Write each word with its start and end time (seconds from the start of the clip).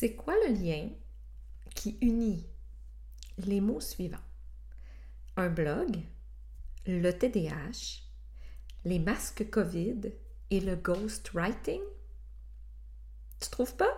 C'est 0.00 0.14
quoi 0.14 0.32
le 0.46 0.54
lien 0.54 0.88
qui 1.74 1.98
unit 2.00 2.46
les 3.36 3.60
mots 3.60 3.82
suivants? 3.82 4.16
Un 5.36 5.50
blog, 5.50 5.98
le 6.86 7.10
TDAH, 7.10 8.00
les 8.86 8.98
masques 8.98 9.50
COVID 9.50 10.10
et 10.50 10.60
le 10.60 10.76
ghostwriting? 10.76 11.82
Tu 13.40 13.50
trouves 13.50 13.76
pas? 13.76 13.94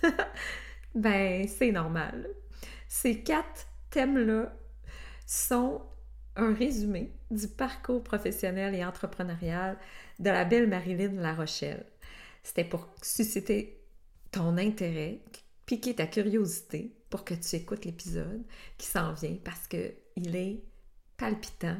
ben, 0.94 1.48
c'est 1.48 1.72
normal. 1.72 2.28
Ces 2.86 3.24
quatre 3.24 3.66
thèmes-là 3.90 4.56
sont 5.26 5.82
un 6.36 6.54
résumé 6.54 7.10
du 7.32 7.48
parcours 7.48 8.04
professionnel 8.04 8.76
et 8.76 8.84
entrepreneurial 8.84 9.76
de 10.20 10.30
la 10.30 10.44
belle 10.44 10.68
Marilyn 10.68 11.20
La 11.20 11.34
Rochelle. 11.34 11.84
C'était 12.44 12.62
pour 12.62 12.88
susciter 13.02 13.75
ton 14.36 14.58
intérêt, 14.58 15.20
piquer 15.64 15.94
ta 15.94 16.06
curiosité 16.06 16.94
pour 17.08 17.24
que 17.24 17.32
tu 17.32 17.56
écoutes 17.56 17.86
l'épisode 17.86 18.44
qui 18.76 18.86
s'en 18.86 19.14
vient 19.14 19.38
parce 19.42 19.66
que 19.66 19.94
il 20.14 20.36
est 20.36 20.62
palpitant, 21.16 21.78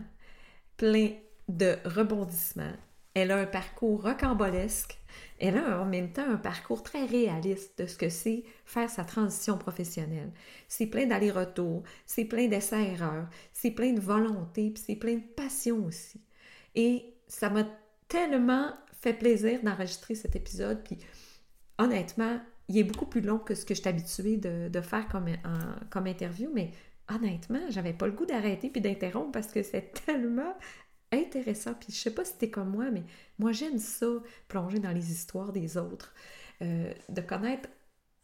plein 0.79 1.11
de 1.49 1.77
rebondissements. 1.85 2.73
Elle 3.13 3.31
a 3.31 3.37
un 3.37 3.47
parcours 3.47 4.03
rocambolesque. 4.03 4.99
Elle 5.39 5.59
a 5.59 5.83
en 5.83 5.85
même 5.85 6.13
temps 6.13 6.31
un 6.31 6.39
parcours 6.39 6.83
très 6.83 7.05
réaliste 7.05 7.79
de 7.83 7.87
ce 7.87 7.99
que 7.99 8.09
c'est 8.09 8.45
faire 8.65 8.89
sa 8.89 9.05
transition 9.05 9.59
professionnelle. 9.59 10.33
C'est 10.67 10.87
plein 10.87 11.05
d'allers-retours, 11.05 11.83
c'est 12.07 12.25
plein 12.25 12.49
d'essais-erreurs, 12.49 13.29
c'est 13.53 13.71
plein 13.71 13.93
de 13.93 14.01
volonté, 14.01 14.71
puis 14.71 14.83
c'est 14.87 14.97
plein 14.97 15.17
de 15.17 15.35
passion 15.37 15.85
aussi. 15.85 16.23
Et 16.75 17.05
ça 17.29 17.51
m'a 17.51 17.67
tellement 18.09 18.73
fait 19.03 19.13
plaisir 19.13 19.63
d'enregistrer 19.63 20.15
cet 20.15 20.37
épisode, 20.37 20.83
puis 20.83 20.99
honnêtement, 21.79 22.41
il 22.69 22.79
est 22.79 22.85
beaucoup 22.85 23.07
plus 23.07 23.21
long 23.21 23.39
que 23.39 23.55
ce 23.55 23.65
que 23.65 23.75
je 23.75 23.83
suis 24.07 24.39
de, 24.39 24.81
faire 24.81 25.09
comme, 25.09 25.29
comme 25.91 26.07
interview, 26.07 26.51
mais 26.53 26.73
honnêtement, 27.09 27.61
j'avais 27.71 27.93
pas 27.93 28.07
le 28.07 28.13
goût 28.13 28.27
d'arrêter 28.27 28.69
puis 28.71 28.81
d'interrompre 28.81 29.33
parce 29.33 29.49
que 29.49 29.63
c'est 29.63 29.93
tellement 30.07 30.55
intéressant. 31.13 31.75
Puis 31.75 31.93
je 31.93 31.99
sais 31.99 32.15
pas 32.15 32.25
si 32.25 32.37
t'es 32.37 32.51
comme 32.51 32.71
moi, 32.71 32.91
mais 32.91 33.05
moi 33.39 33.53
j'aime 33.53 33.79
ça, 33.79 34.07
plonger 34.49 34.79
dans 34.79 34.93
les 34.93 35.13
histoires 35.13 35.53
des 35.53 35.77
autres, 35.77 36.13
euh, 36.63 36.93
de 37.09 37.21
connaître 37.21 37.69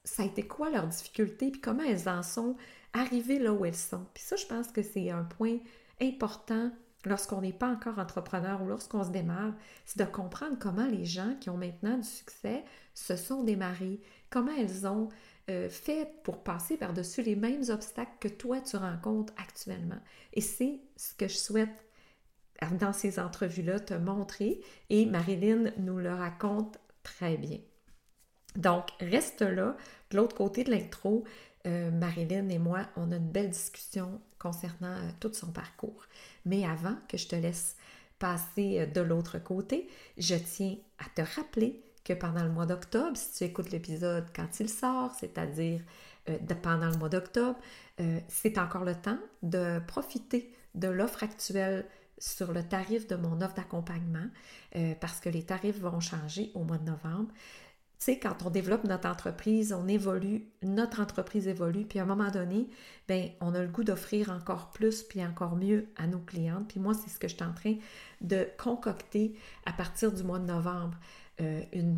ça 0.04 0.22
a 0.22 0.26
été 0.26 0.42
quoi 0.42 0.70
leurs 0.70 0.86
difficultés, 0.86 1.50
puis 1.50 1.60
comment 1.60 1.84
elles 1.84 2.08
en 2.08 2.22
sont 2.22 2.56
arrivées 2.92 3.38
là 3.38 3.52
où 3.52 3.64
elles 3.64 3.76
sont. 3.76 4.04
Puis 4.14 4.22
ça, 4.24 4.36
je 4.36 4.46
pense 4.46 4.68
que 4.68 4.82
c'est 4.82 5.10
un 5.10 5.24
point 5.24 5.58
important 6.00 6.72
lorsqu'on 7.04 7.40
n'est 7.40 7.52
pas 7.52 7.68
encore 7.68 7.98
entrepreneur 7.98 8.62
ou 8.62 8.66
lorsqu'on 8.66 9.04
se 9.04 9.10
démarre, 9.10 9.52
c'est 9.84 9.98
de 9.98 10.04
comprendre 10.04 10.56
comment 10.60 10.86
les 10.86 11.04
gens 11.04 11.34
qui 11.40 11.50
ont 11.50 11.56
maintenant 11.56 11.98
du 11.98 12.08
succès 12.08 12.64
se 12.94 13.16
sont 13.16 13.42
démarrés, 13.42 14.00
comment 14.30 14.54
elles 14.56 14.86
ont 14.86 15.08
euh, 15.50 15.68
fait 15.68 16.08
pour 16.22 16.42
passer 16.42 16.76
par-dessus 16.76 17.22
les 17.22 17.36
mêmes 17.36 17.64
obstacles 17.68 18.16
que 18.20 18.28
toi 18.28 18.60
tu 18.60 18.76
rencontres 18.76 19.32
actuellement. 19.36 20.00
Et 20.32 20.40
c'est 20.40 20.80
ce 20.96 21.14
que 21.14 21.28
je 21.28 21.36
souhaite 21.36 21.84
dans 22.78 22.92
ces 22.92 23.18
entrevues-là 23.18 23.80
te 23.80 23.94
montrer 23.94 24.60
et 24.88 25.06
Marilyn 25.06 25.72
nous 25.78 25.98
le 25.98 26.14
raconte 26.14 26.78
très 27.02 27.36
bien. 27.36 27.58
Donc, 28.56 28.90
reste 29.00 29.42
là. 29.42 29.76
De 30.10 30.16
l'autre 30.16 30.36
côté 30.36 30.62
de 30.62 30.70
l'intro, 30.70 31.24
euh, 31.66 31.90
Marilyn 31.90 32.48
et 32.48 32.58
moi, 32.58 32.86
on 32.96 33.10
a 33.12 33.16
une 33.16 33.30
belle 33.30 33.50
discussion 33.50 34.20
concernant 34.42 34.96
euh, 34.96 35.10
tout 35.20 35.32
son 35.32 35.52
parcours. 35.52 36.04
Mais 36.44 36.66
avant 36.66 36.96
que 37.08 37.16
je 37.16 37.28
te 37.28 37.36
laisse 37.36 37.76
passer 38.18 38.80
euh, 38.80 38.86
de 38.86 39.00
l'autre 39.00 39.38
côté, 39.38 39.88
je 40.18 40.34
tiens 40.34 40.76
à 40.98 41.04
te 41.14 41.22
rappeler 41.36 41.80
que 42.04 42.12
pendant 42.12 42.42
le 42.42 42.50
mois 42.50 42.66
d'octobre, 42.66 43.16
si 43.16 43.38
tu 43.38 43.44
écoutes 43.44 43.70
l'épisode 43.70 44.26
quand 44.34 44.58
il 44.58 44.68
sort, 44.68 45.12
c'est-à-dire 45.18 45.80
pendant 46.62 46.88
le 46.88 46.96
mois 46.98 47.08
d'octobre, 47.08 47.58
c'est 48.26 48.58
encore 48.58 48.84
le 48.84 48.94
temps 48.96 49.18
de 49.44 49.80
profiter 49.86 50.52
de 50.74 50.88
l'offre 50.88 51.22
actuelle 51.22 51.84
sur 52.18 52.52
le 52.52 52.64
tarif 52.64 53.06
de 53.06 53.14
mon 53.14 53.40
offre 53.40 53.54
d'accompagnement 53.54 54.26
parce 55.00 55.20
que 55.20 55.28
les 55.28 55.44
tarifs 55.44 55.78
vont 55.78 56.00
changer 56.00 56.50
au 56.54 56.64
mois 56.64 56.78
de 56.78 56.90
novembre. 56.90 57.32
Sais, 58.02 58.18
quand 58.18 58.44
on 58.44 58.50
développe 58.50 58.82
notre 58.82 59.08
entreprise, 59.08 59.72
on 59.72 59.86
évolue, 59.86 60.48
notre 60.64 61.00
entreprise 61.00 61.46
évolue, 61.46 61.84
puis 61.84 62.00
à 62.00 62.02
un 62.02 62.04
moment 62.04 62.32
donné, 62.32 62.68
ben, 63.06 63.28
on 63.40 63.54
a 63.54 63.62
le 63.62 63.68
goût 63.68 63.84
d'offrir 63.84 64.30
encore 64.30 64.72
plus, 64.72 65.04
puis 65.04 65.24
encore 65.24 65.54
mieux 65.54 65.86
à 65.94 66.08
nos 66.08 66.18
clientes. 66.18 66.66
Puis 66.66 66.80
moi, 66.80 66.94
c'est 66.94 67.08
ce 67.08 67.20
que 67.20 67.28
je 67.28 67.36
suis 67.36 67.44
en 67.44 67.52
train 67.52 67.76
de 68.20 68.48
concocter 68.58 69.36
à 69.66 69.72
partir 69.72 70.10
du 70.10 70.24
mois 70.24 70.40
de 70.40 70.46
novembre. 70.46 70.98
Euh, 71.40 71.62
une, 71.72 71.96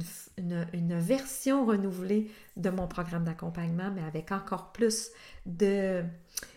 une, 0.75 0.99
version 0.99 1.65
renouvelée 1.65 2.31
de 2.59 2.69
mon 2.69 2.87
programme 2.87 3.25
d'accompagnement, 3.25 3.91
mais 3.91 4.03
avec 4.03 4.31
encore 4.31 4.73
plus 4.73 5.11
de 5.47 6.03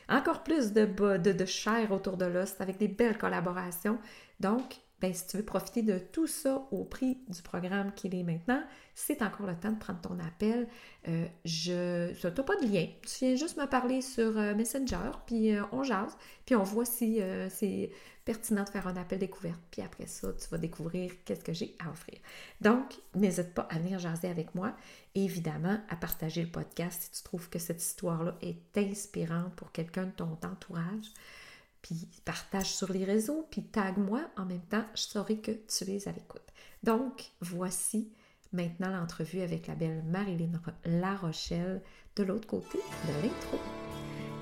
encore 0.09 0.43
plus 0.43 0.73
de, 0.73 0.83
de, 1.17 1.31
de 1.31 1.45
chair 1.45 1.93
autour 1.93 2.17
de 2.17 2.25
l'os, 2.25 2.59
avec 2.59 2.79
des 2.79 2.89
belles 2.89 3.17
collaborations. 3.17 3.97
Donc, 4.41 4.81
ben, 4.99 5.13
si 5.13 5.27
tu 5.27 5.37
veux 5.37 5.45
profiter 5.45 5.83
de 5.83 5.99
tout 5.99 6.25
ça 6.25 6.67
au 6.71 6.83
prix 6.83 7.19
du 7.27 7.41
programme 7.43 7.93
qu'il 7.93 8.15
est 8.15 8.23
maintenant, 8.23 8.63
c'est 8.95 9.21
encore 9.21 9.45
le 9.45 9.55
temps 9.55 9.71
de 9.71 9.77
prendre 9.77 10.01
ton 10.01 10.17
appel. 10.19 10.67
Euh, 11.07 11.27
je 11.45 12.09
n'ai 12.09 12.43
pas 12.43 12.55
de 12.55 12.65
lien. 12.65 12.87
Tu 13.03 13.25
viens 13.25 13.35
juste 13.35 13.57
me 13.57 13.67
parler 13.67 14.01
sur 14.01 14.35
euh, 14.37 14.55
Messenger, 14.55 15.11
puis 15.27 15.55
euh, 15.55 15.61
on 15.71 15.83
jase, 15.83 16.17
puis 16.45 16.55
on 16.55 16.63
voit 16.63 16.85
si 16.85 17.21
c'est 17.49 17.91
pertinent 18.25 18.63
de 18.63 18.69
faire 18.69 18.87
un 18.87 18.97
appel 18.97 19.19
découverte. 19.19 19.61
Puis 19.69 19.83
après 19.83 20.07
ça, 20.07 20.33
tu 20.33 20.49
vas 20.49 20.57
découvrir 20.57 21.11
qu'est-ce 21.25 21.43
que 21.43 21.53
j'ai 21.53 21.75
à 21.77 21.91
offrir. 21.91 22.17
Donc, 22.59 22.95
n'hésite 23.13 23.53
pas 23.53 23.67
à 23.69 23.77
venir 23.77 23.99
jaser 23.99 24.29
avec 24.29 24.55
moi. 24.55 24.75
évidemment, 25.13 25.79
à 25.89 25.95
partager 25.95 26.41
le 26.41 26.49
podcast 26.49 27.03
si 27.03 27.11
tu 27.11 27.23
trouves 27.23 27.49
que 27.49 27.59
cette 27.59 27.83
histoire-là 27.83 28.35
est 28.41 28.77
inspirante 28.77 29.55
pour 29.55 29.71
quelqu'un 29.71 30.05
de 30.05 30.11
ton 30.11 30.37
entourage 30.43 31.13
puis 31.87 32.07
partage 32.25 32.75
sur 32.75 32.91
les 32.91 33.05
réseaux, 33.05 33.47
puis 33.49 33.63
tag-moi. 33.63 34.19
En 34.35 34.45
même 34.45 34.61
temps, 34.61 34.83
je 34.93 35.03
saurai 35.03 35.37
que 35.37 35.51
tu 35.51 35.83
es 35.85 36.07
à 36.07 36.11
l'écoute. 36.11 36.41
Donc, 36.83 37.31
voici 37.39 38.11
maintenant 38.51 38.89
l'entrevue 38.89 39.39
avec 39.39 39.67
la 39.67 39.75
belle 39.75 40.03
Marilyn 40.05 40.51
La 40.83 41.15
Rochelle 41.15 41.81
de 42.17 42.23
l'autre 42.23 42.47
côté 42.47 42.77
de 42.77 43.23
l'intro. 43.23 43.57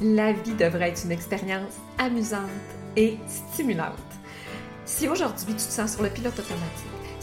La 0.02 0.34
vie 0.34 0.56
devrait 0.56 0.90
être 0.90 1.06
une 1.06 1.12
expérience 1.12 1.76
amusante 2.00 2.50
et 2.96 3.18
stimulante. 3.28 3.94
Si 4.86 5.08
aujourd'hui 5.08 5.54
tu 5.54 5.56
te 5.56 5.72
sens 5.72 5.94
sur 5.94 6.04
le 6.04 6.10
pilote 6.10 6.38
automatique, 6.40 7.05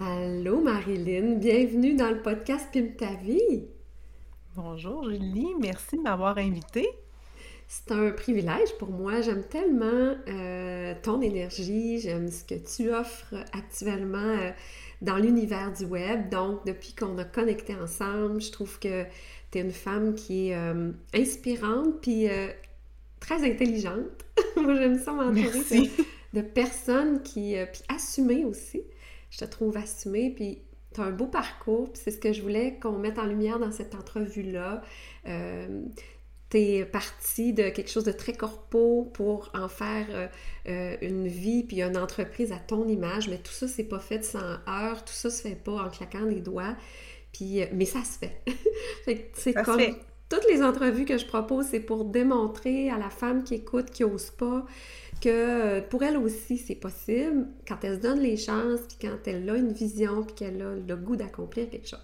Allô 0.00 0.60
Marilyn, 0.60 1.34
bienvenue 1.40 1.96
dans 1.96 2.10
le 2.10 2.22
podcast 2.22 2.68
Pim 2.72 2.86
ta 2.96 3.14
vie. 3.14 3.64
Bonjour 4.54 5.10
Julie, 5.10 5.48
merci 5.60 5.96
de 5.96 6.02
m'avoir 6.02 6.38
invitée. 6.38 6.88
C'est 7.66 7.90
un 7.90 8.12
privilège 8.12 8.72
pour 8.78 8.90
moi. 8.90 9.22
J'aime 9.22 9.42
tellement 9.42 10.14
euh, 10.28 10.94
ton 11.02 11.20
énergie, 11.20 11.98
j'aime 11.98 12.30
ce 12.30 12.44
que 12.44 12.54
tu 12.54 12.94
offres 12.94 13.34
actuellement 13.52 14.18
euh, 14.18 14.52
dans 15.02 15.16
l'univers 15.16 15.72
du 15.72 15.84
web. 15.84 16.28
Donc, 16.30 16.64
depuis 16.64 16.94
qu'on 16.94 17.18
a 17.18 17.24
connecté 17.24 17.74
ensemble, 17.74 18.40
je 18.40 18.52
trouve 18.52 18.78
que 18.78 19.02
tu 19.50 19.58
es 19.58 19.62
une 19.62 19.72
femme 19.72 20.14
qui 20.14 20.50
est 20.50 20.54
euh, 20.54 20.92
inspirante 21.12 22.00
puis 22.00 22.28
très 23.18 23.42
intelligente. 23.42 24.26
moi, 24.56 24.76
j'aime 24.76 25.00
ça 25.00 25.10
m'entourer 25.10 25.90
de, 26.34 26.40
personnes 26.40 27.20
qui. 27.20 27.56
puis 27.72 27.82
assumées 27.88 28.44
aussi 28.44 28.84
je 29.30 29.38
te 29.38 29.44
trouve 29.44 29.76
assumée, 29.76 30.30
puis 30.30 30.62
tu 30.94 31.00
as 31.00 31.04
un 31.04 31.10
beau 31.10 31.26
parcours, 31.26 31.92
puis 31.92 32.00
c'est 32.02 32.10
ce 32.10 32.18
que 32.18 32.32
je 32.32 32.42
voulais 32.42 32.78
qu'on 32.80 32.98
mette 32.98 33.18
en 33.18 33.26
lumière 33.26 33.58
dans 33.58 33.72
cette 33.72 33.94
entrevue-là. 33.94 34.82
Euh, 35.26 35.82
t'es 36.48 36.86
parti 36.90 37.52
de 37.52 37.68
quelque 37.68 37.90
chose 37.90 38.04
de 38.04 38.12
très 38.12 38.32
corpo 38.32 39.10
pour 39.12 39.50
en 39.54 39.68
faire 39.68 40.06
euh, 40.10 40.28
euh, 40.68 40.96
une 41.02 41.28
vie 41.28 41.62
puis 41.62 41.82
une 41.82 41.96
entreprise 41.96 42.52
à 42.52 42.58
ton 42.58 42.88
image, 42.88 43.28
mais 43.28 43.38
tout 43.38 43.52
ça, 43.52 43.68
c'est 43.68 43.84
pas 43.84 43.98
fait 43.98 44.24
sans 44.24 44.58
heure, 44.66 45.04
tout 45.04 45.12
ça 45.12 45.30
se 45.30 45.42
fait 45.42 45.56
pas 45.56 45.84
en 45.84 45.90
claquant 45.90 46.24
des 46.24 46.40
doigts, 46.40 46.74
puis, 47.32 47.62
euh, 47.62 47.66
mais 47.74 47.84
ça 47.84 48.02
se 48.02 48.18
fait. 48.18 48.42
c'est 49.34 49.52
comme 49.52 49.82
toutes 50.28 50.46
les 50.50 50.62
entrevues 50.62 51.04
que 51.04 51.18
je 51.18 51.26
propose, 51.26 51.66
c'est 51.66 51.80
pour 51.80 52.04
démontrer 52.04 52.90
à 52.90 52.98
la 52.98 53.10
femme 53.10 53.44
qui 53.44 53.54
écoute, 53.54 53.90
qui 53.90 54.04
ose 54.04 54.30
pas, 54.30 54.64
que 55.20 55.80
pour 55.80 56.02
elle 56.02 56.16
aussi, 56.16 56.58
c'est 56.58 56.74
possible 56.74 57.46
quand 57.66 57.76
elle 57.82 57.96
se 57.96 58.00
donne 58.00 58.20
les 58.20 58.36
chances, 58.36 58.80
puis 58.88 59.08
quand 59.08 59.16
elle 59.26 59.48
a 59.48 59.56
une 59.56 59.72
vision, 59.72 60.22
puis 60.22 60.34
qu'elle 60.34 60.62
a 60.62 60.74
le 60.74 60.96
goût 60.96 61.16
d'accomplir 61.16 61.68
quelque 61.70 61.88
chose. 61.88 61.98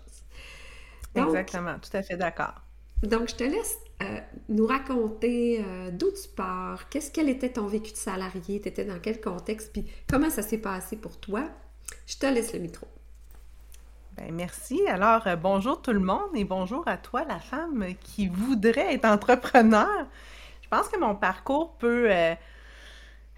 Exactement, 1.15 1.77
tout 1.79 1.97
à 1.97 2.03
fait 2.03 2.17
d'accord. 2.17 2.55
Donc, 3.03 3.29
je 3.29 3.35
te 3.35 3.45
laisse 3.45 3.77
euh, 4.03 4.19
nous 4.49 4.67
raconter 4.67 5.63
euh, 5.65 5.91
d'où 5.91 6.11
tu 6.11 6.29
pars, 6.35 6.89
qu'est-ce 6.89 7.11
quel 7.11 7.29
était 7.29 7.51
ton 7.51 7.67
vécu 7.67 7.93
de 7.93 7.97
salarié, 7.97 8.61
tu 8.61 8.69
étais 8.69 8.85
dans 8.85 8.99
quel 8.99 9.21
contexte, 9.21 9.73
puis 9.73 9.87
comment 10.09 10.31
ça 10.31 10.43
s'est 10.43 10.59
passé 10.59 10.97
pour 10.97 11.21
toi. 11.21 11.49
Je 12.07 12.17
te 12.17 12.27
laisse 12.27 12.53
le 12.53 12.61
micro. 12.61 12.87
Ben, 14.17 14.33
merci. 14.33 14.81
Alors, 14.89 15.27
euh, 15.27 15.37
bonjour 15.37 15.83
tout 15.83 15.93
le 15.93 16.01
monde 16.01 16.31
et 16.35 16.45
bonjour 16.45 16.87
à 16.89 16.97
toi, 16.97 17.25
la 17.25 17.39
femme 17.41 17.85
qui 18.01 18.29
voudrait 18.29 18.95
être 18.95 19.05
entrepreneur. 19.05 20.07
Je 20.63 20.69
pense 20.69 20.89
que 20.89 20.99
mon 20.99 21.15
parcours 21.15 21.75
peut 21.79 22.09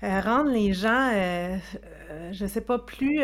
euh, 0.03 0.21
rendre 0.21 0.51
les 0.51 0.75
gens, 0.75 1.11
euh, 1.15 1.57
euh, 2.11 2.33
je 2.33 2.45
sais 2.45 2.61
pas, 2.61 2.79
plus 2.79 3.23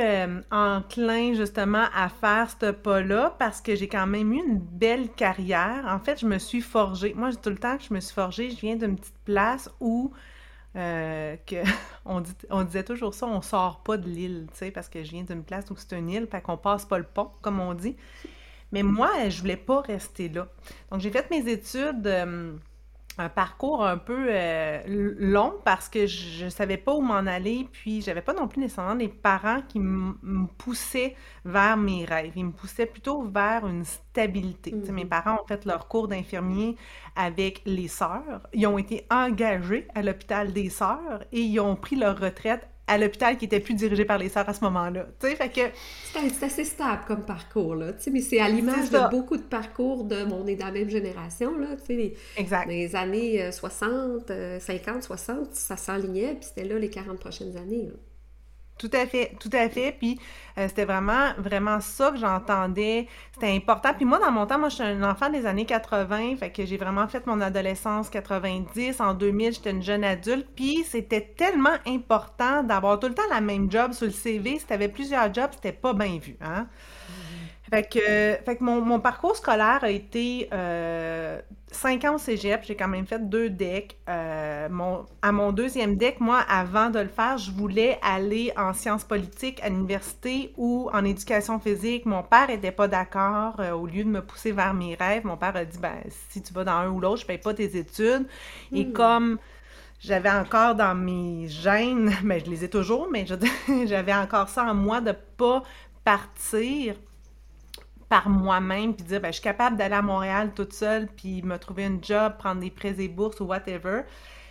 enclins 0.50 1.34
justement 1.34 1.84
à 1.94 2.08
faire 2.08 2.48
ce 2.58 2.70
pas-là 2.70 3.36
parce 3.38 3.60
que 3.60 3.74
j'ai 3.76 3.88
quand 3.88 4.06
même 4.06 4.32
eu 4.32 4.38
une 4.38 4.58
belle 4.58 5.10
carrière. 5.10 5.84
En 5.86 5.98
fait, 5.98 6.20
je 6.20 6.26
me 6.26 6.38
suis 6.38 6.62
forgée. 6.62 7.12
Moi, 7.14 7.30
tout 7.34 7.50
le 7.50 7.58
temps 7.58 7.76
que 7.76 7.84
je 7.84 7.92
me 7.92 8.00
suis 8.00 8.14
forgée, 8.14 8.50
je 8.50 8.56
viens 8.56 8.76
d'une 8.76 8.96
petite 8.96 9.18
place 9.24 9.70
où 9.80 10.12
que 10.74 11.62
on, 12.06 12.22
dit, 12.22 12.32
on 12.48 12.64
disait 12.64 12.84
toujours 12.84 13.12
ça, 13.12 13.26
on 13.26 13.42
sort 13.42 13.82
pas 13.82 13.98
de 13.98 14.08
l'île, 14.08 14.46
tu 14.52 14.58
sais, 14.58 14.70
parce 14.70 14.88
que 14.88 15.04
je 15.04 15.10
viens 15.10 15.24
d'une 15.24 15.44
place 15.44 15.70
où 15.70 15.76
c'est 15.76 15.98
une 15.98 16.08
île, 16.08 16.26
fait 16.26 16.40
qu'on 16.40 16.56
passe 16.56 16.86
pas 16.86 16.96
le 16.96 17.04
pont, 17.04 17.30
comme 17.42 17.60
on 17.60 17.74
dit. 17.74 17.96
Mais 18.72 18.82
moi, 18.82 19.10
je 19.28 19.38
voulais 19.42 19.58
pas 19.58 19.82
rester 19.82 20.30
là. 20.30 20.48
Donc, 20.90 21.00
j'ai 21.00 21.10
fait 21.10 21.28
mes 21.30 21.46
études 21.52 22.08
un 23.18 23.28
parcours 23.28 23.84
un 23.84 23.98
peu 23.98 24.26
euh, 24.28 24.80
long 25.18 25.54
parce 25.64 25.88
que 25.88 26.06
je 26.06 26.46
ne 26.46 26.50
savais 26.50 26.76
pas 26.76 26.94
où 26.94 27.00
m'en 27.00 27.26
aller, 27.26 27.68
puis 27.70 28.00
j'avais 28.00 28.22
pas 28.22 28.32
non 28.32 28.48
plus 28.48 28.60
nécessairement 28.60 28.94
des 28.94 29.08
parents 29.08 29.60
qui 29.68 29.80
me 29.80 30.46
poussaient 30.58 31.14
vers 31.44 31.76
mes 31.76 32.04
rêves. 32.04 32.32
Ils 32.36 32.46
me 32.46 32.52
poussaient 32.52 32.86
plutôt 32.86 33.22
vers 33.22 33.66
une 33.66 33.84
stabilité. 33.84 34.72
Mes 34.72 35.04
mm-hmm. 35.04 35.08
parents 35.08 35.38
ont 35.42 35.46
fait 35.46 35.64
leur 35.64 35.88
cours 35.88 36.08
d'infirmier 36.08 36.76
avec 37.16 37.62
les 37.66 37.88
sœurs. 37.88 38.40
Ils 38.52 38.66
ont 38.66 38.78
été 38.78 39.06
engagés 39.10 39.86
à 39.94 40.02
l'hôpital 40.02 40.52
des 40.52 40.70
sœurs 40.70 41.24
et 41.32 41.40
ils 41.40 41.60
ont 41.60 41.76
pris 41.76 41.96
leur 41.96 42.18
retraite 42.18 42.68
à 42.86 42.98
l'hôpital 42.98 43.36
qui 43.36 43.44
était 43.44 43.60
plus 43.60 43.74
dirigé 43.74 44.04
par 44.04 44.18
les 44.18 44.28
sœurs 44.28 44.48
à 44.48 44.54
ce 44.54 44.62
moment-là. 44.64 45.06
Tu 45.20 45.28
sais, 45.28 45.36
fait 45.36 45.48
que... 45.48 45.60
C'est 46.12 46.44
assez 46.44 46.64
stable 46.64 47.02
comme 47.06 47.24
parcours, 47.24 47.74
là. 47.74 47.92
Tu 47.92 48.02
sais, 48.02 48.10
mais 48.10 48.20
c'est 48.20 48.40
à 48.40 48.48
l'image 48.48 48.90
de 48.90 49.10
beaucoup 49.10 49.36
de 49.36 49.42
parcours 49.42 50.04
de... 50.04 50.24
mon 50.24 50.46
est 50.46 50.56
dans 50.56 50.66
la 50.66 50.72
même 50.72 50.90
génération, 50.90 51.56
là. 51.58 51.76
Tu 51.76 51.86
sais, 51.86 51.94
les, 51.94 52.16
exact. 52.36 52.68
les 52.68 52.94
années 52.96 53.50
60, 53.50 54.30
50, 54.58 55.02
60, 55.02 55.54
ça 55.54 55.76
s'enlignait, 55.76 56.34
puis 56.34 56.44
c'était 56.44 56.64
là 56.64 56.78
les 56.78 56.90
40 56.90 57.18
prochaines 57.18 57.56
années, 57.56 57.86
là. 57.86 57.94
Tout 58.78 58.90
à 58.94 59.06
fait, 59.06 59.36
tout 59.38 59.50
à 59.52 59.68
fait. 59.68 59.92
Puis 59.92 60.18
euh, 60.58 60.66
c'était 60.66 60.84
vraiment, 60.84 61.32
vraiment 61.38 61.80
ça 61.80 62.10
que 62.10 62.16
j'entendais. 62.16 63.06
C'était 63.32 63.54
important. 63.54 63.94
Puis 63.94 64.04
moi, 64.04 64.18
dans 64.18 64.32
mon 64.32 64.44
temps, 64.46 64.58
moi, 64.58 64.70
je 64.70 64.74
suis 64.76 64.84
un 64.84 65.02
enfant 65.08 65.30
des 65.30 65.46
années 65.46 65.66
80. 65.66 66.36
Fait 66.36 66.50
que 66.50 66.66
j'ai 66.66 66.76
vraiment 66.78 67.06
fait 67.06 67.24
mon 67.26 67.40
adolescence 67.40 68.10
90. 68.10 69.00
En 69.00 69.14
2000, 69.14 69.52
j'étais 69.52 69.70
une 69.70 69.82
jeune 69.82 70.02
adulte. 70.04 70.48
Puis 70.56 70.84
c'était 70.84 71.32
tellement 71.36 71.76
important 71.86 72.64
d'avoir 72.64 72.98
tout 72.98 73.08
le 73.08 73.14
temps 73.14 73.22
la 73.30 73.40
même 73.40 73.70
job 73.70 73.92
sur 73.92 74.06
le 74.06 74.12
CV. 74.12 74.58
Si 74.58 74.66
tu 74.66 74.72
avais 74.72 74.88
plusieurs 74.88 75.32
jobs, 75.32 75.50
c'était 75.52 75.72
pas 75.72 75.92
bien 75.94 76.18
vu. 76.18 76.36
Hein? 76.40 76.66
Fait 77.72 77.88
que, 77.88 78.44
fait 78.44 78.56
que 78.56 78.62
mon, 78.62 79.00
parcours 79.00 79.34
scolaire 79.34 79.78
a 79.80 79.88
été 79.88 80.46
euh, 80.52 81.40
cinq 81.68 82.04
ans 82.04 82.16
au 82.16 82.18
cégep. 82.18 82.64
J'ai 82.64 82.76
quand 82.76 82.86
même 82.86 83.06
fait 83.06 83.30
deux 83.30 83.48
decks. 83.48 83.96
Euh, 84.10 84.68
mon, 84.68 85.06
à 85.22 85.32
mon 85.32 85.52
deuxième 85.52 85.96
deck, 85.96 86.20
moi, 86.20 86.40
avant 86.40 86.90
de 86.90 86.98
le 86.98 87.08
faire, 87.08 87.38
je 87.38 87.50
voulais 87.50 87.98
aller 88.02 88.52
en 88.58 88.74
sciences 88.74 89.04
politiques 89.04 89.58
à 89.62 89.70
l'université 89.70 90.52
ou 90.58 90.90
en 90.92 91.02
éducation 91.02 91.58
physique. 91.58 92.04
Mon 92.04 92.22
père 92.22 92.48
n'était 92.48 92.72
pas 92.72 92.88
d'accord. 92.88 93.58
Euh, 93.58 93.70
au 93.70 93.86
lieu 93.86 94.04
de 94.04 94.10
me 94.10 94.20
pousser 94.20 94.52
vers 94.52 94.74
mes 94.74 94.94
rêves, 94.94 95.24
mon 95.24 95.38
père 95.38 95.56
a 95.56 95.64
dit 95.64 95.78
ben, 95.78 95.96
si 96.28 96.42
tu 96.42 96.52
vas 96.52 96.64
dans 96.64 96.72
un 96.72 96.90
ou 96.90 97.00
l'autre, 97.00 97.22
je 97.22 97.26
paye 97.26 97.38
pas 97.38 97.54
tes 97.54 97.74
études. 97.78 98.26
Et 98.74 98.84
hmm. 98.84 98.92
comme 98.92 99.38
j'avais 99.98 100.30
encore 100.30 100.74
dans 100.74 100.94
mes 100.94 101.48
gènes, 101.48 102.12
mais 102.22 102.40
je 102.44 102.50
les 102.50 102.64
ai 102.64 102.68
toujours, 102.68 103.08
mais 103.10 103.24
j'avais 103.86 104.12
encore 104.12 104.50
ça 104.50 104.64
en 104.64 104.74
moi 104.74 105.00
de 105.00 105.14
pas 105.38 105.62
partir 106.04 106.96
par 108.12 108.28
moi-même, 108.28 108.94
puis 108.94 109.06
dire, 109.06 109.22
ben, 109.22 109.28
je 109.28 109.36
suis 109.36 109.42
capable 109.42 109.78
d'aller 109.78 109.94
à 109.94 110.02
Montréal 110.02 110.52
toute 110.54 110.74
seule, 110.74 111.06
puis 111.06 111.40
me 111.40 111.56
trouver 111.56 111.86
un 111.86 111.96
job, 112.02 112.34
prendre 112.38 112.60
des 112.60 112.68
prêts 112.68 112.94
et 112.98 113.08
bourses 113.08 113.40
ou 113.40 113.46
whatever. 113.46 114.02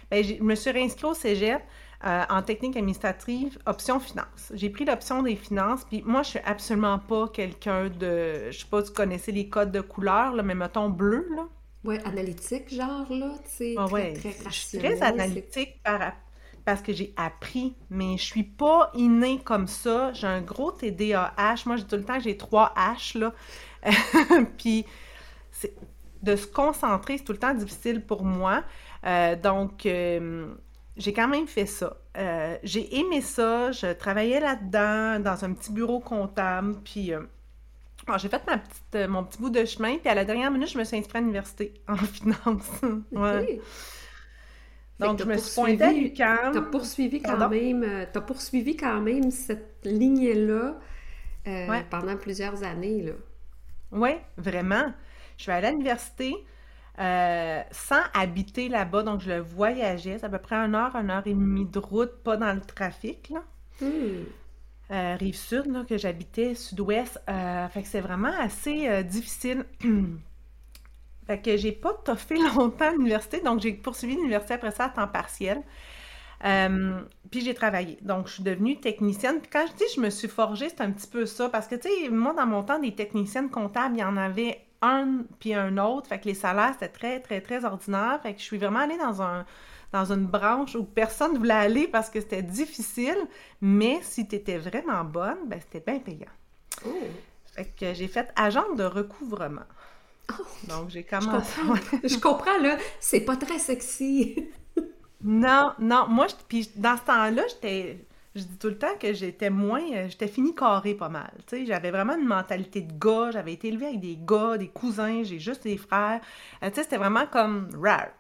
Ben, 0.09 0.23
je 0.23 0.41
me 0.41 0.55
suis 0.55 0.71
réinscrite 0.71 1.03
au 1.03 1.13
cégep 1.13 1.61
euh, 2.03 2.23
en 2.27 2.41
technique 2.41 2.75
administrative, 2.75 3.59
option 3.67 3.99
finance. 3.99 4.51
J'ai 4.55 4.71
pris 4.71 4.83
l'option 4.83 5.21
des 5.21 5.35
finances, 5.35 5.83
puis 5.83 6.01
moi, 6.03 6.23
je 6.23 6.29
suis 6.29 6.39
absolument 6.43 6.97
pas 6.97 7.27
quelqu'un 7.27 7.89
de... 7.89 8.49
Je 8.49 8.57
sais 8.61 8.65
pas 8.65 8.81
si 8.81 8.87
vous 8.87 8.95
connaissez 8.95 9.31
les 9.31 9.47
codes 9.47 9.71
de 9.71 9.81
couleur, 9.81 10.33
là, 10.33 10.41
mais 10.41 10.55
mettons 10.55 10.89
bleu, 10.89 11.27
là. 11.35 11.43
Oui, 11.83 11.99
analytique, 12.03 12.73
genre, 12.73 13.05
là, 13.11 13.35
tu 13.43 13.51
sais, 13.51 13.75
ah 13.77 13.85
très, 13.87 14.13
très 14.13 14.33
Je 14.49 14.55
suis 14.55 14.79
très 14.79 15.03
analytique 15.03 15.83
par, 15.83 16.13
parce 16.65 16.81
que 16.81 16.93
j'ai 16.93 17.13
appris, 17.17 17.75
mais 17.89 18.17
je 18.17 18.23
suis 18.23 18.43
pas 18.43 18.91
innée 18.93 19.39
comme 19.43 19.67
ça. 19.67 20.13
J'ai 20.13 20.27
un 20.27 20.41
gros 20.41 20.71
TDAH. 20.71 21.63
Moi, 21.65 21.77
j'ai 21.77 21.85
tout 21.85 21.95
le 21.95 22.03
temps 22.03 22.19
j'ai 22.19 22.37
trois 22.37 22.73
H, 22.77 23.17
là. 23.17 23.33
Puis, 24.57 24.85
de 26.21 26.35
se 26.35 26.47
concentrer, 26.47 27.17
c'est 27.17 27.23
tout 27.23 27.31
le 27.31 27.39
temps 27.39 27.53
difficile 27.53 28.05
pour 28.05 28.23
moi. 28.23 28.63
Euh, 29.05 29.35
donc, 29.35 29.85
euh, 29.85 30.53
j'ai 30.97 31.13
quand 31.13 31.27
même 31.27 31.47
fait 31.47 31.65
ça. 31.65 31.97
Euh, 32.17 32.57
j'ai 32.63 32.99
aimé 32.99 33.21
ça. 33.21 33.71
Je 33.71 33.93
travaillais 33.93 34.39
là-dedans, 34.39 35.19
dans 35.19 35.43
un 35.43 35.53
petit 35.53 35.71
bureau 35.71 35.99
comptable. 35.99 36.75
Puis, 36.83 37.11
j'ai 38.17 38.29
fait 38.29 38.45
ma 38.45 38.57
petite, 38.57 39.09
mon 39.09 39.23
petit 39.23 39.39
bout 39.39 39.49
de 39.49 39.65
chemin. 39.65 39.97
Puis, 39.97 40.09
à 40.09 40.15
la 40.15 40.25
dernière 40.25 40.51
minute, 40.51 40.69
je 40.69 40.77
me 40.77 40.83
suis 40.83 40.97
inscrite 40.97 41.15
à 41.15 41.19
l'université 41.19 41.73
en 41.87 41.95
finance. 41.97 42.81
ouais. 43.11 43.59
Donc, 45.01 45.19
je 45.19 45.25
me 45.25 45.37
suis 45.37 45.55
pointée 45.55 45.83
à 45.83 45.91
l'UQAM. 45.91 46.51
T'as 46.53 46.61
poursuivi 46.61 47.21
quand 47.21 47.49
même, 47.49 47.83
euh, 47.83 48.05
as 48.13 48.21
poursuivi 48.21 48.75
quand 48.75 49.01
même 49.01 49.31
cette 49.31 49.79
lignée-là 49.83 50.77
euh, 51.47 51.79
pendant 51.89 52.15
plusieurs 52.15 52.63
années, 52.63 53.01
là. 53.01 53.13
Oui, 53.91 54.11
vraiment. 54.37 54.93
Je 55.37 55.43
suis 55.43 55.51
allée 55.51 55.67
à 55.67 55.71
l'université 55.71 56.33
euh, 56.99 57.61
sans 57.71 58.01
habiter 58.13 58.69
là-bas, 58.69 59.03
donc 59.03 59.21
je 59.21 59.31
le 59.31 59.39
voyageais. 59.39 60.19
C'est 60.19 60.25
à 60.25 60.29
peu 60.29 60.37
près 60.37 60.55
une 60.55 60.75
heure, 60.75 60.95
une 60.95 61.09
heure 61.09 61.25
et 61.25 61.33
demie 61.33 61.65
de 61.65 61.79
route, 61.79 62.23
pas 62.23 62.37
dans 62.37 62.53
le 62.53 62.61
trafic, 62.61 63.29
là. 63.29 63.43
Hmm. 63.81 65.15
rive 65.17 65.35
sud, 65.35 65.65
là, 65.65 65.83
que 65.89 65.97
j'habitais, 65.97 66.53
sud-ouest. 66.53 67.19
fait 67.25 67.81
que 67.81 67.87
c'est 67.87 68.01
vraiment 68.01 68.33
assez 68.39 69.03
difficile. 69.03 69.65
Fait 71.27 71.39
que 71.39 71.57
j'ai 71.57 71.71
pas 71.71 71.93
toffé 71.93 72.35
longtemps 72.55 72.89
à 72.89 72.91
l'université, 72.91 73.41
donc 73.41 73.61
j'ai 73.61 73.73
poursuivi 73.73 74.15
l'université 74.15 74.55
après 74.55 74.71
ça 74.71 74.85
à 74.85 74.89
temps 74.89 75.07
partiel. 75.07 75.61
Euh, 76.43 77.01
puis 77.29 77.41
j'ai 77.41 77.53
travaillé. 77.53 77.97
Donc, 78.01 78.27
je 78.27 78.33
suis 78.33 78.43
devenue 78.43 78.79
technicienne. 78.79 79.39
Puis 79.39 79.49
quand 79.51 79.65
je 79.67 79.73
dis 79.73 79.83
je 79.95 80.01
me 80.01 80.09
suis 80.09 80.27
forgée, 80.27 80.69
c'est 80.69 80.81
un 80.81 80.91
petit 80.91 81.07
peu 81.07 81.25
ça. 81.25 81.49
Parce 81.49 81.67
que, 81.67 81.75
tu 81.75 81.87
sais, 81.87 82.09
moi, 82.09 82.33
dans 82.33 82.47
mon 82.47 82.63
temps, 82.63 82.79
des 82.79 82.95
techniciennes 82.95 83.49
comptables, 83.49 83.95
il 83.95 83.99
y 83.99 84.03
en 84.03 84.17
avait 84.17 84.59
un 84.81 85.23
puis 85.39 85.53
un 85.53 85.77
autre. 85.77 86.07
Fait 86.07 86.19
que 86.19 86.25
les 86.25 86.33
salaires, 86.33 86.73
c'était 86.73 86.87
très, 86.87 87.19
très, 87.19 87.41
très 87.41 87.63
ordinaire. 87.63 88.19
Fait 88.23 88.33
que 88.33 88.39
je 88.39 88.45
suis 88.45 88.57
vraiment 88.57 88.79
allée 88.79 88.97
dans 88.97 89.21
un 89.21 89.45
dans 89.91 90.09
une 90.13 90.25
branche 90.25 90.75
où 90.75 90.85
personne 90.85 91.33
ne 91.33 91.37
voulait 91.37 91.53
aller 91.53 91.87
parce 91.87 92.09
que 92.09 92.21
c'était 92.21 92.43
difficile. 92.43 93.17
Mais 93.59 93.99
si 94.01 94.27
tu 94.27 94.35
étais 94.35 94.57
vraiment 94.57 95.03
bonne, 95.03 95.47
ben 95.47 95.59
c'était 95.59 95.83
bien 95.85 95.99
payant. 95.99 96.31
Oh. 96.85 96.89
Fait 97.53 97.65
que 97.65 97.93
j'ai 97.93 98.07
fait 98.07 98.31
agent 98.37 98.73
de 98.75 98.85
recouvrement. 98.85 99.65
Donc, 100.67 100.89
j'ai 100.89 101.03
commencé. 101.03 101.61
Je 102.03 102.17
comprends, 102.17 102.57
là. 102.59 102.77
C'est 102.99 103.21
pas 103.21 103.35
très 103.35 103.59
sexy. 103.59 104.47
non, 105.23 105.73
non. 105.79 106.07
Moi, 106.07 106.27
puis 106.47 106.69
dans 106.75 106.97
ce 106.97 107.03
temps-là, 107.03 107.43
j'étais. 107.49 108.05
Je 108.33 108.43
dis 108.43 108.57
tout 108.57 108.69
le 108.69 108.77
temps 108.77 108.95
que 108.99 109.13
j'étais 109.13 109.49
moins. 109.49 109.83
Euh, 109.93 110.07
j'étais 110.07 110.27
fini 110.27 110.55
carré 110.55 110.93
pas 110.93 111.09
mal. 111.09 111.31
Tu 111.47 111.57
sais, 111.57 111.65
j'avais 111.65 111.91
vraiment 111.91 112.15
une 112.15 112.27
mentalité 112.27 112.81
de 112.81 112.93
gars. 112.93 113.31
J'avais 113.31 113.53
été 113.53 113.67
élevée 113.67 113.87
avec 113.87 113.99
des 113.99 114.17
gars, 114.17 114.57
des 114.57 114.69
cousins. 114.69 115.23
J'ai 115.23 115.39
juste 115.39 115.63
des 115.63 115.77
frères. 115.77 116.21
Euh, 116.63 116.69
tu 116.69 116.75
sais, 116.75 116.83
c'était 116.83 116.97
vraiment 116.97 117.25
comme 117.25 117.69
rare. 117.81 118.11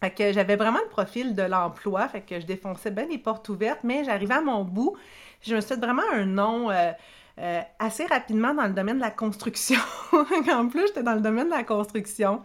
Fait 0.00 0.12
que 0.12 0.32
j'avais 0.32 0.56
vraiment 0.56 0.80
le 0.84 0.88
profil 0.88 1.34
de 1.34 1.42
l'emploi. 1.42 2.06
Fait 2.08 2.20
que 2.20 2.38
je 2.38 2.46
défonçais 2.46 2.92
bien 2.92 3.06
les 3.06 3.18
portes 3.18 3.48
ouvertes, 3.48 3.80
mais 3.82 4.04
j'arrivais 4.04 4.34
à 4.34 4.40
mon 4.40 4.62
bout. 4.62 4.96
Je 5.40 5.56
me 5.56 5.60
suis 5.60 5.74
fait 5.74 5.80
vraiment 5.80 6.02
un 6.12 6.26
nom. 6.26 6.70
Euh, 6.70 6.92
euh, 7.38 7.60
assez 7.78 8.06
rapidement 8.06 8.54
dans 8.54 8.66
le 8.66 8.74
domaine 8.74 8.96
de 8.96 9.02
la 9.02 9.10
construction. 9.10 9.80
en 10.12 10.68
plus, 10.68 10.86
j'étais 10.88 11.02
dans 11.02 11.14
le 11.14 11.20
domaine 11.20 11.46
de 11.46 11.54
la 11.54 11.64
construction. 11.64 12.42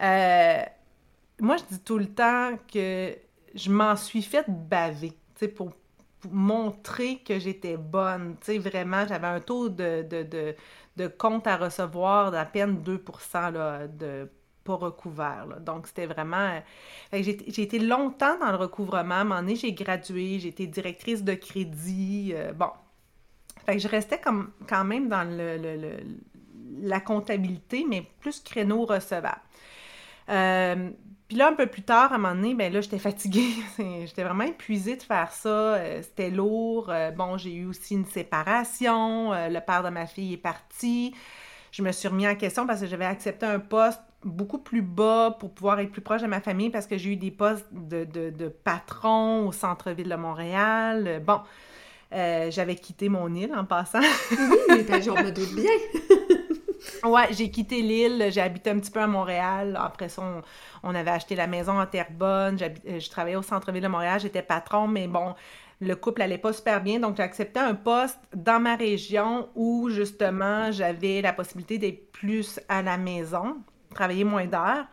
Euh, 0.00 0.62
moi, 1.40 1.56
je 1.56 1.64
dis 1.74 1.80
tout 1.80 1.98
le 1.98 2.06
temps 2.06 2.52
que 2.72 3.16
je 3.54 3.70
m'en 3.70 3.96
suis 3.96 4.22
fait 4.22 4.44
baver, 4.48 5.10
tu 5.10 5.46
sais, 5.46 5.48
pour, 5.48 5.72
montrer 6.30 7.18
que 7.18 7.38
j'étais 7.38 7.76
bonne. 7.76 8.36
Tu 8.40 8.58
vraiment, 8.58 9.06
j'avais 9.06 9.26
un 9.26 9.40
taux 9.40 9.68
de, 9.68 10.54
compte 11.18 11.46
à 11.46 11.56
recevoir 11.56 12.30
d'à 12.30 12.44
peine 12.44 12.82
2 12.82 13.04
là, 13.34 13.86
de 13.86 14.28
pas 14.64 14.74
recouvert. 14.74 15.46
Donc, 15.60 15.86
c'était 15.86 16.06
vraiment... 16.06 16.60
J'ai 17.12 17.62
été 17.62 17.78
longtemps 17.78 18.38
dans 18.38 18.50
le 18.50 18.56
recouvrement. 18.56 19.14
À 19.14 19.18
un 19.18 19.24
moment 19.24 19.40
donné, 19.40 19.56
j'ai 19.56 19.72
gradué, 19.72 20.38
j'ai 20.38 20.48
été 20.48 20.66
directrice 20.66 21.24
de 21.24 21.34
crédit. 21.34 22.32
Euh, 22.34 22.52
bon. 22.52 22.70
Fait 23.66 23.74
que 23.74 23.82
je 23.82 23.88
restais 23.88 24.18
comme, 24.18 24.50
quand 24.68 24.84
même 24.84 25.08
dans 25.08 25.24
le, 25.28 25.98
la 26.80 27.00
comptabilité, 27.00 27.84
mais 27.88 28.04
plus 28.20 28.40
créneau 28.40 28.84
recevable. 28.84 29.40
Euh, 30.28 30.90
puis 31.28 31.36
là, 31.36 31.48
un 31.48 31.54
peu 31.54 31.66
plus 31.66 31.82
tard, 31.82 32.12
à 32.12 32.16
un 32.16 32.18
moment 32.18 32.34
donné, 32.34 32.54
ben 32.54 32.72
là, 32.72 32.80
j'étais 32.80 32.98
fatiguée. 32.98 33.52
j'étais 33.78 34.24
vraiment 34.24 34.44
épuisée 34.44 34.96
de 34.96 35.02
faire 35.02 35.30
ça. 35.32 35.48
Euh, 35.48 36.02
c'était 36.02 36.30
lourd. 36.30 36.92
bon, 37.16 37.36
j'ai 37.36 37.54
eu 37.54 37.66
aussi 37.66 37.94
une 37.94 38.06
séparation. 38.06 39.32
le 39.32 39.60
père 39.60 39.82
de 39.82 39.90
ma 39.90 40.06
fille 40.06 40.34
est 40.34 40.38
parti. 40.38 41.14
Je 41.70 41.82
me 41.82 41.92
suis 41.92 42.08
remis 42.08 42.26
en 42.26 42.34
question 42.34 42.66
parce 42.66 42.80
que 42.80 42.86
j'avais 42.86 43.04
accepté 43.04 43.46
un 43.46 43.60
poste 43.60 44.00
beaucoup 44.24 44.58
plus 44.58 44.82
bas 44.82 45.36
pour 45.38 45.52
pouvoir 45.52 45.80
être 45.80 45.90
plus 45.90 46.02
proche 46.02 46.22
de 46.22 46.26
ma 46.26 46.40
famille 46.40 46.70
parce 46.70 46.86
que 46.86 46.98
j'ai 46.98 47.12
eu 47.12 47.16
des 47.16 47.30
postes 47.30 47.66
de, 47.72 48.04
de, 48.04 48.48
patron 48.48 49.46
au 49.46 49.52
centre-ville 49.52 50.08
de 50.08 50.16
Montréal. 50.16 51.22
Bon, 51.24 51.40
euh, 52.12 52.50
j'avais 52.50 52.76
quitté 52.76 53.08
mon 53.08 53.32
île 53.34 53.54
en 53.54 53.64
passant. 53.64 54.00
oui, 54.30 54.82
ben, 54.82 55.02
je 55.02 55.10
me 55.10 55.30
doute 55.30 55.54
bien. 55.54 55.70
ouais, 57.10 57.28
j'ai 57.32 57.50
quitté 57.50 57.82
l'île, 57.82 58.28
j'ai 58.30 58.40
habité 58.40 58.70
un 58.70 58.78
petit 58.78 58.90
peu 58.90 59.00
à 59.00 59.06
Montréal. 59.06 59.78
Après 59.80 60.08
ça, 60.08 60.22
on, 60.82 60.94
avait 60.94 61.10
acheté 61.10 61.36
la 61.36 61.46
maison 61.46 61.80
en 61.80 61.86
Terrebonne. 61.86 62.58
Euh, 62.60 62.98
je 62.98 63.10
travaillais 63.10 63.36
au 63.36 63.42
centre-ville 63.42 63.82
de 63.82 63.88
Montréal, 63.88 64.20
j'étais 64.20 64.42
patron, 64.42 64.88
mais 64.88 65.06
bon, 65.06 65.34
le 65.80 65.94
couple 65.94 66.22
allait 66.22 66.38
pas 66.38 66.52
super 66.52 66.82
bien, 66.82 67.00
donc 67.00 67.16
j'ai 67.16 67.22
accepté 67.22 67.60
un 67.60 67.74
poste 67.74 68.18
dans 68.34 68.60
ma 68.60 68.76
région 68.76 69.48
où 69.54 69.88
justement 69.88 70.70
j'avais 70.72 71.22
la 71.22 71.32
possibilité 71.32 71.78
d'être 71.78 72.12
plus 72.12 72.60
à 72.68 72.82
la 72.82 72.98
maison 72.98 73.56
travailler 73.94 74.24
moins 74.24 74.46
d'heures. 74.46 74.86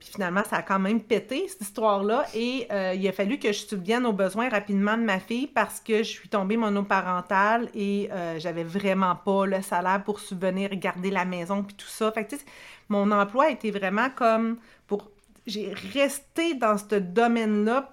Puis 0.00 0.08
finalement, 0.14 0.42
ça 0.48 0.56
a 0.56 0.62
quand 0.62 0.78
même 0.78 1.02
pété, 1.02 1.46
cette 1.46 1.60
histoire-là. 1.60 2.24
Et 2.34 2.66
euh, 2.72 2.94
il 2.94 3.06
a 3.06 3.12
fallu 3.12 3.38
que 3.38 3.52
je 3.52 3.66
subvienne 3.66 4.06
aux 4.06 4.14
besoins 4.14 4.48
rapidement 4.48 4.96
de 4.96 5.02
ma 5.02 5.20
fille 5.20 5.46
parce 5.46 5.78
que 5.78 5.98
je 5.98 6.08
suis 6.08 6.30
tombée 6.30 6.56
monoparentale 6.56 7.68
et 7.74 8.08
euh, 8.10 8.38
j'avais 8.38 8.64
vraiment 8.64 9.14
pas 9.14 9.44
le 9.44 9.60
salaire 9.60 10.02
pour 10.02 10.18
subvenir, 10.18 10.70
garder 10.76 11.10
la 11.10 11.26
maison, 11.26 11.62
puis 11.62 11.76
tout 11.76 11.86
ça. 11.86 12.10
Fait 12.12 12.24
que, 12.24 12.30
tu 12.30 12.36
sais, 12.38 12.44
mon 12.88 13.12
emploi 13.12 13.50
était 13.50 13.70
vraiment 13.70 14.08
comme 14.08 14.56
pour... 14.86 15.10
J'ai 15.46 15.72
resté 15.92 16.54
dans 16.54 16.78
ce 16.78 16.94
domaine-là 16.94 17.92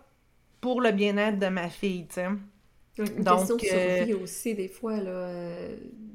pour 0.61 0.79
le 0.79 0.91
bien-être 0.91 1.39
de 1.39 1.47
ma 1.47 1.67
fille, 1.67 2.07
tu 2.07 2.15
sais. 2.15 2.27
Une 2.97 3.23
Donc, 3.23 3.39
question 3.39 3.55
de 3.57 3.61
survie 3.61 4.13
euh, 4.13 4.23
aussi, 4.23 4.55
des 4.55 4.69
fois, 4.69 4.97
là, 4.97 5.29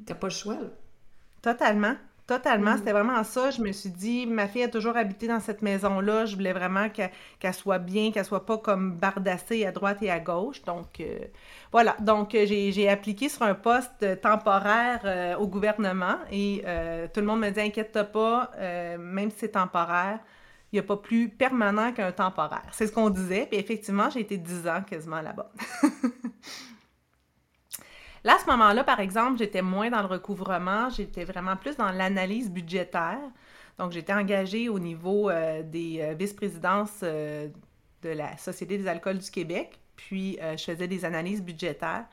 t'as 0.05 0.15
pas 0.15 0.27
le 0.27 0.33
choix, 0.33 0.55
là. 0.55 0.69
Totalement. 1.41 1.95
Totalement, 2.25 2.75
mm. 2.75 2.77
c'était 2.77 2.93
vraiment 2.93 3.21
ça. 3.23 3.51
Je 3.51 3.61
me 3.61 3.71
suis 3.73 3.89
dit, 3.89 4.25
ma 4.25 4.47
fille 4.47 4.63
a 4.63 4.69
toujours 4.69 4.95
habité 4.95 5.27
dans 5.27 5.41
cette 5.41 5.61
maison-là. 5.61 6.25
Je 6.25 6.35
voulais 6.35 6.53
vraiment 6.53 6.87
qu'elle 6.89 7.53
soit 7.53 7.79
bien, 7.79 8.11
qu'elle 8.11 8.23
soit 8.23 8.45
pas 8.45 8.57
comme 8.57 8.93
bardassée 8.93 9.65
à 9.65 9.71
droite 9.71 9.97
et 10.01 10.09
à 10.09 10.19
gauche. 10.19 10.61
Donc, 10.63 11.01
euh, 11.01 11.19
voilà. 11.73 11.97
Donc, 11.99 12.33
euh, 12.33 12.45
j'ai 12.45 12.87
appliqué 12.87 13.27
sur 13.27 13.43
un 13.43 13.55
poste 13.55 14.21
temporaire 14.21 15.01
euh, 15.03 15.35
au 15.35 15.47
gouvernement 15.47 16.15
et 16.31 16.63
tout 17.13 17.19
le 17.19 17.25
monde 17.25 17.41
me 17.41 17.49
dit, 17.49 17.59
inquiète-toi 17.59 18.05
pas, 18.05 18.51
même 18.97 19.29
si 19.31 19.39
c'est 19.39 19.49
temporaire, 19.49 20.19
il 20.71 20.77
n'y 20.77 20.79
a 20.79 20.83
pas 20.83 20.97
plus 20.97 21.29
permanent 21.29 21.91
qu'un 21.91 22.11
temporaire. 22.11 22.65
C'est 22.71 22.87
ce 22.87 22.91
qu'on 22.91 23.09
disait. 23.09 23.47
Puis 23.49 23.59
effectivement, 23.59 24.09
j'ai 24.09 24.21
été 24.21 24.37
dix 24.37 24.67
ans 24.67 24.81
quasiment 24.81 25.21
là-bas. 25.21 25.51
Là, 28.23 28.35
à 28.35 28.39
ce 28.39 28.45
moment-là, 28.49 28.83
par 28.83 28.99
exemple, 28.99 29.37
j'étais 29.37 29.61
moins 29.61 29.89
dans 29.89 30.01
le 30.01 30.07
recouvrement, 30.07 30.89
j'étais 30.89 31.25
vraiment 31.25 31.57
plus 31.57 31.75
dans 31.75 31.91
l'analyse 31.91 32.49
budgétaire. 32.49 33.19
Donc, 33.77 33.91
j'étais 33.91 34.13
engagée 34.13 34.69
au 34.69 34.79
niveau 34.79 35.29
euh, 35.29 35.61
des 35.63 35.99
euh, 35.99 36.13
vice-présidences 36.13 37.01
euh, 37.03 37.49
de 38.01 38.09
la 38.09 38.37
Société 38.37 38.77
des 38.77 38.87
alcools 38.87 39.17
du 39.17 39.31
Québec, 39.31 39.79
puis 39.95 40.37
je 40.41 40.61
faisais 40.61 40.87
des 40.87 41.05
analyses 41.05 41.41
budgétaires. 41.41 42.05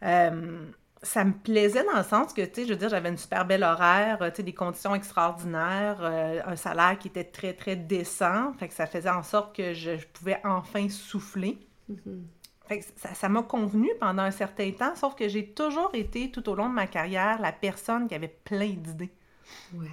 ça 0.00 1.24
me 1.24 1.32
plaisait 1.32 1.84
dans 1.84 1.98
le 1.98 2.02
sens 2.02 2.32
que, 2.32 2.42
tu 2.42 2.54
sais, 2.54 2.64
je 2.64 2.70
veux 2.70 2.78
dire, 2.78 2.88
j'avais 2.88 3.08
une 3.08 3.16
super 3.16 3.44
belle 3.44 3.62
horaire, 3.62 4.18
tu 4.18 4.36
sais, 4.36 4.42
des 4.42 4.54
conditions 4.54 4.96
extraordinaires, 4.96 6.02
un 6.02 6.56
salaire 6.56 6.98
qui 6.98 7.06
était 7.06 7.22
très, 7.22 7.52
très 7.52 7.76
décent. 7.76 8.52
Fait 8.54 8.66
que 8.66 8.74
ça 8.74 8.86
faisait 8.86 9.10
en 9.10 9.22
sorte 9.22 9.54
que 9.54 9.72
je, 9.72 10.04
pouvais 10.12 10.40
enfin 10.42 10.88
souffler. 10.88 11.60
Mm-hmm 11.88 12.37
ça 12.96 13.28
m'a 13.28 13.42
convenu 13.42 13.88
pendant 14.00 14.22
un 14.22 14.30
certain 14.30 14.70
temps, 14.72 14.94
sauf 14.94 15.14
que 15.14 15.28
j'ai 15.28 15.46
toujours 15.46 15.90
été, 15.94 16.30
tout 16.30 16.48
au 16.48 16.54
long 16.54 16.68
de 16.68 16.74
ma 16.74 16.86
carrière, 16.86 17.40
la 17.40 17.52
personne 17.52 18.08
qui 18.08 18.14
avait 18.14 18.28
plein 18.28 18.70
d'idées. 18.70 19.12
Ouais. 19.74 19.86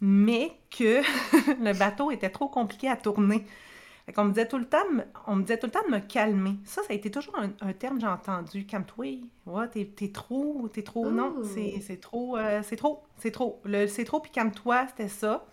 Mais 0.00 0.52
que 0.70 1.02
le 1.62 1.78
bateau 1.78 2.10
était 2.10 2.30
trop 2.30 2.48
compliqué 2.48 2.88
à 2.88 2.96
tourner. 2.96 3.44
Fait 4.06 4.14
qu'on 4.14 4.24
me 4.24 4.30
disait 4.30 4.48
tout 4.48 4.56
le 4.56 4.64
temps, 4.64 4.78
on 5.26 5.36
me 5.36 5.42
disait 5.42 5.58
tout 5.58 5.66
le 5.66 5.72
temps 5.72 5.86
de 5.86 5.92
me 5.92 5.98
calmer. 5.98 6.54
Ça, 6.64 6.82
ça 6.82 6.94
a 6.94 6.94
été 6.94 7.10
toujours 7.10 7.36
un, 7.38 7.72
terme 7.74 7.96
que 7.96 8.00
j'ai 8.00 8.06
entendu. 8.06 8.64
Calme-toi. 8.64 9.20
Ouais, 9.44 9.68
t'es, 9.68 10.08
trop, 10.08 10.66
t'es 10.72 10.82
trop. 10.82 11.10
Non, 11.10 11.42
c'est, 11.44 12.00
trop, 12.00 12.38
euh, 12.38 12.62
c'est 12.64 12.76
trop, 12.76 13.02
c'est 13.18 13.30
trop. 13.30 13.60
Le 13.64 13.86
c'est 13.86 14.04
trop 14.04 14.20
puis 14.20 14.30
calme-toi, 14.30 14.86
c'était 14.88 15.08
ça. 15.08 15.44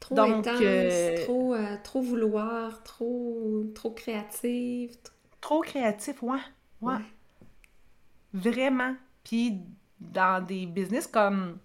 Trop 0.00 0.20
intense, 0.20 0.60
euh, 0.62 1.24
trop, 1.24 1.54
euh, 1.54 1.76
trop 1.82 2.02
vouloir, 2.02 2.82
trop, 2.82 3.64
trop 3.74 3.90
créative. 3.90 4.96
Trop 5.40 5.60
créatif, 5.60 6.22
ouais. 6.22 6.38
ouais. 6.82 6.98
Vraiment. 8.32 8.94
Puis 9.24 9.60
dans 10.00 10.44
des 10.44 10.66
business 10.66 11.06
comme 11.06 11.58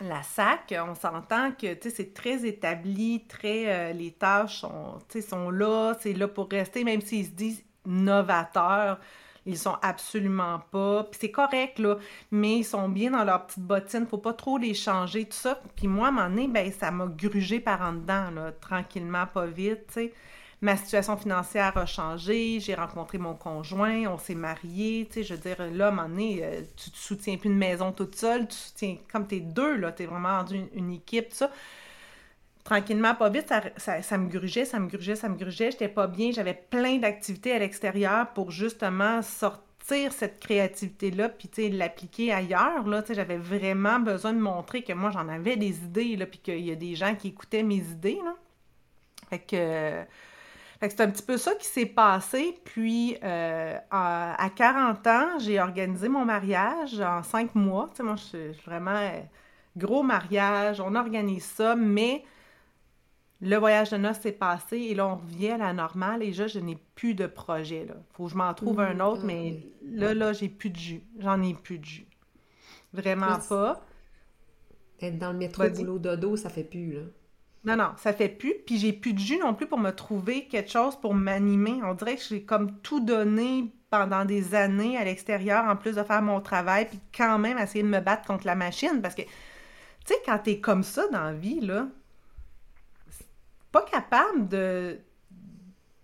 la 0.00 0.22
SAC, 0.22 0.74
on 0.86 0.94
s'entend 0.94 1.52
que 1.52 1.76
c'est 1.88 2.14
très 2.14 2.46
établi, 2.46 3.24
très 3.28 3.72
euh, 3.72 3.92
les 3.92 4.12
tâches 4.12 4.60
sont, 4.60 4.98
sont 5.28 5.50
là, 5.50 5.94
c'est 6.00 6.12
là 6.12 6.28
pour 6.28 6.48
rester, 6.50 6.84
même 6.84 7.00
s'ils 7.00 7.26
se 7.26 7.30
disent 7.30 7.64
novateurs. 7.86 8.98
Ils 9.46 9.58
sont 9.58 9.76
absolument 9.82 10.60
pas. 10.70 11.04
Puis 11.04 11.18
c'est 11.22 11.30
correct, 11.30 11.78
là, 11.78 11.98
mais 12.30 12.58
ils 12.58 12.64
sont 12.64 12.88
bien 12.88 13.10
dans 13.10 13.24
leur 13.24 13.46
petite 13.46 13.64
bottine. 13.64 14.06
Faut 14.06 14.18
pas 14.18 14.32
trop 14.32 14.58
les 14.58 14.74
changer, 14.74 15.24
tout 15.26 15.36
ça. 15.36 15.60
Puis 15.76 15.86
moi, 15.88 16.06
à 16.06 16.10
un 16.10 16.12
moment 16.12 16.28
donné, 16.28 16.48
ben, 16.48 16.72
ça 16.72 16.90
m'a 16.90 17.06
grugé 17.06 17.60
par 17.60 17.82
en 17.82 17.92
dedans, 17.92 18.30
tranquillement, 18.60 19.26
pas 19.26 19.46
vite, 19.46 19.86
tu 19.88 19.94
sais. 19.94 20.12
Ma 20.60 20.76
situation 20.78 21.18
financière 21.18 21.76
a 21.76 21.84
changé, 21.84 22.58
j'ai 22.58 22.74
rencontré 22.74 23.18
mon 23.18 23.34
conjoint, 23.34 24.06
on 24.06 24.16
s'est 24.16 24.34
mariés, 24.34 25.06
tu 25.10 25.14
sais, 25.14 25.22
je 25.22 25.34
veux 25.34 25.40
dire, 25.40 25.56
là, 25.72 25.86
à 25.86 25.88
un 25.88 25.90
moment 25.90 26.08
donné, 26.08 26.40
euh, 26.42 26.62
tu 26.76 26.90
te 26.90 26.96
soutiens 26.96 27.36
plus 27.36 27.50
une 27.50 27.58
maison 27.58 27.92
toute 27.92 28.14
seule, 28.14 28.48
tu 28.48 28.56
soutiens, 28.56 28.96
comme 29.12 29.26
t'es 29.26 29.40
deux, 29.40 29.76
là, 29.76 29.92
t'es 29.92 30.06
vraiment 30.06 30.38
rendu 30.38 30.62
une 30.74 30.92
équipe, 30.92 31.28
tout 31.28 31.36
ça 31.36 31.50
tranquillement, 32.64 33.14
pas 33.14 33.28
vite, 33.28 33.52
ça, 33.76 34.18
me 34.18 34.28
grugeait, 34.28 34.64
ça 34.64 34.80
me 34.80 34.88
grugeait, 34.88 35.14
ça 35.14 35.28
me 35.28 35.36
grugeait. 35.36 35.70
J'étais 35.70 35.88
pas 35.88 36.06
bien. 36.06 36.32
J'avais 36.32 36.54
plein 36.54 36.96
d'activités 36.96 37.52
à 37.52 37.58
l'extérieur 37.58 38.28
pour 38.32 38.50
justement 38.50 39.20
sortir 39.22 40.12
cette 40.12 40.40
créativité-là, 40.40 41.28
puis 41.28 41.70
l'appliquer 41.70 42.32
ailleurs. 42.32 42.86
Là, 42.88 43.04
j'avais 43.08 43.36
vraiment 43.36 44.00
besoin 44.00 44.32
de 44.32 44.40
montrer 44.40 44.82
que 44.82 44.94
moi, 44.94 45.10
j'en 45.10 45.28
avais 45.28 45.56
des 45.56 45.84
idées, 45.84 46.16
là, 46.16 46.24
puis 46.26 46.38
qu'il 46.38 46.64
y 46.64 46.72
a 46.72 46.74
des 46.74 46.94
gens 46.94 47.14
qui 47.14 47.28
écoutaient 47.28 47.62
mes 47.62 47.76
idées. 47.76 48.18
Là. 48.24 48.34
Fait 49.28 49.40
que... 49.40 50.04
c'est 50.80 51.00
un 51.02 51.10
petit 51.10 51.22
peu 51.22 51.36
ça 51.36 51.54
qui 51.56 51.66
s'est 51.66 51.86
passé. 51.86 52.58
Puis, 52.64 53.18
euh, 53.22 53.76
à, 53.90 54.50
40 54.56 55.06
ans, 55.06 55.38
j'ai 55.38 55.60
organisé 55.60 56.08
mon 56.08 56.24
mariage 56.24 56.98
en 56.98 57.22
cinq 57.22 57.54
mois. 57.54 57.88
Tu 57.90 57.96
sais, 57.96 58.02
moi, 58.04 58.16
je 58.16 58.22
suis 58.22 58.64
vraiment 58.64 58.96
euh, 58.96 59.20
gros 59.76 60.02
mariage, 60.02 60.80
on 60.80 60.94
organise 60.94 61.44
ça, 61.44 61.76
mais 61.76 62.24
le 63.40 63.56
voyage 63.56 63.90
de 63.90 63.96
noces 63.96 64.20
s'est 64.20 64.32
passé 64.32 64.78
et 64.78 64.94
là, 64.94 65.06
on 65.06 65.16
revient 65.16 65.50
à 65.50 65.58
la 65.58 65.72
normale 65.72 66.22
et 66.22 66.32
là, 66.32 66.46
je 66.46 66.58
n'ai 66.58 66.78
plus 66.94 67.14
de 67.14 67.26
projet. 67.26 67.84
Là. 67.86 67.94
Faut 68.12 68.24
que 68.24 68.30
je 68.30 68.36
m'en 68.36 68.54
trouve 68.54 68.80
un 68.80 69.00
autre, 69.00 69.22
mais 69.24 69.62
là, 69.82 70.14
là, 70.14 70.32
j'ai 70.32 70.48
plus 70.48 70.70
de 70.70 70.76
jus. 70.76 71.02
J'en 71.18 71.42
ai 71.42 71.54
plus 71.54 71.78
de 71.78 71.84
jus. 71.84 72.06
Vraiment 72.92 73.38
pas. 73.48 73.84
Être 75.00 75.18
dans 75.18 75.32
le 75.32 75.38
métro 75.38 75.68
boulot 75.68 75.98
dodo, 75.98 76.36
ça 76.36 76.48
fait 76.48 76.64
plus, 76.64 76.92
là. 76.92 77.00
Non, 77.64 77.76
non, 77.76 77.92
ça 77.96 78.12
fait 78.12 78.28
plus. 78.28 78.54
Puis 78.66 78.78
j'ai 78.78 78.92
plus 78.92 79.14
de 79.14 79.18
jus 79.18 79.38
non 79.38 79.54
plus 79.54 79.66
pour 79.66 79.78
me 79.78 79.90
trouver 79.90 80.46
quelque 80.46 80.70
chose 80.70 80.96
pour 81.00 81.14
m'animer. 81.14 81.80
On 81.82 81.94
dirait 81.94 82.16
que 82.16 82.22
j'ai 82.22 82.42
comme 82.44 82.78
tout 82.80 83.00
donné 83.00 83.72
pendant 83.90 84.24
des 84.24 84.54
années 84.54 84.98
à 84.98 85.04
l'extérieur, 85.04 85.64
en 85.64 85.76
plus 85.76 85.96
de 85.96 86.02
faire 86.02 86.20
mon 86.20 86.40
travail, 86.40 86.86
puis 86.88 87.00
quand 87.16 87.38
même 87.38 87.58
essayer 87.58 87.82
de 87.82 87.88
me 87.88 88.00
battre 88.00 88.26
contre 88.26 88.46
la 88.46 88.54
machine. 88.54 89.00
Parce 89.00 89.14
que, 89.14 89.22
tu 89.22 89.28
sais, 90.06 90.14
quand 90.26 90.38
t'es 90.38 90.60
comme 90.60 90.82
ça 90.82 91.08
dans 91.08 91.24
la 91.24 91.32
vie, 91.32 91.60
là, 91.60 91.88
pas 93.74 93.82
capable 93.82 94.48
de 94.48 94.98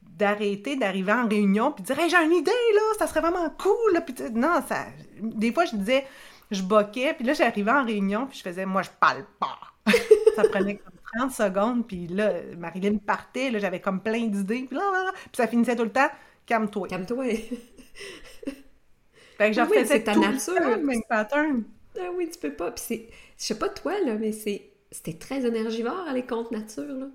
d'arrêter 0.03 0.77
d'arriver 0.77 1.13
en 1.13 1.27
réunion 1.27 1.73
puis 1.73 1.83
de 1.83 1.87
dire 1.87 1.99
hey, 1.99 2.11
j'ai 2.11 2.23
une 2.23 2.33
idée 2.33 2.51
là 2.75 2.81
ça 2.99 3.07
serait 3.07 3.21
vraiment 3.21 3.49
cool 3.59 4.03
puis 4.05 4.15
non 4.35 4.61
ça 4.69 4.87
des 5.23 5.53
fois 5.53 5.65
je 5.65 5.77
disais 5.77 6.05
je 6.51 6.63
boquais 6.63 7.15
puis 7.15 7.25
là 7.25 7.33
j'arrivais 7.33 7.71
en 7.71 7.85
réunion 7.85 8.27
puis 8.27 8.39
je 8.39 8.43
faisais 8.43 8.67
moi 8.67 8.83
je 8.83 8.91
parle 9.01 9.25
pas 9.39 9.59
ça 10.37 10.43
prenait 10.49 10.77
comme 10.77 11.01
30 11.19 11.33
secondes, 11.33 11.87
puis 11.87 12.07
là, 12.07 12.35
Marilyn 12.57 12.99
partait, 12.99 13.51
là, 13.51 13.59
j'avais 13.59 13.81
comme 13.81 14.01
plein 14.03 14.27
d'idées, 14.27 14.67
puis, 14.69 14.77
là, 14.77 15.13
puis 15.15 15.31
ça 15.35 15.47
finissait 15.47 15.77
tout 15.77 15.85
le 15.85 15.93
temps 15.93 16.09
«calme-toi». 16.47 16.89
Calme-toi. 16.89 17.25
fait 19.37 19.51
que 19.51 19.53
je 19.53 19.61
Ah 19.61 19.69
oui, 19.71 20.03
ta 20.05 20.15
tout 20.15 20.21
nature. 20.21 20.55
le 20.55 20.61
temps 20.61 20.77
le 20.77 20.83
même 20.85 21.03
pattern. 21.09 21.65
Ah 21.99 22.11
oui, 22.15 22.29
tu 22.31 22.39
peux 22.39 22.53
pas. 22.53 22.71
Puis 22.71 22.85
c'est, 22.87 23.09
je 23.39 23.45
sais 23.45 23.59
pas 23.59 23.69
toi, 23.69 23.95
là, 24.05 24.15
mais 24.15 24.33
c'est, 24.33 24.71
c'était 24.91 25.15
très 25.15 25.45
énergivore 25.45 26.07
aller 26.09 26.25
contre 26.25 26.53
nature, 26.53 26.85
là. 26.85 27.07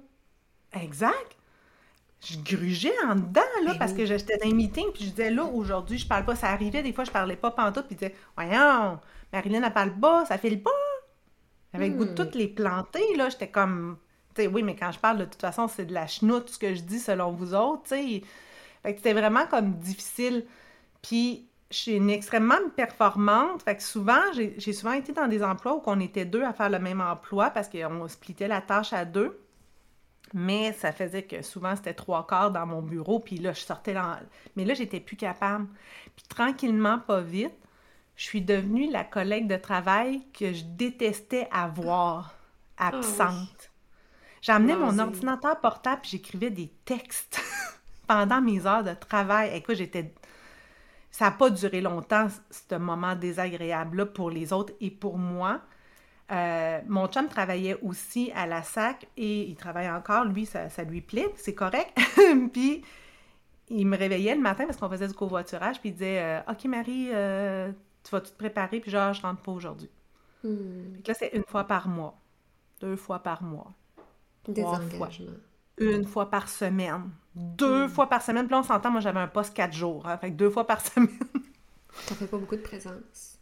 Exact. 0.76 1.36
Je 2.22 2.38
grugeais 2.40 2.94
en 3.08 3.16
dedans, 3.16 3.42
là, 3.66 3.74
Ben 3.74 3.80
parce 3.80 3.94
oui. 3.94 3.96
que 3.96 4.06
j'étais 4.06 4.38
dans 4.38 4.50
un 4.50 4.54
meeting, 4.56 4.92
puis 4.94 5.06
je 5.06 5.10
disais, 5.12 5.32
là, 5.32 5.46
aujourd'hui, 5.46 5.98
je 6.00 6.08
parle 6.08 6.26
pas. 6.26 6.36
Ça 6.36 6.50
arrivait, 6.50 6.84
des 6.84 6.94
fois, 6.94 7.04
je 7.06 7.12
parlais 7.12 7.38
pas 7.38 7.52
pantoute, 7.52 7.88
puis 7.88 7.98
je 8.02 8.08
disais, 8.08 8.16
voyons, 8.38 9.00
Marilyn, 9.34 9.64
elle 9.64 9.74
parle 9.74 10.00
pas, 10.00 10.26
ça 10.26 10.38
file 10.38 10.62
pas. 10.64 10.72
Le 11.78 11.90
goût 11.90 12.06
de 12.06 12.12
Hmm. 12.12 12.16
toutes 12.16 12.36
les 12.36 12.48
planter, 12.48 13.16
là. 13.18 13.30
J'étais 13.30 13.50
comme, 13.52 13.98
tu 14.36 14.44
sais, 14.44 14.48
oui, 14.48 14.64
mais 14.64 14.76
quand 14.76 14.92
je 14.92 15.00
parle, 15.00 15.18
de 15.20 15.26
toute 15.26 15.42
façon, 15.42 15.68
c'est 15.68 15.86
de 15.86 15.94
la 15.94 16.08
chenoute, 16.08 16.50
ce 16.50 16.58
que 16.60 16.74
je 16.76 16.82
dis, 16.82 17.00
selon 17.00 17.32
vous 17.32 17.54
autres, 17.54 17.84
tu 17.84 17.90
sais. 17.96 18.22
Fait 18.84 18.94
que 18.94 19.00
c'était 19.00 19.14
vraiment 19.14 19.48
comme 19.48 19.74
difficile. 19.80 20.46
Puis, 21.04 21.50
je 21.72 21.78
suis 21.78 21.94
une 21.94 22.10
extrêmement 22.12 22.56
performante. 22.76 23.64
Fait 23.64 23.78
que 23.78 23.84
souvent, 23.84 24.22
j'ai 24.36 24.56
j'ai 24.60 24.74
souvent 24.74 24.94
été 24.94 25.14
dans 25.14 25.28
des 25.28 25.44
emplois 25.44 25.76
où 25.78 25.84
on 25.88 26.00
était 26.02 26.26
deux 26.26 26.44
à 26.44 26.54
faire 26.54 26.70
le 26.70 26.80
même 26.80 27.02
emploi 27.02 27.52
parce 27.52 27.70
qu'on 27.70 28.08
splitait 28.10 28.48
la 28.50 28.62
tâche 28.62 28.94
à 28.94 29.06
deux. 29.06 29.40
Mais 30.38 30.74
ça 30.74 30.92
faisait 30.92 31.24
que 31.24 31.42
souvent, 31.42 31.78
c'était 31.78 31.94
trois 31.94 32.28
quarts 32.28 32.52
dans 32.52 32.66
mon 32.66 32.82
bureau. 32.82 33.20
Puis 33.22 33.38
là, 33.38 33.54
je 33.54 33.62
sortais 33.62 33.94
dans... 33.94 34.20
Mais 34.58 34.66
là, 34.66 34.74
j'étais 34.74 35.00
plus 35.00 35.16
capable. 35.16 35.66
Puis 36.14 36.26
tranquillement, 36.28 37.00
pas 37.00 37.22
vite, 37.22 37.56
je 38.18 38.26
suis 38.26 38.42
devenue 38.42 38.92
la 38.92 39.06
collègue 39.06 39.48
de 39.48 39.56
travail 39.56 40.28
que 40.34 40.52
je 40.52 40.66
détestais 40.66 41.48
avoir, 41.54 42.36
absente. 42.78 43.72
J'amenais 44.42 44.74
Ah, 44.74 44.80
mon 44.80 45.00
ordinateur 45.00 45.58
portable 45.62 46.02
puis 46.02 46.12
j'écrivais 46.12 46.50
des 46.50 46.68
textes 46.84 47.42
pendant 48.08 48.42
mes 48.42 48.66
heures 48.66 48.84
de 48.84 48.94
travail. 48.94 49.56
Écoute, 49.56 49.76
j'étais... 49.76 50.14
Ça 51.12 51.26
n'a 51.26 51.32
pas 51.32 51.50
duré 51.50 51.80
longtemps, 51.80 52.28
ce 52.52 52.76
moment 52.76 53.16
désagréable-là 53.16 54.06
pour 54.06 54.30
les 54.30 54.52
autres 54.52 54.74
et 54.82 54.92
pour 54.92 55.18
moi. 55.18 55.62
Euh, 56.32 56.82
mon 56.88 57.08
chum 57.08 57.28
travaillait 57.28 57.78
aussi 57.84 58.32
à 58.36 58.48
la 58.48 58.64
SAC 58.64 59.08
et 59.16 59.44
il 59.44 59.56
travaille 59.56 59.90
encore. 59.90 60.26
Lui, 60.26 60.46
ça, 60.46 60.70
ça 60.70 60.84
lui 60.84 61.02
plaît, 61.02 61.32
c'est 61.36 61.54
correct. 61.54 61.96
puis 62.54 62.84
il 63.70 63.88
me 63.88 63.98
réveillait 63.98 64.36
le 64.36 64.42
matin 64.42 64.66
parce 64.66 64.78
qu'on 64.78 64.90
faisait 64.90 65.08
du 65.08 65.14
covoiturage, 65.14 65.80
puis 65.80 65.90
il 65.90 65.94
disait 65.94 66.22
euh, 66.22 66.40
Ok, 66.52 66.66
Marie, 66.66 67.10
euh, 67.14 67.72
tu 68.04 68.12
vas-tu 68.12 68.32
te 68.32 68.38
préparer? 68.38 68.80
Puis 68.80 68.92
genre, 68.92 69.14
je 69.14 69.22
rentre 69.22 69.42
pas 69.42 69.52
aujourd'hui. 69.52 69.90
Hmm. 70.44 70.96
Là, 71.06 71.14
c'est 71.14 71.30
une 71.34 71.44
fois 71.44 71.64
par 71.66 71.88
mois, 71.88 72.20
deux 72.82 72.96
fois 72.96 73.20
par 73.20 73.44
mois, 73.44 73.74
trois 74.44 74.80
fois, 74.80 75.10
une 75.78 76.06
fois 76.06 76.30
par 76.30 76.50
semaine, 76.50 77.10
deux 77.36 77.88
fois 77.88 78.08
par 78.08 78.22
semaine. 78.22 78.46
Puis 78.46 78.54
là, 78.54 78.60
on 78.60 78.64
s'entend, 78.64 78.92
moi, 78.92 79.02
j'avais 79.02 79.20
un 79.20 79.28
poste 79.28 79.56
quatre 79.56 79.74
jours. 79.74 80.08
hein, 80.08 80.18
fait 80.18 80.32
que 80.32 80.36
deux 80.36 80.50
fois 80.50 80.66
par 80.66 80.82
semaine. 80.86 81.10
Ça 82.08 82.16
fait 82.16 82.28
pas 82.28 82.38
beaucoup 82.38 82.56
de 82.56 82.62
présence. 82.62 83.35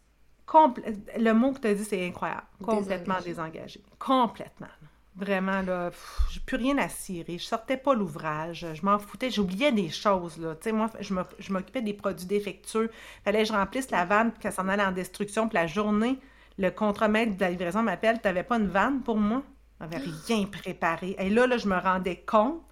Le 0.52 1.32
mot 1.32 1.52
que 1.52 1.60
tu 1.60 1.68
as 1.68 1.74
dit, 1.74 1.84
c'est 1.84 2.06
incroyable. 2.06 2.46
Complètement 2.62 3.20
Désengagé. 3.24 3.82
Complètement. 3.98 4.68
Vraiment, 5.16 5.62
là, 5.62 5.90
j'ai 6.30 6.40
plus 6.40 6.56
rien 6.56 6.76
à 6.78 6.88
cirer. 6.88 7.38
Je 7.38 7.44
sortais 7.44 7.76
pas 7.76 7.94
l'ouvrage. 7.94 8.66
Je 8.74 8.84
m'en 8.84 8.98
foutais. 8.98 9.30
J'oubliais 9.30 9.70
des 9.70 9.88
choses, 9.88 10.38
là. 10.38 10.56
Tu 10.56 10.64
sais, 10.64 10.72
moi, 10.72 10.90
je 11.00 11.52
m'occupais 11.52 11.82
des 11.82 11.94
produits 11.94 12.26
défectueux. 12.26 12.90
Fallait 13.24 13.42
que 13.42 13.48
je 13.48 13.52
remplisse 13.52 13.90
la 13.90 14.04
vanne 14.04 14.32
puis 14.32 14.40
qu'elle 14.40 14.52
s'en 14.52 14.68
allait 14.68 14.84
en 14.84 14.92
destruction. 14.92 15.48
Puis 15.48 15.54
la 15.54 15.68
journée, 15.68 16.18
le 16.58 16.70
contremaître 16.70 17.36
de 17.36 17.40
la 17.40 17.50
livraison 17.50 17.82
m'appelle. 17.82 18.20
T'avais 18.20 18.42
pas 18.42 18.56
une 18.56 18.66
vanne 18.66 19.02
pour 19.02 19.16
moi? 19.16 19.42
J'avais 19.80 19.98
rien 20.26 20.46
préparé. 20.46 21.14
Et 21.18 21.30
là, 21.30 21.46
là, 21.46 21.58
je 21.58 21.68
me 21.68 21.76
rendais 21.76 22.24
compte 22.26 22.62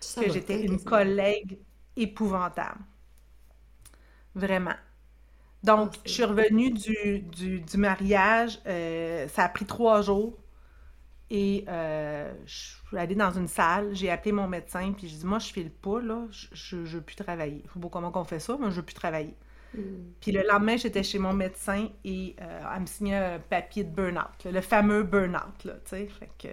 Ça 0.00 0.22
que 0.22 0.30
j'étais 0.30 0.62
une 0.62 0.82
collègue 0.82 1.58
épouvantable. 1.96 2.80
Vraiment. 4.34 4.74
Donc, 5.64 5.94
je 6.06 6.10
suis 6.12 6.24
revenue 6.24 6.70
du, 6.72 7.20
du, 7.20 7.60
du 7.60 7.78
mariage. 7.78 8.60
euh, 8.66 9.28
ça 9.28 9.44
a 9.44 9.48
pris 9.50 9.66
trois 9.66 10.02
jours. 10.02 10.38
Et 11.30 11.64
euh, 11.68 12.32
je 12.46 12.54
suis 12.88 12.98
allée 12.98 13.14
dans 13.16 13.32
une 13.32 13.48
salle. 13.48 13.94
J'ai 13.94 14.10
appelé 14.10 14.32
mon 14.32 14.48
médecin. 14.48 14.92
Puis 14.96 15.08
je 15.08 15.16
dis 15.16 15.26
Moi, 15.26 15.38
je 15.40 15.52
file 15.52 15.70
pas, 15.70 16.00
là. 16.00 16.26
Je, 16.30 16.48
je, 16.52 16.84
je 16.84 16.98
veux 16.98 17.02
plus 17.04 17.16
travailler. 17.16 17.64
Faut 17.68 17.80
pas 17.80 17.88
comment 17.90 18.10
qu'on 18.12 18.24
fait 18.24 18.40
ça. 18.40 18.56
Moi, 18.56 18.70
je 18.70 18.76
veux 18.76 18.82
plus 18.84 18.94
travailler. 18.94 19.36
Hmm. 19.74 20.14
Puis 20.20 20.32
le 20.32 20.42
lendemain, 20.48 20.76
j'étais 20.76 21.02
chez 21.04 21.18
mon 21.18 21.34
médecin 21.34 21.88
et 22.04 22.36
euh, 22.40 22.62
elle 22.74 22.82
me 22.82 22.86
signait 22.86 23.16
un 23.16 23.38
papier 23.40 23.84
de 23.84 23.90
burn-out, 23.94 24.44
là, 24.44 24.52
le 24.52 24.60
fameux 24.62 25.02
burn-out, 25.04 25.64
là, 25.64 25.74
tu 25.74 25.80
sais. 25.90 26.08
Fait 26.08 26.30
que, 26.38 26.48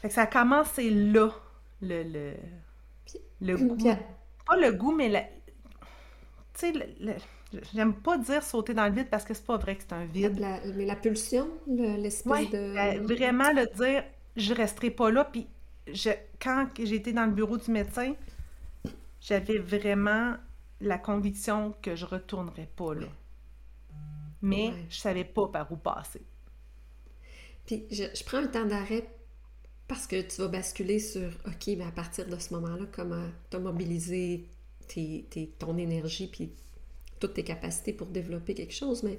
fait 0.00 0.08
que 0.08 0.14
ça 0.14 0.22
a 0.22 0.26
commencé 0.26 0.90
là, 0.90 1.30
le, 1.82 2.02
le, 2.02 2.34
le 3.40 3.56
goût. 3.58 3.94
Pas 4.46 4.56
le 4.56 4.72
goût, 4.72 4.92
mais 4.92 5.08
la... 5.08 5.22
Tu 5.22 5.30
sais, 6.54 6.72
le- 6.72 6.94
le- 7.06 7.14
j'aime 7.74 7.94
pas 7.94 8.18
dire 8.18 8.42
sauter 8.42 8.74
dans 8.74 8.86
le 8.86 8.92
vide 8.92 9.08
parce 9.10 9.24
que 9.24 9.34
c'est 9.34 9.44
pas 9.46 9.56
vrai 9.58 9.76
que 9.76 9.82
c'est 9.82 9.92
un 9.94 10.06
vide. 10.06 10.38
la- 10.38 10.60
mais 10.74 10.86
la 10.86 10.96
pulsion, 10.96 11.48
le- 11.66 11.96
l'espèce 12.00 12.32
Ouais, 12.32 12.48
de... 12.48 12.56
euh, 12.56 13.00
vraiment 13.00 13.52
le 13.52 13.66
dire, 13.76 14.04
je 14.36 14.54
resterai 14.54 14.90
pas 14.90 15.10
là. 15.10 15.24
Puis 15.24 15.46
je, 15.92 16.10
quand 16.40 16.68
j'étais 16.78 17.12
dans 17.12 17.26
le 17.26 17.32
bureau 17.32 17.56
du 17.56 17.70
médecin, 17.70 18.14
j'avais 19.20 19.58
vraiment 19.58 20.36
la 20.80 20.98
conviction 20.98 21.74
que 21.82 21.94
je 21.96 22.04
retournerais 22.04 22.68
pas 22.76 22.94
là. 22.94 23.06
Mais 24.42 24.74
Ouais. 24.74 24.88
je 24.90 24.98
savais 24.98 25.24
pas 25.24 25.46
par 25.48 25.70
où 25.70 25.76
passer. 25.76 26.22
Puis 27.66 27.86
je, 27.90 28.04
je 28.14 28.24
prends 28.24 28.38
un 28.38 28.46
temps 28.46 28.64
d'arrêt 28.66 29.08
parce 29.88 30.06
que 30.06 30.20
tu 30.22 30.40
vas 30.42 30.48
basculer 30.48 30.98
sur 31.00 31.30
OK, 31.46 31.68
mais 31.68 31.84
à 31.84 31.92
partir 31.92 32.26
de 32.28 32.38
ce 32.38 32.54
moment-là, 32.54 32.86
comment 32.92 33.26
tu 33.50 33.56
as 33.56 33.60
mobilisé 33.60 34.46
tes, 34.88 35.26
tes- 35.30 35.48
ton 35.58 35.76
énergie 35.78 36.28
puis 36.28 36.52
toutes 37.18 37.34
tes 37.34 37.44
capacités 37.44 37.92
pour 37.92 38.06
développer 38.08 38.54
quelque 38.54 38.74
chose. 38.74 39.02
Mais 39.02 39.18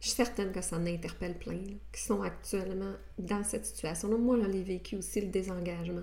je 0.00 0.08
suis 0.08 0.16
certaine 0.16 0.52
que 0.52 0.60
ça 0.60 0.76
en 0.76 0.86
interpelle 0.86 1.38
plein 1.38 1.54
là, 1.54 1.76
qui 1.92 2.00
sont 2.02 2.22
actuellement 2.22 2.92
dans 3.18 3.44
cette 3.44 3.66
situation-là. 3.66 4.16
Moi, 4.16 4.38
je 4.42 4.46
l'ai 4.48 4.62
vécu 4.62 4.96
aussi, 4.96 5.20
le 5.20 5.28
désengagement. 5.28 6.02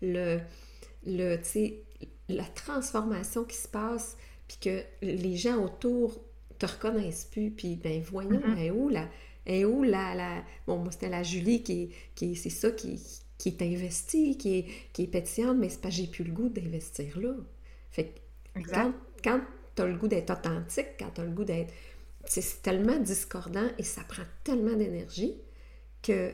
Le, 0.00 0.40
le, 1.06 1.38
la 2.28 2.44
transformation 2.44 3.44
qui 3.44 3.56
se 3.56 3.68
passe, 3.68 4.16
puis 4.48 4.58
que 4.60 4.82
les 5.02 5.36
gens 5.36 5.62
autour 5.64 6.20
te 6.58 6.66
reconnaissent 6.66 7.24
plus, 7.24 7.50
puis 7.50 7.76
ben 7.76 8.00
voyons, 8.02 8.40
elle 8.56 8.58
est 8.66 8.70
où 8.70 8.88
la... 8.88 9.08
elle 9.46 9.54
est 9.54 9.64
où 9.64 9.82
la, 9.82 10.14
la... 10.14 10.44
Bon, 10.66 10.78
moi, 10.78 10.92
c'était 10.92 11.08
la 11.08 11.22
Julie 11.22 11.62
qui, 11.62 11.90
qui 12.14 12.32
est- 12.32 12.34
c'est 12.34 12.50
ça, 12.50 12.70
qui, 12.70 13.00
qui 13.38 13.48
est 13.48 13.62
investie, 13.62 14.36
qui 14.38 14.58
est, 14.58 14.66
qui 14.92 15.02
est 15.04 15.06
pétillante, 15.08 15.58
mais 15.58 15.68
c'est 15.68 15.80
pas 15.80 15.90
j'ai 15.90 16.06
plus 16.06 16.24
le 16.24 16.32
goût 16.32 16.48
d'investir 16.48 17.18
là. 17.20 17.34
Fait 17.90 18.04
que 18.54 18.60
Exact. 18.60 18.74
quand, 18.74 18.92
quand 19.24 19.40
tu 19.74 19.82
as 19.82 19.86
le 19.86 19.94
goût 19.94 20.08
d'être 20.08 20.30
authentique, 20.30 20.88
quand 20.98 21.10
tu 21.14 21.20
as 21.20 21.24
le 21.24 21.30
goût 21.30 21.44
d'être. 21.44 21.72
C'est 22.24 22.62
tellement 22.62 22.98
discordant 22.98 23.68
et 23.78 23.82
ça 23.82 24.02
prend 24.08 24.22
tellement 24.44 24.76
d'énergie 24.76 25.34
que 26.02 26.30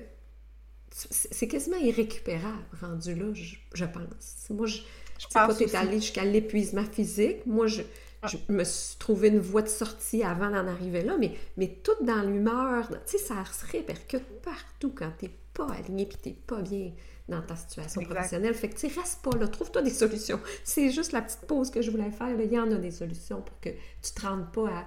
c'est 0.91 1.49
quasiment 1.49 1.77
irrécupérable 1.77 2.65
rendu 2.81 3.15
là, 3.15 3.33
je, 3.33 3.57
je 3.75 3.85
pense. 3.85 4.51
Moi, 4.51 4.67
je. 4.67 4.81
Je 5.19 5.27
pense 5.27 5.59
t'es 5.59 5.65
aussi. 5.65 5.77
allé 5.77 6.01
jusqu'à 6.01 6.25
l'épuisement 6.25 6.85
physique. 6.85 7.45
Moi, 7.45 7.67
je, 7.67 7.83
je 8.25 8.37
me 8.49 8.63
suis 8.63 8.97
trouvé 8.99 9.29
une 9.29 9.41
voie 9.41 9.63
de 9.63 9.69
sortie 9.69 10.23
avant 10.23 10.51
d'en 10.51 10.67
arriver 10.69 11.03
là, 11.03 11.17
mais, 11.19 11.33
mais 11.57 11.69
tout 11.83 12.05
dans 12.05 12.23
l'humeur. 12.23 12.89
Tu 12.89 12.97
sais, 13.07 13.19
ça 13.19 13.45
se 13.45 13.67
répercute 13.73 14.25
partout 14.43 14.93
quand 14.95 15.11
t'es 15.19 15.31
pas 15.55 15.67
aligné 15.73 16.07
puis 16.07 16.19
t'es 16.19 16.37
pas 16.47 16.63
bien 16.63 16.93
dans 17.29 17.43
ta 17.43 17.57
situation 17.57 18.01
Exact. 18.01 18.15
professionnelle. 18.15 18.55
Fait 18.55 18.69
que 18.71 18.77
tu 18.77 18.87
reste 18.87 19.23
pas 19.23 19.37
là, 19.37 19.49
trouve-toi 19.49 19.83
des 19.83 19.91
solutions. 19.91 20.41
C'est 20.65 20.91
juste 20.91 21.13
la 21.13 21.23
petite 21.23 21.47
pause 21.47 21.71
que 21.71 21.83
je 21.83 21.91
voulais 21.91 22.11
faire. 22.11 22.37
là. 22.37 22.43
Il 22.43 22.53
y 22.53 22.59
en 22.59 22.71
a 22.73 22.77
des 22.77 22.91
solutions 22.91 23.43
pour 23.43 23.61
que 23.61 23.71
tu 23.71 24.13
te 24.15 24.27
rendes 24.27 24.51
pas 24.53 24.69
à, 24.69 24.85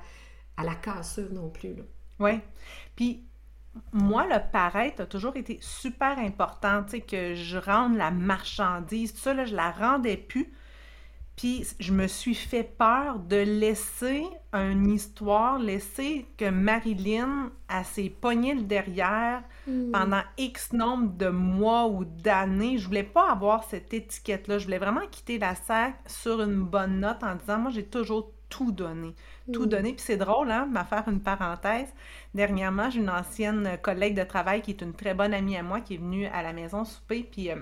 à 0.58 0.63
la 0.63 0.75
cassure 0.75 1.32
non 1.32 1.49
plus. 1.49 1.75
Oui. 2.19 2.39
Puis, 2.95 3.25
moi, 3.93 4.25
le 4.27 4.39
paraître 4.51 5.01
a 5.04 5.06
toujours 5.06 5.36
été 5.38 5.58
super 5.62 6.19
important, 6.19 6.84
tu 6.84 6.91
sais, 6.91 7.01
que 7.01 7.36
je 7.36 7.58
rende 7.58 7.95
la 7.95 8.12
marchandise, 8.12 9.13
tout 9.13 9.19
ça, 9.19 9.34
là, 9.34 9.45
je 9.45 9.56
la 9.56 9.71
rendais 9.71 10.17
plus. 10.17 10.51
Puis, 11.41 11.65
je 11.80 11.91
me 11.91 12.06
suis 12.06 12.36
fait 12.36 12.63
peur 12.63 13.17
de 13.17 13.38
laisser 13.38 14.27
une 14.54 14.91
histoire, 14.91 15.58
laisser 15.58 16.27
que 16.38 16.47
Marilyn, 16.47 17.51
elle 17.67 17.84
s'est 17.84 18.12
pognée 18.12 18.54
le 18.54 18.62
derrière 18.62 19.41
pendant 19.91 20.21
X 20.38 20.71
nombre 20.71 21.17
de 21.17 21.30
mois 21.30 21.88
ou 21.88 22.06
d'années. 22.06 22.77
Je 22.77 22.86
voulais 22.86 23.01
pas 23.01 23.32
avoir 23.32 23.63
cette 23.63 23.91
étiquette-là. 23.91 24.60
Je 24.60 24.65
voulais 24.65 24.77
vraiment 24.77 25.08
quitter 25.10 25.39
la 25.39 25.56
sac 25.56 25.95
sur 26.06 26.43
une 26.43 26.62
bonne 26.62 26.99
note 26.99 27.23
en 27.23 27.34
disant, 27.34 27.58
moi, 27.58 27.71
j'ai 27.71 27.86
toujours 27.86 28.32
tout 28.47 28.71
donné. 28.71 29.15
Tout 29.51 29.65
Mm. 29.65 29.69
donné. 29.69 29.93
Puis 29.93 30.04
c'est 30.06 30.17
drôle, 30.17 30.51
hein, 30.51 30.67
m'a 30.69 30.84
faire 30.84 31.08
une 31.08 31.21
parenthèse. 31.21 31.91
Dernièrement, 32.36 32.91
j'ai 32.91 32.99
une 32.99 33.10
ancienne 33.10 33.80
collègue 33.82 34.15
de 34.15 34.23
travail 34.23 34.62
qui 34.62 34.69
est 34.71 34.82
une 34.82 34.93
très 34.93 35.15
bonne 35.15 35.34
amie 35.34 35.58
à 35.58 35.63
moi 35.63 35.82
qui 35.82 35.95
est 35.95 35.97
venue 35.97 36.27
à 36.27 36.43
la 36.43 36.54
maison 36.54 36.86
souper, 36.86 37.23
puis 37.23 37.49
euh, 37.49 37.56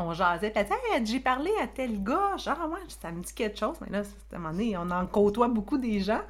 on 0.00 0.12
jasait, 0.12 0.50
puis 0.50 0.62
Hey, 0.62 1.06
j'ai 1.06 1.20
parlé 1.20 1.50
à 1.62 1.66
tel 1.66 2.02
gars, 2.02 2.36
genre, 2.36 2.70
ouais, 2.70 2.80
ça 2.88 3.10
me 3.12 3.22
dit 3.22 3.32
quelque 3.32 3.58
chose, 3.58 3.76
mais 3.80 3.90
là, 3.90 4.02
à 4.32 4.36
un 4.36 4.38
moment 4.38 4.52
donné, 4.52 4.76
on 4.76 4.90
en 4.90 5.06
côtoie 5.06 5.48
beaucoup 5.48 5.78
des 5.78 6.00
gens. 6.00 6.22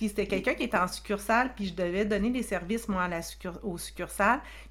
Puis 0.00 0.08
c'était 0.08 0.26
quelqu'un 0.26 0.54
qui 0.54 0.62
était 0.62 0.78
en 0.78 0.88
succursale, 0.88 1.52
puis 1.54 1.66
je 1.66 1.74
devais 1.74 2.06
donner 2.06 2.30
des 2.30 2.42
services, 2.42 2.88
moi, 2.88 3.02
à 3.02 3.08
la. 3.08 3.20
Puis 3.20 3.50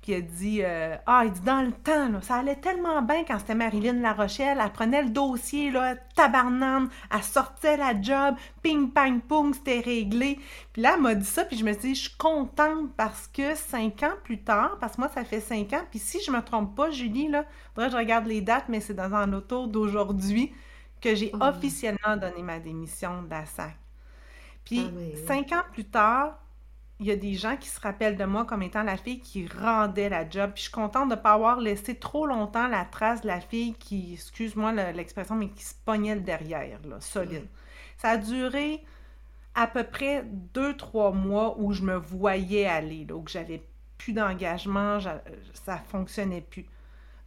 il 0.08 0.15
a 0.15 0.22
dit 0.22 0.62
euh, 0.63 0.96
Ah, 1.06 1.22
il 1.24 1.32
dit, 1.32 1.42
dans 1.42 1.62
le 1.62 1.72
temps, 1.72 2.10
là, 2.10 2.20
ça 2.24 2.38
allait 2.38 2.56
tellement 2.56 3.04
bien 3.04 3.24
quand 3.24 3.38
c'était 3.38 3.54
Marilyn 3.54 4.02
La 4.02 4.13
Rochelle. 4.13 4.58
Elle 4.60 4.72
prenait 4.72 5.04
le 5.04 5.12
dossier, 5.12 5.70
là, 5.70 5.96
tabarnane, 6.15 6.89
elle 7.13 7.22
sortait 7.22 7.78
la 7.78 8.02
job, 8.02 8.38
ping, 8.63 8.89
pang, 8.92 9.20
poum, 9.20 9.54
c'était 9.54 9.82
réglé. 9.82 10.39
Puis 10.74 10.82
là, 10.82 10.94
elle 10.96 11.02
m'a 11.04 11.13
dit 11.13 11.28
ça, 11.28 11.46
puis 11.46 11.58
je 11.60 11.63
me 11.63 11.74
suis 11.74 11.89
dit 11.89 11.94
Je 11.96 12.10
suis 12.10 12.18
contente 12.18 12.92
parce 12.98 13.28
que 13.28 13.54
cinq 13.54 14.02
ans 14.02 14.15
plus 14.24 14.42
tard, 14.44 14.80
parce 14.82 14.96
que 14.96 15.02
moi, 15.02 15.12
ça 15.13 15.24
fait 15.24 15.42
cinq 15.42 15.74
ans, 15.74 15.84
puis 15.92 16.00
si 16.00 16.20
je 16.24 16.32
me 16.32 16.42
trompe 16.42 16.76
pas, 16.76 16.89
Julie, 16.89 17.28
là, 17.28 17.46
faudrait 17.76 17.89
que 17.89 17.94
je 17.94 17.98
regarde 17.98 18.26
les 18.26 18.42
dates, 18.42 18.68
mais 18.68 18.80
c'est 18.80 18.96
dans 18.96 19.13
un 19.13 19.32
autour 19.34 19.68
d'aujourd'hui 19.68 20.52
que 21.02 21.13
j'ai 21.13 21.38
Oh. 21.39 21.39
officiellement 21.39 22.18
donné 22.18 22.42
ma 22.42 22.60
démission 22.60 23.22
de 23.22 23.30
la 23.30 23.46
SAC. 23.46 23.78
Puis, 24.69 24.86
Ah 24.88 24.91
oui. 24.95 25.25
cinq 25.25 25.51
ans 25.51 25.63
plus 25.73 25.86
tard, 25.86 26.38
il 26.99 27.08
y 27.08 27.12
a 27.12 27.15
des 27.15 27.34
gens 27.34 27.55
qui 27.58 27.69
se 27.69 27.79
rappellent 27.79 28.17
de 28.17 28.25
moi 28.25 28.45
comme 28.45 28.62
étant 28.62 28.84
la 28.84 28.97
fille 28.97 29.19
qui 29.19 29.47
rendait 29.47 30.10
la 30.10 30.29
job. 30.29 30.51
Puis, 30.53 30.60
je 30.60 30.63
suis 30.63 30.71
contente 30.71 31.10
de 31.10 31.15
ne 31.15 31.19
pas 31.19 31.34
avoir 31.34 31.60
laissé 31.60 31.95
trop 31.95 32.27
longtemps 32.27 32.67
la 32.67 32.86
trace 32.86 33.21
de 33.21 33.27
la 33.27 33.41
fille 33.41 33.73
qui, 33.75 34.13
excuse-moi 34.13 34.71
le- 34.73 34.91
l'expression, 34.95 35.36
mais 35.36 35.49
qui 35.49 35.63
se 35.63 35.73
pognait 35.86 36.15
le 36.15 36.21
derrière, 36.21 36.79
là, 36.88 36.99
solide. 37.01 37.47
Ça 37.97 38.10
a 38.10 38.17
duré 38.17 38.84
à 39.55 39.65
peu 39.65 39.84
près 39.84 40.23
deux, 40.53 40.77
trois 40.77 41.12
mois 41.12 41.58
où 41.60 41.73
je 41.73 41.82
me 41.82 41.95
voyais 41.95 42.65
aller, 42.67 43.05
là, 43.05 43.15
où 43.15 43.25
j'avais 43.27 43.63
plus 43.97 44.13
d'engagement, 44.13 44.99
ça 45.53 45.77
fonctionnait 45.77 46.41
plus. 46.41 46.65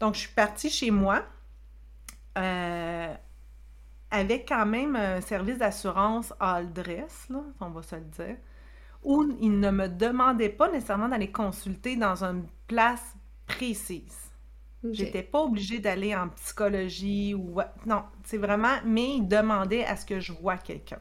Donc, 0.01 0.15
je 0.15 0.21
suis 0.21 0.35
partie 0.35 0.71
chez 0.71 0.91
moi. 0.91 1.25
euh, 2.39 3.15
avec 4.13 4.47
quand 4.49 4.67
même 4.67 4.95
un 4.95 5.21
service 5.21 5.59
d'assurance 5.59 6.33
all 6.39 6.73
dress, 6.73 7.27
là, 7.31 7.43
on 7.61 7.71
va 7.71 7.83
se 7.83 7.97
le 7.97 8.03
dire, 8.03 8.37
où 9.03 9.27
ils 9.41 9.59
ne 9.59 9.71
me 9.71 9.89
demandaient 9.89 10.51
pas 10.51 10.71
nécessairement 10.71 11.09
d'aller 11.09 11.33
consulter 11.33 11.97
dans 11.97 12.23
une 12.23 12.47
place 12.69 13.17
précise. 13.47 14.31
Ok. 14.85 14.91
J'étais 14.93 15.23
pas 15.23 15.41
obligée 15.41 15.79
d'aller 15.79 16.15
en 16.15 16.29
psychologie 16.29 17.35
ou... 17.35 17.61
Non, 17.87 18.05
c'est 18.25 18.37
vraiment... 18.37 18.77
Mais 18.85 19.17
ils 19.17 19.27
demandaient 19.27 19.85
à 19.85 19.97
ce 19.97 20.05
que 20.05 20.21
je 20.21 20.33
vois 20.33 20.59
quelqu'un. 20.59 20.99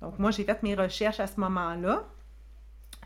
Donc, 0.00 0.18
moi, 0.18 0.30
j'ai 0.30 0.44
fait 0.44 0.62
mes 0.62 0.74
recherches 0.74 1.20
à 1.20 1.26
ce 1.26 1.38
moment-là. 1.38 2.08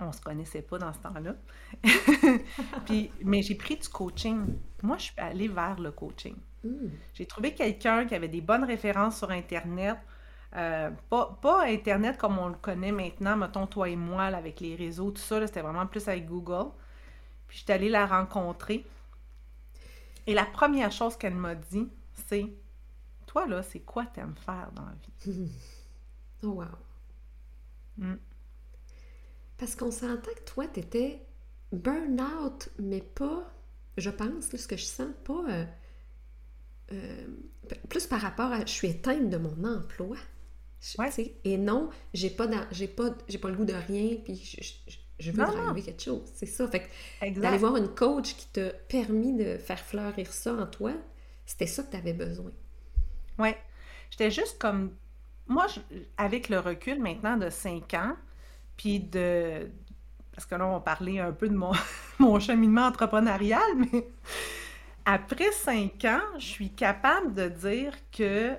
On 0.01 0.13
se 0.13 0.21
connaissait 0.21 0.63
pas 0.63 0.79
dans 0.79 0.93
ce 0.93 0.99
temps-là. 0.99 1.35
Puis, 2.87 3.11
mais 3.25 3.43
j'ai 3.43 3.55
pris 3.55 3.77
du 3.77 3.89
coaching. 3.89 4.57
Moi, 4.83 4.99
je 4.99 5.05
suis 5.05 5.15
allée 5.17 5.49
vers 5.49 5.81
le 5.81 5.91
coaching. 5.91 6.37
Hmm. 6.67 6.89
J'ai 7.15 7.27
trouvé 7.27 7.55
quelqu'un 7.55 8.07
qui 8.07 8.15
avait 8.15 8.29
des 8.29 8.41
bonnes 8.41 8.65
références 8.65 9.19
sur 9.19 9.31
Internet. 9.31 9.97
Euh, 10.57 10.91
pas, 11.11 11.39
pas 11.43 11.65
Internet 11.67 12.17
comme 12.19 12.39
on 12.39 12.49
le 12.49 12.55
connaît 12.55 12.93
maintenant, 12.93 13.37
mettons 13.37 13.67
toi 13.67 13.89
et 13.89 13.97
moi, 13.97 14.31
là, 14.31 14.39
avec 14.39 14.61
les 14.61 14.75
réseaux, 14.75 15.11
tout 15.11 15.21
ça, 15.21 15.45
c'était 15.47 15.61
vraiment 15.63 15.87
plus 15.87 16.09
avec 16.09 16.27
Google. 16.27 16.71
Puis 17.49 17.59
j'étais 17.59 17.75
allée 17.75 17.89
la 17.89 18.07
rencontrer. 18.07 18.85
Et 20.27 20.35
la 20.35 20.45
première 20.45 20.91
chose 20.93 21.17
qu'elle 21.17 21.35
m'a 21.35 21.55
dit, 21.55 21.89
c'est 22.29 22.47
Toi, 23.27 23.47
là, 23.47 23.63
c'est 23.63 23.81
quoi 23.81 24.07
t'aimes 24.07 24.35
faire 24.45 24.71
dans 24.75 24.85
la 24.85 24.95
vie? 25.03 25.51
Oh 26.43 26.49
wow. 26.49 26.67
Mm. 27.97 28.17
Parce 29.57 29.75
qu'on 29.75 29.91
s'entend 29.91 30.31
que 30.37 30.45
toi, 30.45 30.67
t'étais 30.69 31.27
burn-out, 31.73 32.69
mais 32.79 33.01
pas, 33.01 33.51
je 33.97 34.11
pense, 34.11 34.53
là, 34.53 34.59
ce 34.59 34.69
que 34.69 34.77
je 34.77 34.85
sens, 34.85 35.09
pas... 35.25 35.45
euh, 35.49 35.65
euh, 36.93 37.27
p- 37.69 37.81
plus 37.89 38.07
par 38.07 38.21
rapport 38.21 38.53
à 38.53 38.61
je 38.65 38.71
suis 38.71 38.89
éteinte 38.89 39.29
de 39.31 39.37
mon 39.37 39.65
emploi. 39.65 40.17
Je- 40.81 40.97
Ouais. 41.01 41.35
Et 41.45 41.57
non, 41.59 41.91
j'ai 42.15 42.31
pas, 42.31 42.47
j'ai 42.71 42.87
pas, 42.89 43.11
j'ai 43.29 43.39
pas 43.39 43.49
le 43.49 43.57
goût 43.57 43.65
de 43.65 43.73
rien, 43.75 44.17
puis 44.25 44.37
je, 44.37 44.63
je- 44.63 44.97
je 45.19 45.31
veux 45.33 45.39
Non, 45.43 45.51
driver 45.51 45.83
quelque 45.83 46.03
chose. 46.03 46.23
C'est 46.35 46.47
ça. 46.47 46.69
Fait 46.69 46.83
que 47.33 47.41
d'aller 47.41 47.59
voir 47.59 47.77
une 47.77 47.89
coach 47.89 48.37
qui 48.37 48.47
t'a 48.49 48.71
permis 48.89 49.33
de 49.35 49.57
faire 49.59 49.81
fleurir 49.81 50.33
ça 50.33 50.53
en 50.55 50.67
toi, 50.67 50.93
c'était 51.47 51.67
ça 51.67 51.83
que 51.83 51.91
tu 51.91 51.97
avais 51.97 52.13
besoin. 52.13 52.51
Ouais. 53.39 53.57
J'étais 54.11 54.31
juste 54.31 54.59
comme. 54.59 54.93
Moi, 55.49 55.67
avec 56.17 56.49
le 56.49 56.59
recul 56.59 57.01
maintenant 57.01 57.37
de 57.37 57.51
5 57.51 57.95
ans, 57.95 58.17
puis 58.77 59.01
de. 59.01 59.69
Parce 60.33 60.45
que 60.45 60.55
là, 60.55 60.67
on 60.67 60.81
parlait 60.83 61.19
un 61.19 61.33
peu 61.33 61.49
de 61.49 61.55
mon, 61.55 61.73
mon 62.19 62.39
cheminement 62.39 62.87
entrepreneurial, 62.87 63.63
mais 63.79 64.07
après 65.07 65.53
5 65.53 66.05
ans, 66.05 66.21
je 66.39 66.47
suis 66.47 66.71
capable 66.75 67.35
de 67.35 67.49
dire 67.49 67.95
que 68.13 68.57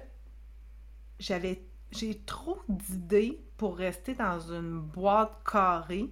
j'avais. 1.20 1.62
J'ai 1.92 2.20
trop 2.26 2.60
d'idées 2.68 3.40
pour 3.58 3.78
rester 3.78 4.14
dans 4.16 4.40
une 4.40 4.80
boîte 4.82 5.40
carrée. 5.50 6.10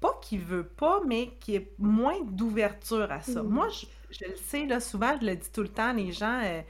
Pas 0.00 0.18
qui 0.22 0.38
veut 0.38 0.66
pas, 0.66 1.00
mais 1.06 1.36
qui 1.40 1.56
est 1.56 1.74
moins 1.78 2.20
d'ouverture 2.24 3.10
à 3.12 3.20
ça. 3.22 3.42
Mhm. 3.42 3.50
Moi, 3.50 3.68
je, 3.68 3.86
je 4.10 4.30
le 4.30 4.36
sais, 4.36 4.66
là, 4.66 4.80
souvent, 4.80 5.16
je 5.20 5.26
le 5.26 5.36
dis 5.36 5.50
tout 5.52 5.62
le 5.62 5.68
temps, 5.68 5.92
les 5.92 6.12
gens, 6.12 6.40
euh, 6.42 6.62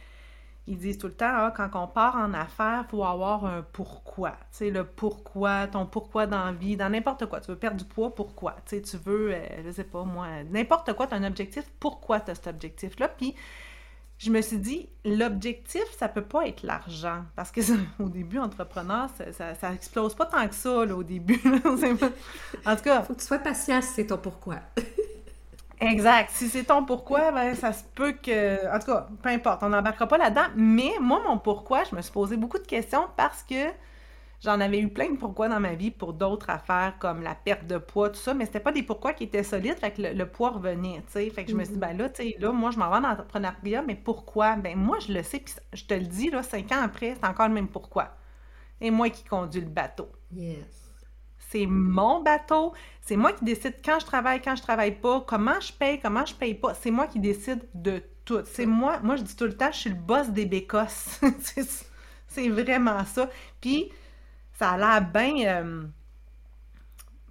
ils 0.71 0.79
disent 0.79 0.99
tout 0.99 1.09
le 1.09 1.13
temps, 1.13 1.33
Ah, 1.33 1.53
quand 1.55 1.69
on 1.75 1.89
part 1.89 2.17
en 2.17 2.33
affaires, 2.33 2.85
il 2.87 2.91
faut 2.91 3.05
avoir 3.05 3.45
un 3.45 3.63
pourquoi. 3.73 4.31
Tu 4.31 4.59
sais, 4.59 4.71
le 4.71 4.85
pourquoi, 4.85 5.67
ton 5.67 5.85
pourquoi 5.85 6.27
dans 6.27 6.45
la 6.45 6.53
vie, 6.53 6.77
dans 6.77 6.89
n'importe 6.89 7.27
quoi. 7.27 7.41
Tu 7.41 7.51
veux 7.51 7.59
perdre 7.59 7.77
du 7.77 7.85
poids, 7.85 8.15
pourquoi? 8.15 8.55
Tu 8.69 8.81
veux, 9.05 9.35
euh, 9.35 9.41
je 9.65 9.73
sais 9.73 9.85
pas 9.85 10.05
moi, 10.05 10.29
n'importe 10.49 10.93
quoi, 10.93 11.09
tu 11.09 11.15
as 11.15 11.17
un 11.17 11.25
objectif, 11.25 11.65
pourquoi 11.81 12.21
tu 12.21 12.31
as 12.31 12.37
cet 12.37 12.47
objectif-là? 12.47 13.09
Puis, 13.09 13.35
je 14.19 14.31
me 14.31 14.41
suis 14.43 14.59
dit, 14.59 14.89
l'objectif, 15.05 15.83
ça 15.99 16.07
peut 16.07 16.23
pas 16.23 16.47
être 16.47 16.63
l'argent. 16.63 17.25
Parce 17.35 17.51
que 17.51 17.61
au 17.99 18.09
début, 18.09 18.39
entrepreneur, 18.39 19.09
ça, 19.33 19.55
ça, 19.57 19.73
explose 19.73 20.15
pas 20.15 20.27
tant 20.27 20.47
que 20.47 20.55
ça, 20.55 20.83
au 20.83 21.03
début. 21.03 21.41
En 22.65 22.77
tout 22.77 22.83
cas, 22.85 23.03
Faut 23.03 23.15
que 23.15 23.21
tu 23.21 23.27
sois 23.27 23.39
patient 23.39 23.83
c'est 23.83 24.07
ton 24.07 24.19
pourquoi. 24.19 24.61
Exact. 25.81 26.31
Si 26.31 26.49
c'est 26.51 26.65
ton 26.65 26.85
pourquoi, 26.85 27.33
ben, 27.33 27.55
ça 27.55 27.73
se 27.73 27.85
peut 27.95 28.13
que. 28.13 28.69
En 28.75 28.79
tout 28.79 28.87
cas, 28.87 29.09
peu 29.23 29.31
importe, 29.31 29.63
on 29.63 29.71
n'embarquera 29.71 30.07
pas 30.07 30.19
là-dedans. 30.19 30.47
Mais 30.55 30.93
moi, 31.01 31.23
mon 31.27 31.39
pourquoi, 31.39 31.85
je 31.85 31.97
me 31.97 32.03
suis 32.03 32.13
posé 32.13 32.37
beaucoup 32.37 32.59
de 32.59 32.67
questions 32.67 33.09
parce 33.17 33.43
que 33.43 33.55
j'en 34.43 34.61
avais 34.61 34.81
eu 34.81 34.89
plein 34.91 35.11
de 35.13 35.17
pourquoi 35.19 35.49
dans 35.49 35.61
ma 35.61 35.75
vie 35.75 35.91
pour 35.91 36.13
d'autres 36.15 36.51
affaires 36.51 36.95
comme 37.01 37.23
la 37.23 37.35
perte 37.35 37.67
de 37.67 37.79
poids, 37.79 38.11
tout 38.11 38.17
ça, 38.21 38.35
mais 38.35 38.47
c'était 38.47 38.61
pas 38.61 38.73
des 38.73 38.83
pourquoi 38.83 39.15
qui 39.15 39.25
étaient 39.25 39.43
solides, 39.45 39.77
fait 39.79 39.93
que 39.93 40.03
le, 40.03 40.13
le 40.15 40.27
poids 40.29 40.51
revenait, 40.51 41.03
tu 41.07 41.13
sais. 41.13 41.31
Fait 41.31 41.45
que 41.45 41.51
je 41.53 41.57
me 41.57 41.65
suis 41.65 41.75
dit, 41.75 41.81
ben 41.81 41.97
là, 41.97 42.11
tu 42.11 42.23
sais, 42.25 42.37
là, 42.41 42.53
moi, 42.53 42.71
je 42.73 42.79
m'en 42.79 42.91
vais 42.91 43.01
dans 43.03 43.09
l'entrepreneuriat, 43.11 43.83
mais 43.83 43.97
pourquoi? 43.97 44.57
Ben 44.57 44.77
moi, 44.79 44.99
je 45.01 45.13
le 45.13 45.23
sais, 45.23 45.41
puis 45.41 45.55
je 45.75 45.85
te 45.85 45.95
le 45.95 46.07
dis, 46.07 46.31
là, 46.31 46.43
cinq 46.43 46.73
ans 46.73 46.83
après, 46.83 47.15
c'est 47.17 47.27
encore 47.27 47.49
le 47.49 47.55
même 47.55 47.69
pourquoi. 47.69 48.11
Et 48.81 48.91
moi 48.91 49.11
qui 49.11 49.25
conduis 49.25 49.63
le 49.63 49.69
bateau. 49.69 50.11
Yes. 50.33 50.90
C'est 51.51 51.67
mon 51.67 52.23
bateau. 52.23 52.73
C'est 53.03 53.17
moi 53.17 53.33
qui 53.33 53.45
décide 53.45 53.75
quand 53.85 53.99
je 54.01 54.07
travaille, 54.07 54.41
quand 54.41 54.55
je 54.57 54.63
travaille 54.63 54.95
pas, 55.01 55.21
comment 55.27 55.59
je 55.61 55.73
paye, 55.73 56.01
comment 56.01 56.25
je 56.25 56.35
paye 56.35 56.55
pas. 56.55 56.75
C'est 56.75 56.91
moi 56.91 57.07
qui 57.07 57.19
décide 57.19 57.61
de 57.75 58.03
tout. 58.25 58.41
C'est 58.45 58.67
moi, 58.67 59.01
moi 59.03 59.17
je 59.17 59.23
dis 59.23 59.37
tout 59.37 59.45
le 59.47 59.57
temps, 59.57 59.73
je 59.73 59.79
suis 59.79 59.91
le 59.91 59.97
boss 59.97 60.29
des 60.31 60.47
bécosses. 60.47 61.21
C'est- 62.29 62.49
vraiment 62.49 63.05
ça. 63.05 63.29
Puis 63.61 63.91
ça 64.59 64.71
a 64.73 64.79
l'air 64.79 65.03
bien, 65.11 65.65
euh, 65.65 65.83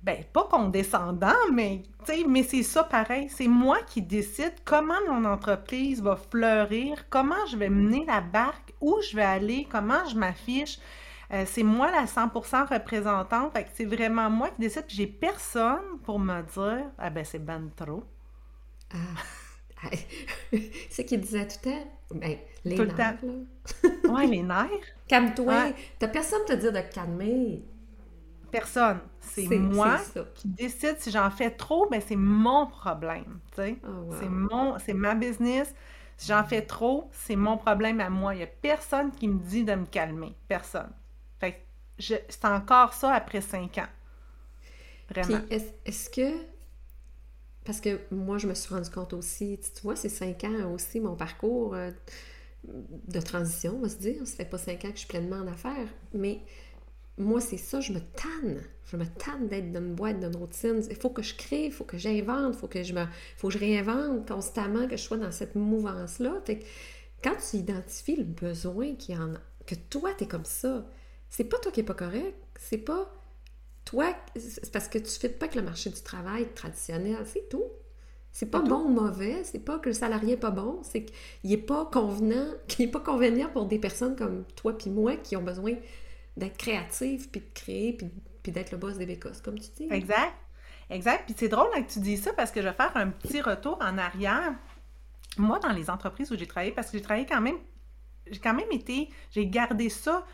ben 0.03 0.23
pas 0.34 0.45
condescendant, 0.49 1.34
mais 1.53 1.84
mais 2.27 2.43
c'est 2.43 2.63
ça 2.63 2.84
pareil. 2.84 3.29
C'est 3.29 3.47
moi 3.47 3.79
qui 3.88 4.01
décide 4.01 4.53
comment 4.65 4.99
mon 5.10 5.25
entreprise 5.25 6.01
va 6.01 6.15
fleurir, 6.15 7.05
comment 7.10 7.45
je 7.51 7.58
vais 7.58 7.69
mener 7.69 8.05
la 8.05 8.21
barque, 8.21 8.73
où 8.82 8.97
je 9.10 9.15
vais 9.15 9.23
aller, 9.23 9.67
comment 9.69 10.05
je 10.10 10.15
m'affiche. 10.15 10.79
Euh, 11.31 11.43
c'est 11.45 11.63
moi 11.63 11.91
la 11.91 12.07
100% 12.07 12.63
représentante, 12.65 13.53
fait 13.53 13.63
que 13.65 13.69
c'est 13.75 13.85
vraiment 13.85 14.29
moi 14.31 14.49
qui 14.49 14.61
décide, 14.61 14.85
j'ai 14.87 15.07
personne 15.07 15.99
pour 16.03 16.19
me 16.19 16.41
dire 16.41 16.91
«Ah 16.97 17.09
ben 17.11 17.23
c'est 17.23 17.39
ben 17.39 17.69
trop 17.75 18.03
Ah. 18.91 19.89
c'est 20.89 21.05
qu'il 21.05 21.21
disait 21.21 21.47
tout 21.47 21.57
le 21.65 21.71
temps. 21.71 21.87
Ben, 22.11 22.37
les 22.65 22.75
Tout 22.75 22.83
le 22.83 22.91
nerfs, 22.93 23.17
temps. 23.19 23.19
là.». 23.21 23.33
Ouais, 24.07 24.27
les 24.27 24.43
nerfs, 24.43 24.69
Calme-toi. 25.07 25.55
Ouais. 25.55 25.75
T'as 25.99 26.07
personne 26.09 26.45
te 26.45 26.53
dire 26.53 26.71
de 26.73 26.79
te 26.81 26.93
calmer. 26.93 27.63
personne. 28.51 28.99
C'est 29.19 29.59
moi 29.59 30.07
qui 30.33 30.47
décide 30.47 30.97
si 30.99 31.11
j'en 31.11 31.29
fais 31.29 31.51
trop, 31.51 31.87
ben 31.89 32.01
c'est 32.01 32.15
mon 32.15 32.67
problème, 32.67 33.39
tu 33.51 33.61
sais. 33.61 33.81
Oh, 33.83 33.87
wow. 33.87 34.15
C'est 34.19 34.29
mon, 34.29 34.77
c'est 34.79 34.93
ma 34.93 35.15
business. 35.15 35.73
Si 36.17 36.27
j'en 36.27 36.43
fais 36.43 36.63
trop, 36.65 37.09
c'est 37.13 37.35
mon 37.35 37.57
problème 37.57 37.99
à 38.01 38.09
moi. 38.09 38.33
Il 38.33 38.37
n'y 38.39 38.43
a 38.43 38.47
personne 38.47 39.11
qui 39.11 39.27
me 39.27 39.39
dit 39.39 39.63
de 39.63 39.75
me 39.75 39.85
calmer. 39.85 40.35
Personne. 40.47 40.91
C'est 41.99 42.45
encore 42.45 42.93
ça 42.93 43.13
après 43.13 43.41
cinq 43.41 43.77
ans. 43.77 43.88
Puis 45.07 45.21
Vraiment. 45.21 45.45
est-ce 45.49 46.09
que. 46.09 46.31
Parce 47.65 47.81
que 47.81 47.99
moi, 48.12 48.38
je 48.38 48.47
me 48.47 48.53
suis 48.53 48.73
rendu 48.73 48.89
compte 48.89 49.13
aussi, 49.13 49.59
tu 49.75 49.81
vois, 49.83 49.95
c'est 49.95 50.09
cinq 50.09 50.43
ans 50.43 50.73
aussi 50.73 50.99
mon 50.99 51.15
parcours 51.15 51.75
euh, 51.75 51.91
de 52.63 53.19
transition, 53.19 53.75
on 53.77 53.81
va 53.81 53.89
se 53.89 53.97
dire. 53.97 54.25
Ça 54.25 54.38
fait 54.38 54.45
pas 54.45 54.57
cinq 54.57 54.85
ans 54.85 54.89
que 54.89 54.95
je 54.95 54.99
suis 54.99 55.07
pleinement 55.07 55.38
en 55.38 55.47
affaires, 55.47 55.88
mais 56.13 56.39
moi, 57.19 57.41
c'est 57.41 57.57
ça, 57.57 57.81
je 57.81 57.91
me 57.91 57.99
tanne. 57.99 58.63
Je 58.85 58.97
me 58.97 59.05
tanne 59.05 59.49
d'être 59.49 59.71
dans 59.71 59.81
une 59.81 59.93
boîte, 59.93 60.19
d'une 60.19 60.35
routine. 60.35 60.81
Il 60.89 60.95
faut 60.95 61.09
que 61.09 61.21
je 61.21 61.35
crée, 61.35 61.65
il 61.65 61.71
faut 61.71 61.83
que 61.83 61.97
j'invente, 61.97 62.55
il 62.55 62.59
faut 62.59 62.67
que 62.67 62.81
je 62.81 62.93
me, 62.93 63.05
faut 63.38 63.49
que 63.49 63.53
je 63.53 63.59
réinvente 63.59 64.27
constamment, 64.27 64.88
que 64.88 64.95
je 64.95 65.03
sois 65.03 65.17
dans 65.17 65.31
cette 65.31 65.55
mouvance-là. 65.55 66.41
Fait 66.45 66.59
que 66.59 66.65
quand 67.21 67.35
tu 67.35 67.57
identifies 67.57 68.15
le 68.15 68.23
besoin 68.23 68.95
qui 68.95 69.15
en 69.15 69.33
que 69.67 69.75
toi, 69.75 70.12
tu 70.17 70.23
es 70.23 70.27
comme 70.27 70.45
ça, 70.45 70.85
c'est 71.29 71.45
pas 71.45 71.57
toi 71.59 71.71
qui 71.71 71.81
est 71.81 71.83
pas 71.83 71.93
correct, 71.93 72.35
c'est 72.59 72.77
pas 72.77 73.11
toi, 73.85 74.15
c'est 74.35 74.71
parce 74.71 74.87
que 74.87 74.99
tu 74.99 75.05
ne 75.05 75.09
fais 75.09 75.29
pas 75.29 75.45
avec 75.45 75.55
le 75.55 75.63
marché 75.63 75.89
du 75.89 76.01
travail 76.01 76.47
traditionnel, 76.53 77.17
c'est 77.25 77.49
tout. 77.49 77.65
C'est 78.31 78.45
pas 78.45 78.61
bon 78.61 78.83
ou 78.83 78.89
mauvais, 78.89 79.43
c'est 79.43 79.65
pas 79.65 79.79
que 79.79 79.89
le 79.89 79.93
salarié 79.93 80.33
est 80.33 80.37
pas 80.37 80.51
bon, 80.51 80.81
c'est 80.83 81.05
qu'il 81.05 81.49
n'est 81.49 81.57
pas 81.57 81.89
convenant, 81.91 82.45
qu'il 82.67 82.85
n'est 82.85 82.91
pas 82.91 82.99
pour 82.99 83.65
des 83.65 83.79
personnes 83.79 84.15
comme 84.15 84.45
toi 84.55 84.77
puis 84.77 84.91
moi 84.91 85.15
qui 85.17 85.35
ont 85.35 85.41
besoin 85.41 85.73
d'être 86.37 86.57
créatives, 86.57 87.29
puis 87.29 87.41
de 87.41 87.47
créer, 87.53 87.93
puis, 87.93 88.51
d'être 88.51 88.71
le 88.71 88.77
boss 88.77 88.97
des 88.97 89.05
bécosses, 89.05 89.41
comme 89.41 89.59
tu 89.59 89.69
dis. 89.75 89.87
Exact. 89.91 90.33
Exact. 90.89 91.25
Puis 91.25 91.35
c'est 91.37 91.49
drôle 91.49 91.69
que 91.71 91.91
tu 91.91 91.99
dis 91.99 92.17
ça 92.17 92.33
parce 92.33 92.51
que 92.51 92.61
je 92.61 92.67
vais 92.67 92.73
faire 92.73 92.95
un 92.95 93.09
petit 93.09 93.41
retour 93.41 93.77
en 93.81 93.97
arrière. 93.97 94.53
Moi, 95.37 95.59
dans 95.59 95.71
les 95.71 95.89
entreprises 95.89 96.31
où 96.31 96.37
j'ai 96.37 96.47
travaillé, 96.47 96.71
parce 96.71 96.89
que 96.89 96.97
j'ai 96.97 97.03
travaillé 97.03 97.27
quand 97.27 97.41
même, 97.41 97.57
j'ai 98.29 98.39
quand 98.39 98.53
même 98.53 98.71
été, 98.71 99.09
j'ai 99.31 99.45
gardé 99.47 99.89
ça 99.89 100.25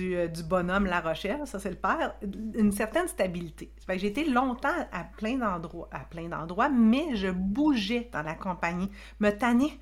euh, 0.00 0.28
du, 0.28 0.42
bonhomme 0.42 0.86
La 0.86 1.00
Rochelle, 1.00 1.40
ça 1.46 1.58
c'est 1.58 1.70
le 1.70 1.76
père, 1.76 2.14
une 2.54 2.72
certaine 2.72 3.08
stabilité. 3.08 3.72
j'ai 3.88 4.06
été 4.06 4.24
longtemps 4.24 4.68
à 4.92 5.04
plein 5.04 5.36
d'endroits, 5.36 5.88
à 5.92 6.00
plein 6.00 6.28
d'endroits, 6.28 6.68
mais 6.68 7.14
je 7.14 7.28
bougeais 7.28 8.08
dans 8.12 8.22
la 8.22 8.34
compagnie, 8.34 8.90
me 9.20 9.30
tannais, 9.30 9.72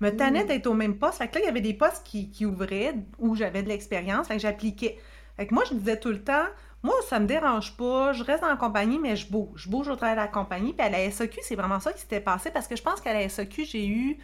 me 0.00 0.10
tannais 0.10 0.44
mm. 0.44 0.46
d'être 0.48 0.66
au 0.66 0.74
même 0.74 0.98
poste. 0.98 1.18
Fait 1.18 1.28
que 1.28 1.34
là, 1.34 1.40
il 1.42 1.46
y 1.46 1.48
avait 1.48 1.60
des 1.60 1.74
postes 1.74 2.04
qui, 2.04 2.46
ouvraient 2.46 2.94
où 3.18 3.34
j'avais 3.34 3.62
de 3.62 3.68
l'expérience, 3.68 4.28
fait 4.28 4.36
que 4.36 4.42
j'appliquais. 4.42 4.98
Fait 5.36 5.46
que 5.46 5.54
moi, 5.54 5.64
je 5.68 5.74
disais 5.74 5.98
tout 5.98 6.10
le 6.10 6.22
temps, 6.22 6.46
moi, 6.82 6.94
ça 7.08 7.20
me 7.20 7.26
dérange 7.26 7.76
pas, 7.76 8.12
je 8.12 8.24
reste 8.24 8.42
dans 8.42 8.48
la 8.48 8.56
compagnie, 8.56 8.98
mais 8.98 9.16
je 9.16 9.30
bouge. 9.30 9.62
Je 9.64 9.70
bouge 9.70 9.88
au 9.88 9.96
travers 9.96 10.16
de 10.16 10.20
la 10.20 10.28
compagnie. 10.28 10.72
Puis 10.72 10.84
à 10.84 10.90
la 10.90 11.10
SEQ, 11.10 11.40
c'est 11.42 11.54
vraiment 11.54 11.80
ça 11.80 11.92
qui 11.92 12.00
s'était 12.00 12.20
passé 12.20 12.50
parce 12.50 12.66
que 12.66 12.76
je 12.76 12.82
pense 12.82 13.00
qu'à 13.00 13.14
la 13.14 13.28
SEQ, 13.28 13.64
j'ai 13.64 13.86
eu 13.86 14.18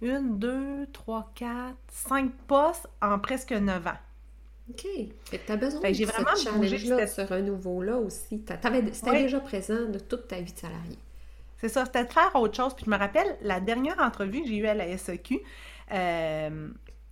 une, 0.00 0.38
deux, 0.38 0.86
trois, 0.92 1.30
quatre, 1.34 1.76
cinq 1.88 2.32
postes 2.46 2.88
en 3.02 3.18
presque 3.18 3.52
neuf 3.52 3.86
ans. 3.86 3.98
OK. 4.70 4.86
Fait 5.24 5.38
que 5.38 5.46
tu 5.46 5.52
as 5.52 5.56
besoin 5.56 5.80
de 5.80 5.94
ce 5.94 6.44
challenge-là, 6.44 7.06
ce 7.06 7.20
renouveau-là 7.22 7.96
aussi. 7.98 8.42
C'était 8.92 9.22
déjà 9.22 9.40
présent 9.40 9.86
de 9.86 9.98
toute 9.98 10.28
ta 10.28 10.40
vie 10.40 10.52
de 10.52 10.58
salarié. 10.58 10.98
C'est 11.58 11.68
ça, 11.68 11.84
c'était 11.84 12.04
de 12.04 12.12
faire 12.12 12.30
autre 12.34 12.54
chose. 12.54 12.74
Puis 12.74 12.84
je 12.86 12.90
me 12.90 12.96
rappelle, 12.96 13.36
la 13.42 13.60
dernière 13.60 13.98
entrevue 13.98 14.42
que 14.42 14.48
j'ai 14.48 14.56
eue 14.56 14.66
à 14.66 14.74
la 14.74 14.96
SEQ, 14.96 15.40
euh, 15.92 16.68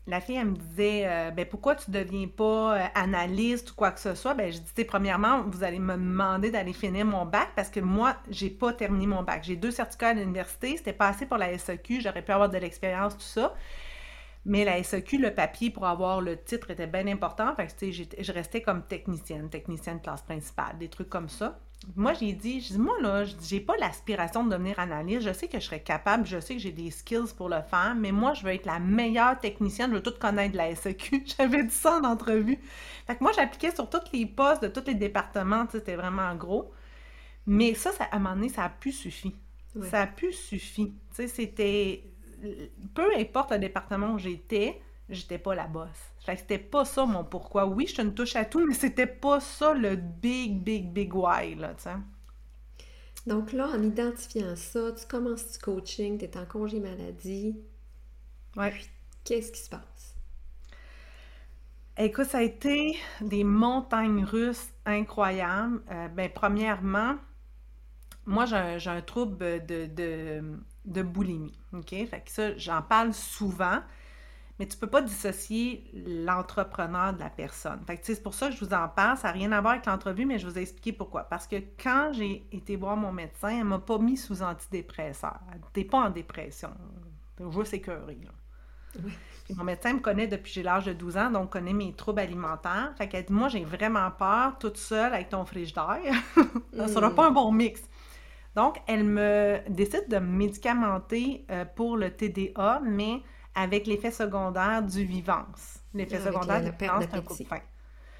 la 0.06 0.20
fille, 0.20 0.36
elle 0.36 0.46
me 0.46 0.56
disait 0.56 1.02
euh, 1.06 1.30
ben, 1.32 1.44
pourquoi 1.46 1.74
tu 1.74 1.90
ne 1.90 1.98
deviens 1.98 2.28
pas 2.28 2.76
euh, 2.76 2.86
analyste 2.94 3.72
ou 3.72 3.74
quoi 3.74 3.90
que 3.90 3.98
ce 3.98 4.14
soit 4.14 4.34
ben, 4.34 4.52
Je 4.52 4.58
disais 4.58 4.84
premièrement, 4.84 5.42
vous 5.42 5.64
allez 5.64 5.80
me 5.80 5.94
demander 5.94 6.52
d'aller 6.52 6.72
finir 6.72 7.04
mon 7.04 7.24
bac 7.24 7.48
parce 7.56 7.70
que 7.70 7.80
moi, 7.80 8.16
j'ai 8.30 8.50
pas 8.50 8.72
terminé 8.72 9.06
mon 9.06 9.24
bac. 9.24 9.42
J'ai 9.42 9.56
deux 9.56 9.72
certificats 9.72 10.10
à 10.10 10.14
l'université, 10.14 10.76
c'était 10.76 10.92
pas 10.92 11.08
assez 11.08 11.26
pour 11.26 11.38
la 11.38 11.56
SEQ, 11.58 12.02
j'aurais 12.02 12.22
pu 12.22 12.30
avoir 12.30 12.48
de 12.48 12.58
l'expérience, 12.58 13.14
tout 13.14 13.24
ça. 13.24 13.54
Mais 14.48 14.64
la 14.64 14.80
SEQ, 14.80 15.18
le 15.18 15.34
papier 15.34 15.70
pour 15.70 15.86
avoir 15.86 16.20
le 16.20 16.40
titre 16.40 16.70
était 16.70 16.86
bien 16.86 17.08
important. 17.08 17.52
Fait 17.56 17.66
que, 17.66 17.90
je 17.90 18.32
restais 18.32 18.62
comme 18.62 18.84
technicienne, 18.84 19.50
technicienne 19.50 19.98
de 19.98 20.02
classe 20.02 20.22
principale, 20.22 20.78
des 20.78 20.88
trucs 20.88 21.10
comme 21.10 21.28
ça. 21.28 21.58
Moi, 21.96 22.12
j'ai 22.14 22.32
dit, 22.32 22.60
je 22.60 22.74
dis, 22.74 22.78
moi, 22.78 22.94
là, 23.02 23.24
j'ai 23.24 23.58
pas 23.58 23.76
l'aspiration 23.76 24.44
de 24.44 24.50
devenir 24.50 24.78
analyste. 24.78 25.22
Je 25.22 25.32
sais 25.32 25.48
que 25.48 25.58
je 25.58 25.64
serais 25.64 25.82
capable, 25.82 26.24
je 26.26 26.38
sais 26.38 26.54
que 26.54 26.60
j'ai 26.60 26.70
des 26.70 26.92
skills 26.92 27.34
pour 27.36 27.48
le 27.48 27.60
faire, 27.68 27.96
mais 27.98 28.12
moi, 28.12 28.34
je 28.34 28.44
veux 28.44 28.52
être 28.52 28.66
la 28.66 28.78
meilleure 28.78 29.36
technicienne, 29.40 29.90
je 29.90 29.96
veux 29.96 30.02
tout 30.02 30.14
connaître 30.16 30.52
de 30.52 30.58
la 30.58 30.72
SEQ. 30.76 31.24
J'avais 31.36 31.64
dit 31.64 31.74
ça 31.74 31.98
en 31.98 32.04
entrevue. 32.04 32.60
Fait 33.08 33.16
que 33.16 33.24
moi, 33.24 33.32
j'appliquais 33.34 33.74
sur 33.74 33.90
tous 33.90 34.12
les 34.12 34.26
postes 34.26 34.62
de 34.62 34.68
tous 34.68 34.86
les 34.86 34.94
départements, 34.94 35.66
c'était 35.72 35.96
vraiment 35.96 36.32
gros. 36.36 36.72
Mais 37.46 37.74
ça, 37.74 37.90
ça, 37.90 38.04
à 38.04 38.16
un 38.16 38.20
moment 38.20 38.36
donné, 38.36 38.48
ça 38.48 38.62
a 38.62 38.68
pu 38.68 38.92
suffire. 38.92 39.32
Ça 39.90 40.02
a 40.02 40.06
pu 40.06 40.32
suffire. 40.32 40.86
Tu 40.86 41.14
sais, 41.14 41.28
c'était 41.28 42.04
peu 42.94 43.08
importe 43.16 43.52
le 43.52 43.58
département 43.58 44.12
où 44.12 44.18
j'étais, 44.18 44.80
j'étais 45.08 45.38
pas 45.38 45.54
la 45.54 45.66
boss. 45.66 45.88
Fait 46.20 46.34
que 46.34 46.40
c'était 46.40 46.58
pas 46.58 46.84
ça 46.84 47.06
mon 47.06 47.24
pourquoi. 47.24 47.66
Oui, 47.66 47.86
je 47.86 47.94
suis 47.94 48.02
une 48.02 48.14
touche 48.14 48.36
à 48.36 48.44
tout, 48.44 48.66
mais 48.66 48.74
c'était 48.74 49.06
pas 49.06 49.40
ça 49.40 49.74
le 49.74 49.96
big, 49.96 50.62
big, 50.62 50.92
big 50.92 51.14
why, 51.14 51.54
là, 51.54 51.74
tu 51.74 51.84
sais. 51.84 51.96
Donc 53.26 53.52
là, 53.52 53.68
en 53.68 53.82
identifiant 53.82 54.54
ça, 54.54 54.92
tu 54.92 55.06
commences 55.06 55.52
du 55.52 55.58
coaching, 55.58 56.18
tu 56.18 56.24
es 56.24 56.36
en 56.36 56.46
congé 56.46 56.78
maladie. 56.78 57.56
Ouais. 58.56 58.72
Qu'est-ce 59.24 59.50
qui 59.50 59.60
se 59.60 59.68
passe? 59.68 60.14
Écoute, 61.98 62.26
ça 62.26 62.38
a 62.38 62.42
été 62.42 62.96
des 63.20 63.42
montagnes 63.42 64.22
russes 64.22 64.68
incroyables. 64.84 65.80
Euh, 65.90 66.08
ben, 66.08 66.30
premièrement, 66.32 67.16
moi, 68.26 68.44
j'ai 68.44 68.90
un, 68.90 69.00
trouble 69.00 69.64
de, 69.66 69.86
de 70.86 71.02
boulimie. 71.02 71.58
OK? 71.72 71.90
Fait 71.90 72.22
que 72.24 72.30
ça, 72.30 72.56
j'en 72.56 72.82
parle 72.82 73.12
souvent, 73.12 73.80
mais 74.58 74.66
tu 74.66 74.76
peux 74.76 74.86
pas 74.86 75.02
dissocier 75.02 75.84
l'entrepreneur 75.94 77.12
de 77.12 77.20
la 77.20 77.28
personne. 77.28 77.80
Fait 77.86 77.98
que 77.98 78.06
c'est 78.06 78.22
pour 78.22 78.34
ça 78.34 78.48
que 78.48 78.54
je 78.54 78.64
vous 78.64 78.72
en 78.72 78.88
parle. 78.88 79.18
Ça 79.18 79.28
n'a 79.28 79.32
rien 79.32 79.52
à 79.52 79.60
voir 79.60 79.74
avec 79.74 79.86
l'entrevue, 79.86 80.24
mais 80.24 80.38
je 80.38 80.46
vous 80.46 80.58
ai 80.58 80.62
expliqué 80.62 80.92
pourquoi. 80.92 81.24
Parce 81.24 81.46
que 81.46 81.56
quand 81.82 82.12
j'ai 82.12 82.46
été 82.52 82.76
voir 82.76 82.96
mon 82.96 83.12
médecin, 83.12 83.50
elle 83.50 83.64
m'a 83.64 83.78
pas 83.78 83.98
mis 83.98 84.16
sous 84.16 84.42
antidépresseur. 84.42 85.38
Elle 85.52 85.60
n'était 85.60 85.84
pas 85.84 85.98
en 85.98 86.10
dépression. 86.10 86.70
Je 87.38 87.64
s'écœurer. 87.64 88.18
mon 89.54 89.64
médecin 89.64 89.92
me 89.92 90.00
connaît 90.00 90.26
depuis 90.26 90.50
j'ai 90.50 90.62
l'âge 90.62 90.86
de 90.86 90.94
12 90.94 91.16
ans, 91.18 91.30
donc 91.30 91.50
connaît 91.50 91.74
mes 91.74 91.92
troubles 91.92 92.20
alimentaires. 92.20 92.94
Fait 92.96 93.08
qu'elle 93.08 93.26
dit 93.26 93.32
Moi, 93.34 93.48
j'ai 93.48 93.62
vraiment 93.62 94.10
peur, 94.10 94.58
toute 94.58 94.78
seule 94.78 95.12
avec 95.12 95.28
ton 95.28 95.44
frigidaire. 95.44 96.14
ça 96.74 96.88
sera 96.88 97.10
mm. 97.10 97.14
pas 97.14 97.26
un 97.26 97.30
bon 97.30 97.52
mix. 97.52 97.82
Donc, 98.56 98.78
elle 98.86 99.04
me 99.04 99.58
décide 99.68 100.08
de 100.08 100.16
me 100.16 100.38
médicamenter 100.38 101.44
euh, 101.50 101.66
pour 101.66 101.98
le 101.98 102.10
TDA, 102.10 102.80
mais 102.82 103.20
avec 103.54 103.86
l'effet 103.86 104.10
secondaire 104.10 104.82
du 104.82 105.04
vivance. 105.04 105.80
L'effet 105.92 106.18
secondaire 106.18 106.62
de 106.62 106.70
vivance, 106.70 107.04
c'est 107.10 107.16
un 107.16 107.20
coup 107.20 107.36
de 107.36 107.44
faim. 107.44 107.60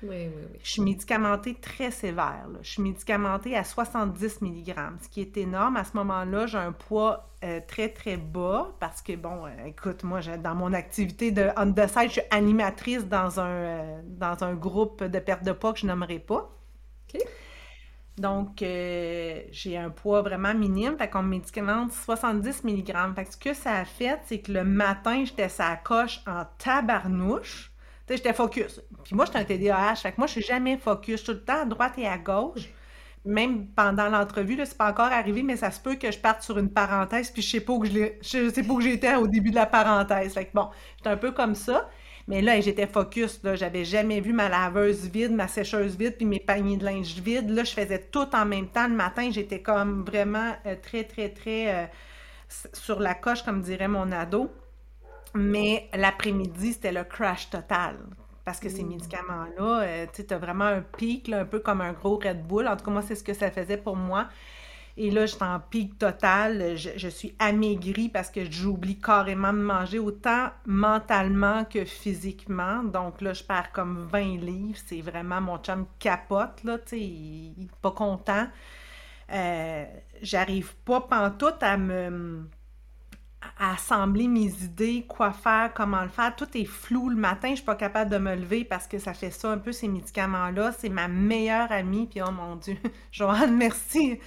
Oui, 0.03 0.09
oui, 0.11 0.31
oui. 0.53 0.59
Je 0.63 0.71
suis 0.73 0.83
médicamentée 0.83 1.55
très 1.55 1.91
sévère. 1.91 2.47
Je 2.61 2.69
suis 2.69 2.83
médicamentée 2.83 3.57
à 3.57 3.65
70 3.65 4.43
mg, 4.43 4.75
ce 5.01 5.09
qui 5.09 5.23
est 5.23 5.39
énorme. 5.39 5.79
À 5.79 5.85
ce 5.85 5.97
moment-là, 5.97 6.47
j'ai 6.47 6.59
un 6.59 6.73
poids 6.73 7.31
euh, 7.43 7.61
très, 7.67 7.89
très 7.89 8.19
bas 8.19 8.75
parce 8.79 9.01
que, 9.01 9.17
bon, 9.17 9.47
euh, 9.47 9.67
écoute, 9.67 10.05
moi, 10.05 10.21
dans 10.21 10.55
mon 10.55 10.75
activité 10.75 11.31
de 11.31 11.49
on 11.57 11.73
the 11.73 11.89
side, 11.89 12.09
je 12.09 12.13
suis 12.13 12.23
animatrice 12.31 13.07
dans 13.07 13.41
un, 13.41 14.03
dans 14.05 14.45
un 14.45 14.55
groupe 14.55 15.03
de 15.03 15.19
perte 15.19 15.45
de 15.45 15.53
poids 15.53 15.73
que 15.73 15.79
je 15.79 15.87
nommerai 15.87 16.19
pas. 16.19 16.51
OK. 17.09 17.23
Donc, 18.19 18.63
euh, 18.63 19.43
j'ai 19.51 19.77
un 19.77 19.91
poids 19.91 20.23
vraiment 20.23 20.55
minime. 20.55 20.97
Fait 20.97 21.09
qu'on 21.09 21.23
me 21.23 21.29
médicamente 21.29 21.93
70 21.93 22.65
mg. 22.65 23.15
Fait 23.15 23.25
que 23.27 23.33
ce 23.33 23.37
que 23.37 23.55
ça 23.55 23.75
a 23.77 23.85
fait, 23.85 24.21
c'est 24.25 24.41
que 24.41 24.53
le 24.53 24.65
matin, 24.65 25.25
j'étais 25.25 25.49
sa 25.51 25.77
coche 25.77 26.21
en 26.27 26.45
tabarnouche. 26.59 27.73
Tu 28.07 28.13
sais, 28.15 28.17
j'étais 28.19 28.33
focus. 28.33 28.81
Puis 29.05 29.15
moi, 29.15 29.27
j'étais 29.27 29.39
un 29.39 29.45
TDAH. 29.45 29.97
Fait 29.97 30.13
que 30.13 30.17
moi, 30.19 30.27
je 30.27 30.33
suis 30.33 30.43
jamais 30.43 30.79
focus. 30.79 31.21
Je 31.21 31.27
tout 31.27 31.33
le 31.33 31.45
temps 31.45 31.63
à 31.63 31.65
droite 31.67 31.95
et 31.99 32.07
à 32.07 32.17
gauche. 32.19 32.69
Même 33.25 33.67
pendant 33.75 34.09
l'entrevue, 34.09 34.57
c'est 34.65 34.77
pas 34.79 34.89
encore 34.91 35.07
arrivé, 35.13 35.43
mais 35.43 35.57
ça 35.57 35.71
se 35.73 35.81
peut 35.81 35.97
que 35.97 36.11
je 36.13 36.19
parte 36.19 36.43
sur 36.43 36.59
une 36.59 36.71
parenthèse, 36.73 37.31
puis 37.33 37.43
je 37.43 37.51
sais 37.51 37.61
pas 37.61 37.73
où 37.73 37.85
je, 37.85 37.91
je 38.23 38.51
sais 38.51 38.63
pas 38.63 38.73
où 38.73 38.81
j'étais 38.81 39.17
au 39.17 39.27
début 39.27 39.51
de 39.51 39.57
la 39.57 39.67
parenthèse. 39.67 40.35
Fait 40.35 40.47
que 40.47 40.53
bon, 40.55 40.71
j'étais 40.97 41.11
un 41.11 41.17
peu 41.17 41.33
comme 41.33 41.57
ça. 41.57 41.89
Mais 42.29 42.43
là, 42.43 42.61
j'étais 42.61 42.87
focus. 42.87 43.43
Là. 43.43 43.55
J'avais 43.55 43.85
jamais 43.85 44.21
vu 44.21 44.33
ma 44.33 44.49
laveuse 44.49 45.09
vide, 45.09 45.33
ma 45.33 45.49
sécheuse 45.49 45.97
vide, 45.97 46.17
puis 46.17 46.27
mes 46.27 46.41
paniers 46.41 46.77
de 46.77 46.85
linge 46.85 47.15
vides. 47.21 47.51
Là, 47.51 47.65
je 47.65 47.73
faisais 47.73 48.01
tout 48.11 48.29
en 48.35 48.45
même 48.45 48.69
temps. 48.69 48.89
Le 48.89 48.95
matin, 48.95 49.31
j'étais 49.31 49.61
comme 49.61 50.05
vraiment 50.05 50.55
euh, 50.67 50.75
très, 50.83 51.05
très, 51.05 51.29
très 51.29 51.75
euh, 51.75 51.87
sur 52.73 52.99
la 52.99 53.15
coche, 53.15 53.43
comme 53.45 53.63
dirait 53.63 53.89
mon 53.89 54.11
ado. 54.11 54.51
Mais 55.35 55.89
l'après-midi, 55.95 56.73
c'était 56.73 56.93
le 56.93 57.05
crash 57.05 57.51
total. 57.51 57.97
Parce 58.45 58.59
que 58.61 58.69
ces 58.69 58.83
mmh. 58.83 58.89
médicaments-là, 58.89 59.81
euh, 59.83 60.07
tu 60.13 60.23
as 60.33 60.39
vraiment 60.39 60.65
un 60.65 60.81
pic, 60.81 61.29
un 61.33 61.45
peu 61.45 61.61
comme 61.61 61.81
un 61.81 61.93
gros 61.93 62.17
Red 62.17 62.45
Bull. 62.47 62.67
En 62.67 62.77
tout 62.77 62.85
cas, 62.85 62.91
moi, 62.91 63.03
c'est 63.03 63.17
ce 63.17 63.25
que 63.25 63.35
ça 63.35 63.51
faisait 63.51 63.77
pour 63.77 63.97
moi. 63.97 64.29
Et 64.99 65.11
là, 65.11 65.27
je 65.27 65.35
suis 65.35 65.45
en 65.45 65.61
pic 65.61 65.99
total. 65.99 66.77
Je, 66.77 67.09
suis 67.09 67.35
amaigrie 67.39 68.09
parce 68.09 68.31
que 68.31 68.51
j'oublie 68.51 68.99
carrément 68.99 69.53
de 69.53 69.59
manger 69.59 69.99
autant 69.99 70.49
mentalement 70.65 71.65
que 71.67 71.85
physiquement. 71.85 72.83
Donc 72.83 73.21
là, 73.21 73.35
je 73.35 73.45
perds 73.45 73.73
comme 73.73 74.07
20 74.11 74.39
livres. 74.39 74.79
C'est 74.87 75.03
vraiment 75.03 75.41
mon 75.41 75.59
chum 75.59 75.87
capote, 75.99 76.65
là, 76.65 76.79
tu 76.79 76.89
sais, 76.89 77.01
il, 77.01 77.55
n'est 77.59 77.69
pas 77.83 77.91
content. 77.91 78.47
Euh, 79.33 79.85
J'arrive 80.23 80.75
pas 80.77 81.03
pantoute 81.03 81.63
à 81.63 81.77
me 81.77 82.49
à 83.59 83.75
assembler 83.75 84.27
mes 84.27 84.49
idées, 84.65 85.05
quoi 85.09 85.31
faire, 85.31 85.73
comment 85.73 86.03
le 86.03 86.09
faire. 86.09 86.35
Tout 86.35 86.49
est 86.55 86.65
flou 86.65 87.11
le 87.11 87.17
matin, 87.17 87.51
je 87.51 87.57
suis 87.57 87.65
pas 87.65 87.77
capable 87.77 88.11
de 88.11 88.19
me 88.19 88.35
lever 88.35 88.65
parce 88.65 88.89
que 88.89 88.99
ça 88.99 89.15
fait 89.15 89.31
ça 89.31 89.53
un 89.53 89.59
peu 89.59 89.73
ces 89.73 89.89
médicaments-là. 89.89 90.73
C'est 90.73 90.89
ma 90.89 91.07
meilleure 91.07 91.71
amie, 91.71 92.07
puis 92.07 92.21
oh 92.27 92.33
mon 92.33 92.57
Dieu, 92.57 92.77
Joanne, 93.13 93.57
merci 93.57 94.19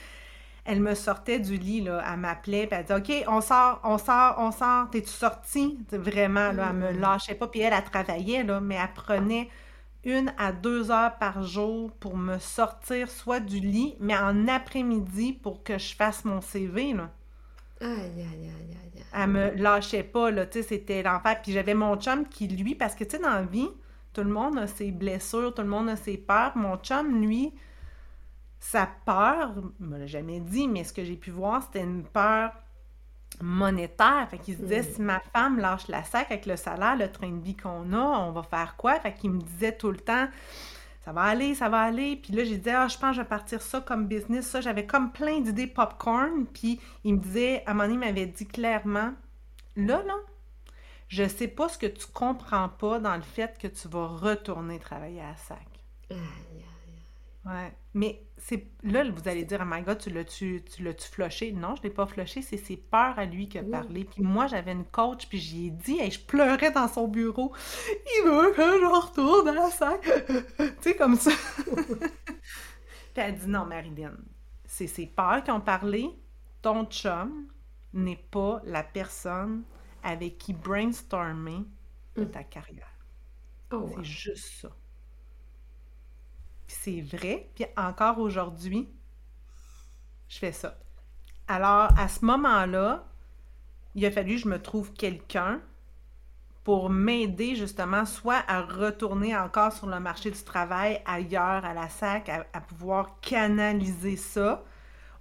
elle 0.69 0.81
me 0.81 0.95
sortait 0.95 1.39
du 1.39 1.57
lit, 1.57 1.81
là, 1.81 2.03
elle 2.07 2.19
m'appelait, 2.19 2.67
puis 2.67 2.77
elle 2.77 2.85
disait 2.85 3.23
«OK, 3.25 3.27
on 3.27 3.41
sort, 3.41 3.81
on 3.83 3.97
sort, 3.97 4.35
on 4.37 4.51
sort, 4.51 4.89
t'es-tu 4.91 5.09
sortie?» 5.09 5.79
Vraiment, 5.91 6.51
là, 6.51 6.67
elle 6.69 6.75
me 6.77 6.91
mm. 6.93 6.99
lâchait 6.99 7.35
pas, 7.35 7.47
puis 7.47 7.61
elle, 7.61 7.73
elle 7.73 7.83
travaillait, 7.83 8.43
là, 8.43 8.61
mais 8.61 8.75
elle 8.75 8.93
prenait 8.93 9.49
une 10.03 10.33
à 10.37 10.51
deux 10.51 10.91
heures 10.91 11.17
par 11.17 11.43
jour 11.43 11.91
pour 11.99 12.15
me 12.17 12.37
sortir 12.39 13.09
soit 13.09 13.39
du 13.39 13.59
lit, 13.59 13.95
mais 13.99 14.15
en 14.15 14.47
après-midi 14.47 15.33
pour 15.33 15.63
que 15.63 15.77
je 15.77 15.95
fasse 15.95 16.23
mon 16.25 16.41
CV, 16.41 16.93
là. 16.93 17.09
Aïe, 17.81 17.89
aïe, 17.89 18.51
aïe, 18.51 18.77
aïe, 18.83 19.03
Elle 19.13 19.29
me 19.29 19.49
lâchait 19.55 20.03
pas, 20.03 20.31
là, 20.31 20.45
tu 20.45 20.61
sais, 20.61 20.67
c'était 20.67 21.03
l'enfer. 21.03 21.41
Puis 21.41 21.51
j'avais 21.53 21.73
mon 21.73 21.95
chum 21.97 22.27
qui, 22.27 22.47
lui, 22.47 22.75
parce 22.75 22.95
que, 22.95 23.03
tu 23.03 23.11
sais, 23.17 23.21
dans 23.21 23.29
la 23.29 23.43
vie, 23.43 23.69
Tout 24.13 24.23
le 24.23 24.29
monde 24.31 24.57
a 24.57 24.67
ses 24.67 24.91
blessures, 24.91 25.53
tout 25.53 25.61
le 25.61 25.67
monde 25.67 25.89
a 25.89 25.95
ses 25.95 26.17
peurs. 26.17 26.55
Mon 26.57 26.77
chum, 26.77 27.21
lui, 27.21 27.53
sa 28.59 28.87
peur, 29.05 29.53
il 29.79 29.85
me 29.85 29.97
l'a 29.97 30.07
jamais 30.07 30.39
dit, 30.39 30.67
mais 30.67 30.83
ce 30.83 30.93
que 30.93 31.03
j'ai 31.03 31.15
pu 31.15 31.31
voir, 31.31 31.63
c'était 31.63 31.83
une 31.83 32.03
peur 32.03 32.51
monétaire. 33.41 34.27
Fait 34.29 34.37
qu'il 34.37 34.55
se 34.55 34.61
disait, 34.61 34.81
Mm. 34.81 34.93
si 34.95 35.01
ma 35.01 35.19
femme 35.33 35.59
lâche 35.59 35.87
la 35.87 36.03
sac 36.03 36.29
avec 36.31 36.45
le 36.45 36.55
salaire, 36.57 36.95
le 36.97 37.11
train 37.11 37.29
de 37.31 37.41
vie 37.41 37.55
qu'on 37.55 37.93
a, 37.93 37.99
on 37.99 38.31
va 38.31 38.43
faire 38.43 38.75
quoi? 38.75 38.99
Fait 38.99 39.13
qu'il 39.13 39.31
me 39.31 39.41
disait 39.41 39.77
tout 39.77 39.91
le 39.91 39.97
temps, 39.97 40.27
ça 41.01 41.13
va 41.13 41.21
aller, 41.23 41.55
ça 41.55 41.69
va 41.69 41.81
aller. 41.81 42.17
Puis 42.17 42.33
là, 42.33 42.43
j'ai 42.43 42.57
dit, 42.57 42.69
ah, 42.69 42.87
je 42.87 42.97
pense 42.97 43.11
que 43.11 43.15
je 43.17 43.21
vais 43.21 43.27
partir 43.27 43.61
ça 43.61 43.79
comme 43.81 44.07
business. 44.07 44.45
Ça, 44.47 44.61
j'avais 44.61 44.85
comme 44.85 45.11
plein 45.11 45.39
d'idées 45.39 45.67
popcorn. 45.67 46.45
Puis 46.47 46.79
il 47.05 47.15
me 47.15 47.19
disait, 47.19 47.63
à 47.65 47.71
un 47.71 47.73
moment 47.73 47.83
donné, 47.87 47.93
il 48.05 48.07
m'avait 48.13 48.25
dit 48.27 48.45
clairement, 48.47 49.13
là, 49.77 50.03
là, 50.03 50.15
je 51.07 51.27
sais 51.27 51.47
pas 51.47 51.69
ce 51.69 51.77
que 51.77 51.87
tu 51.87 52.05
comprends 52.13 52.69
pas 52.69 52.99
dans 52.99 53.15
le 53.15 53.21
fait 53.23 53.57
que 53.57 53.67
tu 53.67 53.87
vas 53.87 54.05
retourner 54.07 54.77
travailler 54.79 55.21
à 55.21 55.29
la 55.29 55.35
SAC. 55.37 55.67
Aïe, 56.11 56.17
aïe. 56.19 57.01
Ouais. 57.45 57.73
Mais 57.93 58.21
là, 58.83 59.03
vous 59.09 59.27
allez 59.27 59.43
dire, 59.45 59.59
oh 59.61 59.65
my 59.67 59.81
God, 59.81 59.99
tu 59.99 60.09
l'as-tu, 60.09 60.63
tu 60.63 60.83
l'as-tu 60.83 61.07
flushé? 61.07 61.51
Non, 61.51 61.75
je 61.75 61.83
l'ai 61.83 61.89
pas 61.89 62.05
flushé, 62.05 62.41
c'est 62.41 62.57
ses 62.57 62.77
peurs 62.77 63.17
à 63.19 63.25
lui 63.25 63.49
qui 63.49 63.57
a 63.59 63.63
parlé. 63.63 64.05
Puis 64.05 64.23
moi, 64.23 64.47
j'avais 64.47 64.71
une 64.71 64.85
coach, 64.85 65.27
puis 65.27 65.39
j'y 65.39 65.67
ai 65.67 65.71
dit, 65.71 65.99
et 65.99 66.11
je 66.11 66.19
pleurais 66.19 66.71
dans 66.71 66.87
son 66.87 67.07
bureau. 67.07 67.53
Il 67.87 68.23
veut 68.25 68.51
que 68.53 68.61
je 68.61 68.85
retourne 68.85 69.47
à 69.49 69.53
la 69.53 69.69
sac. 69.71 70.01
tu 70.57 70.65
sais, 70.81 70.95
comme 70.95 71.15
ça. 71.17 71.31
puis 73.13 73.23
elle 73.23 73.35
dit, 73.37 73.47
non, 73.47 73.65
Marilyn, 73.65 74.17
c'est 74.65 74.87
ses 74.87 75.07
peurs 75.07 75.43
qui 75.43 75.51
ont 75.51 75.61
parlé. 75.61 76.09
Ton 76.61 76.85
chum 76.85 77.47
n'est 77.93 78.17
pas 78.31 78.61
la 78.65 78.83
personne 78.83 79.65
avec 80.03 80.37
qui 80.37 80.53
brainstormer 80.53 81.65
de 82.17 82.25
Mm. 82.25 82.31
ta 82.31 82.43
carrière. 82.43 82.87
Oh, 83.71 83.77
wow. 83.77 83.95
C'est 83.95 84.03
juste 84.03 84.61
ça. 84.61 84.78
Puis 86.69 86.77
c'est 86.79 87.17
vrai. 87.17 87.49
Puis 87.55 87.65
encore 87.75 88.19
aujourd'hui, 88.19 88.87
je 90.27 90.37
fais 90.37 90.51
ça. 90.51 90.77
Alors, 91.47 91.89
à 91.97 92.07
ce 92.07 92.23
moment-là, 92.23 93.05
il 93.95 94.05
a 94.05 94.11
fallu 94.11 94.35
que 94.35 94.41
je 94.41 94.47
me 94.47 94.61
trouve 94.61 94.93
quelqu'un 94.93 95.61
pour 96.63 96.91
m'aider 96.91 97.55
justement 97.55 98.05
soit 98.05 98.43
à 98.47 98.61
retourner 98.61 99.35
encore 99.35 99.73
sur 99.73 99.87
le 99.87 99.99
marché 99.99 100.29
du 100.29 100.43
travail 100.43 101.01
ailleurs 101.07 101.65
à 101.65 101.73
la 101.73 101.89
SAC, 101.89 102.29
à, 102.29 102.45
à 102.53 102.61
pouvoir 102.61 103.19
canaliser 103.19 104.15
ça 104.15 104.63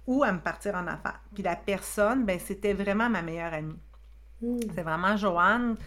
ou 0.05 0.23
à 0.23 0.31
me 0.31 0.39
partir 0.39 0.75
en 0.75 0.85
affaires. 0.85 1.19
Puis 1.33 1.41
la 1.41 1.55
personne, 1.55 2.25
ben 2.25 2.39
c'était 2.39 2.73
vraiment 2.73 3.09
ma 3.09 3.23
meilleure 3.23 3.53
amie. 3.55 3.79
Mm. 4.43 4.59
C'est 4.75 4.83
vraiment 4.83 5.17
Joanne 5.17 5.77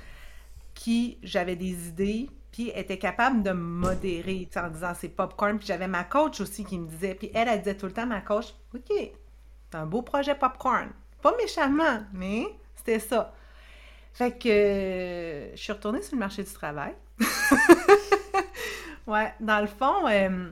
qui, 0.75 1.19
j'avais 1.23 1.55
des 1.55 1.87
idées, 1.89 2.29
puis 2.53 2.71
était 2.75 2.99
capable 2.99 3.43
de 3.43 3.51
me 3.51 3.55
modérer, 3.63 4.49
en 4.57 4.69
disant 4.69 4.93
c'est 4.95 5.09
popcorn. 5.09 5.59
Puis 5.59 5.67
j'avais 5.67 5.89
ma 5.89 6.05
coach 6.05 6.41
aussi 6.41 6.65
qui 6.65 6.79
me 6.79 6.87
disait, 6.87 7.15
puis 7.15 7.31
elle, 7.35 7.49
elle 7.49 7.59
disait 7.61 7.77
tout 7.77 7.87
le 7.87 7.93
temps, 7.93 8.07
ma 8.07 8.21
coach, 8.21 8.55
OK, 8.75 8.91
c'est 8.91 9.79
un 9.79 9.87
beau 9.87 10.03
projet 10.03 10.35
popcorn. 10.35 10.91
Pas 11.23 11.35
méchamment, 11.39 12.05
mais 12.13 12.45
c'était 12.77 12.99
ça. 12.99 13.35
Fait 14.13 14.33
que 14.33 15.51
je 15.55 15.61
suis 15.61 15.73
retournée 15.73 16.03
sur 16.03 16.15
le 16.15 16.21
marché 16.21 16.45
du 16.45 16.53
travail. 16.53 16.95
ouais, 19.07 19.33
dans 19.41 19.61
le 19.61 19.67
fond, 19.67 20.07
euh, 20.07 20.51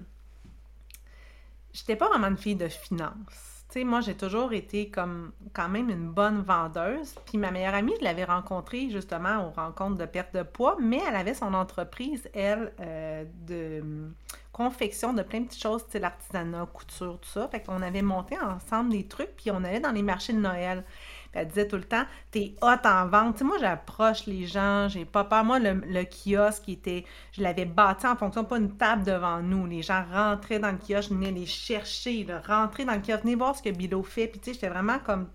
j'étais 1.73 1.97
pas 1.97 2.09
vraiment 2.09 2.29
une 2.29 2.39
fille 2.39 2.57
de 2.57 2.69
finance. 2.69 3.50
Sais, 3.71 3.85
moi, 3.85 4.01
j'ai 4.01 4.17
toujours 4.17 4.53
été 4.53 4.91
comme 4.91 5.31
quand 5.53 5.69
même 5.69 5.91
une 5.91 6.09
bonne 6.09 6.43
vendeuse. 6.43 7.15
Puis 7.25 7.39
ma 7.39 7.53
meilleure 7.53 7.75
amie, 7.75 7.93
je 8.01 8.05
l'avais 8.05 8.25
rencontrée 8.25 8.91
justement 8.91 9.47
aux 9.47 9.51
rencontres 9.51 9.97
de 9.97 10.07
perte 10.07 10.35
de 10.35 10.43
poids, 10.43 10.77
mais 10.81 11.01
elle 11.09 11.15
avait 11.15 11.35
son 11.35 11.55
entreprise, 11.55 12.29
elle, 12.35 12.73
euh, 12.81 13.25
de 13.47 13.81
hum, 13.81 14.15
confection 14.53 15.13
de 15.13 15.23
plein 15.23 15.41
de 15.41 15.47
petites 15.47 15.63
choses, 15.63 15.85
tu 15.85 15.93
sais, 15.93 15.99
l'artisanat, 16.01 16.67
couture, 16.67 17.21
tout 17.21 17.29
ça. 17.29 17.47
Fait 17.47 17.61
qu'on 17.61 17.81
avait 17.81 18.03
monté 18.03 18.37
ensemble 18.41 18.91
des 18.91 19.07
trucs, 19.07 19.37
puis 19.37 19.53
on 19.53 19.63
allait 19.63 19.79
dans 19.79 19.93
les 19.93 20.03
marchés 20.03 20.33
de 20.33 20.41
Noël. 20.41 20.85
Puis 21.31 21.41
elle 21.41 21.49
disait 21.49 21.69
tout 21.69 21.77
le 21.77 21.85
temps, 21.85 22.05
t'es 22.31 22.55
hot 22.61 22.85
en 22.85 23.07
vente. 23.07 23.41
Moi, 23.43 23.57
j'approche 23.61 24.27
les 24.27 24.47
gens, 24.47 24.89
j'ai 24.89 25.05
pas 25.05 25.25
peur. 25.25 25.45
Moi, 25.45 25.59
le, 25.59 25.75
le 25.75 26.05
kiosque, 26.05 26.65
qui 26.65 26.73
était, 26.73 27.05
je 27.33 27.43
l'avais 27.43 27.65
bâti 27.65 28.07
en 28.07 28.17
fonction, 28.17 28.45
pas 28.45 28.59
une 28.59 28.77
table 28.77 29.05
devant 29.05 29.41
nous. 29.41 29.67
Les 29.67 29.83
gens 29.83 30.05
rentraient 30.13 30.59
dans 30.59 30.73
le 30.73 30.79
kiosque, 30.79 31.11
je 31.11 31.15
venais 31.15 31.31
les 31.31 31.47
chercher, 31.47 32.25
là, 32.25 32.43
rentrer 32.47 32.85
dans 32.85 32.95
le 32.95 33.01
kiosque, 33.01 33.23
venez 33.23 33.37
voir 33.37 33.57
ce 33.57 33.63
que 33.63 33.71
Bilo 33.71 34.03
fait. 34.03 34.27
Puis, 34.27 34.41
tu 34.41 34.47
sais, 34.47 34.55
j'étais 34.55 34.69
vraiment 34.69 34.99
comme. 34.99 35.29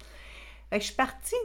Fait 0.70 0.80
que 0.80 0.82
je 0.82 0.88
suis 0.88 0.96
partie 0.96 1.36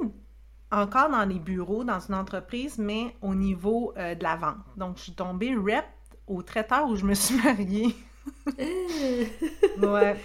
encore 0.72 1.10
dans 1.10 1.24
les 1.24 1.38
bureaux, 1.38 1.84
dans 1.84 2.00
une 2.00 2.14
entreprise, 2.14 2.78
mais 2.78 3.16
au 3.22 3.34
niveau 3.34 3.92
euh, 3.96 4.14
de 4.14 4.22
la 4.22 4.36
vente. 4.36 4.56
Donc, 4.76 4.98
je 4.98 5.02
suis 5.04 5.12
tombée 5.12 5.54
rep 5.54 5.84
au 6.26 6.42
traiteur 6.42 6.88
où 6.88 6.96
je 6.96 7.04
me 7.04 7.14
suis 7.14 7.36
mariée. 7.36 7.94
Ouais. 9.80 10.16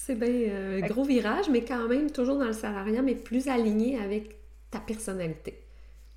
C'est 0.00 0.14
bien 0.14 0.28
euh, 0.28 0.80
gros 0.80 1.04
virage, 1.04 1.50
mais 1.50 1.64
quand 1.64 1.88
même 1.88 2.10
toujours 2.10 2.38
dans 2.38 2.46
le 2.46 2.52
salariat, 2.52 3.02
mais 3.02 3.14
plus 3.14 3.48
aligné 3.48 3.98
avec 3.98 4.36
ta 4.70 4.78
personnalité. 4.78 5.60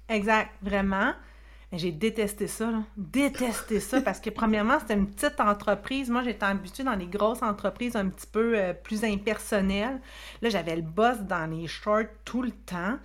Exact, 0.08 0.52
vraiment. 0.62 1.14
J'ai 1.74 1.92
détesté 1.92 2.48
ça, 2.48 2.70
là. 2.70 2.84
Détesté 2.96 3.80
ça 3.80 4.00
parce 4.02 4.20
que, 4.20 4.30
premièrement, 4.30 4.80
c'était 4.80 4.94
une 4.94 5.10
petite 5.10 5.40
entreprise. 5.40 6.10
Moi, 6.10 6.22
j'étais 6.24 6.46
habituée 6.46 6.84
dans 6.84 6.96
les 6.96 7.08
grosses 7.08 7.42
entreprises 7.42 7.96
un 7.96 8.08
petit 8.08 8.28
peu 8.28 8.58
euh, 8.58 8.74
plus 8.74 9.04
impersonnelles. 9.04 10.00
Là, 10.42 10.50
j'avais 10.50 10.76
le 10.76 10.84
boss 10.84 11.20
dans 11.22 11.50
les 11.50 11.68
shorts 11.68 12.12
tout 12.24 12.44
le 12.44 12.52
temps. 12.52 12.98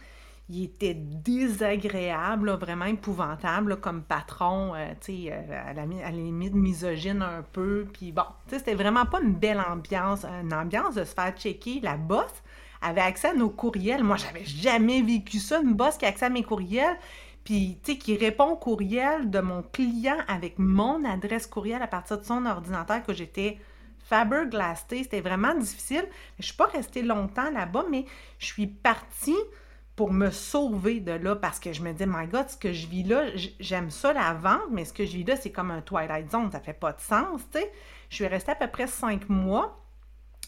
Il 0.48 0.62
était 0.62 0.94
désagréable, 0.94 2.52
vraiment 2.52 2.85
épouvantable 2.85 3.80
comme 3.80 4.02
patron, 4.02 4.74
euh, 4.76 4.92
euh, 5.09 5.70
à, 5.70 5.72
la, 5.72 6.11
limite 6.12 6.54
misogyne 6.54 7.20
un 7.20 7.42
peu. 7.42 7.87
Puis 7.92 8.12
bon, 8.12 8.22
tu 8.46 8.50
sais, 8.50 8.59
c'était 8.61 8.74
vraiment 8.74 9.06
pas 9.06 9.20
une 9.20 9.35
belle 9.35 9.61
ambiance, 9.61 10.24
une 10.24 10.54
ambiance 10.54 10.94
de 10.94 11.02
se 11.02 11.14
faire 11.14 11.37
checker. 11.37 11.80
La 11.82 11.96
boss 11.96 12.30
avait 12.80 13.00
accès 13.00 13.28
à 13.28 13.35
nos 13.35 13.50
courriels. 13.50 14.04
Moi, 14.04 14.16
j'avais 14.16 14.44
jamais 14.44 15.02
vécu 15.02 15.38
ça, 15.38 15.61
une 15.61 15.74
boss 15.74 15.96
qui 15.96 16.04
a 16.04 16.09
accès 16.09 16.26
à 16.26 16.30
mes 16.30 16.44
courriels. 16.44 16.96
Puis, 17.42 17.78
tu 17.82 17.92
sais, 17.92 17.98
qui 17.98 18.16
répond 18.16 18.50
au 18.50 18.56
courriel 18.56 19.30
de 19.30 19.40
mon 19.40 19.62
client 19.62 20.18
avec 20.28 20.59
mon 20.59 21.04
adresse 21.04 21.48
courriel 21.48 21.82
à 21.82 21.88
partir 21.88 22.18
de 22.18 22.24
son 22.24 22.46
ordinateur 22.46 23.02
que 23.02 23.12
j'étais 23.12 23.59
faberglassée. 24.04 25.02
C'était 25.02 25.20
vraiment 25.20 25.54
difficile. 25.54 26.06
Je 26.38 26.46
suis 26.46 26.56
pas 26.56 26.66
restée 26.66 27.02
longtemps 27.02 27.50
là-bas, 27.50 27.87
mais 27.90 28.04
je 28.38 28.46
suis 28.46 28.68
partie 28.68 29.37
pour 29.96 30.12
me 30.12 30.30
sauver 30.30 31.00
de 31.00 31.12
là 31.12 31.35
parce 31.35 31.59
que 31.59 31.72
je 31.72 31.82
me 31.82 31.90
disais, 31.92 32.06
my 32.06 32.26
God, 32.26 32.50
ce 32.50 32.56
que 32.56 32.72
je 32.72 32.87
vis 32.87 33.02
là, 33.02 33.24
j'aime 33.59 33.90
ça 33.90 34.12
la 34.12 34.35
vente, 34.35 34.68
mais 34.70 34.85
ce 34.85 34.92
que 34.92 35.06
je 35.06 35.16
vis 35.16 35.24
là, 35.24 35.37
c'est 35.37 35.50
comme 35.50 35.70
un 35.70 35.80
Twilight 35.80 36.30
Zone. 36.30 36.52
Ça 36.52 36.61
fait 36.61 36.74
pas 36.74 36.92
de 36.92 37.00
sens, 37.00 37.40
tu 37.50 37.59
sais. 37.59 37.72
Je 38.11 38.16
suis 38.16 38.26
restée 38.26 38.52
à 38.52 38.54
peu 38.54 38.68
près 38.68 38.87
cinq 38.87 39.28
mois. 39.30 39.82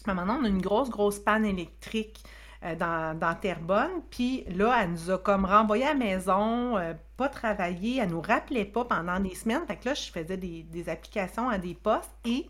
Maintenant, 0.05 0.39
on 0.39 0.45
a 0.45 0.47
une 0.47 0.61
grosse, 0.61 0.89
grosse 0.89 1.19
panne 1.19 1.45
électrique 1.45 2.23
euh, 2.63 2.75
dans, 2.75 3.17
dans 3.17 3.33
Terrebonne. 3.35 4.01
Puis 4.11 4.43
là, 4.49 4.81
elle 4.81 4.91
nous 4.91 5.11
a 5.11 5.17
comme 5.17 5.45
renvoyé 5.45 5.85
à 5.85 5.93
la 5.93 5.95
maison, 5.95 6.77
euh, 6.77 6.93
pas 7.17 7.27
travaillé, 7.29 7.97
elle 7.97 8.09
nous 8.09 8.21
rappelait 8.21 8.65
pas 8.65 8.85
pendant 8.85 9.19
des 9.19 9.33
semaines. 9.33 9.65
Fait 9.65 9.77
que 9.77 9.89
là, 9.89 9.93
je 9.95 10.11
faisais 10.11 10.37
des, 10.37 10.89
applications 10.89 11.49
à 11.49 11.57
des 11.57 11.73
postes 11.73 12.13
et 12.23 12.47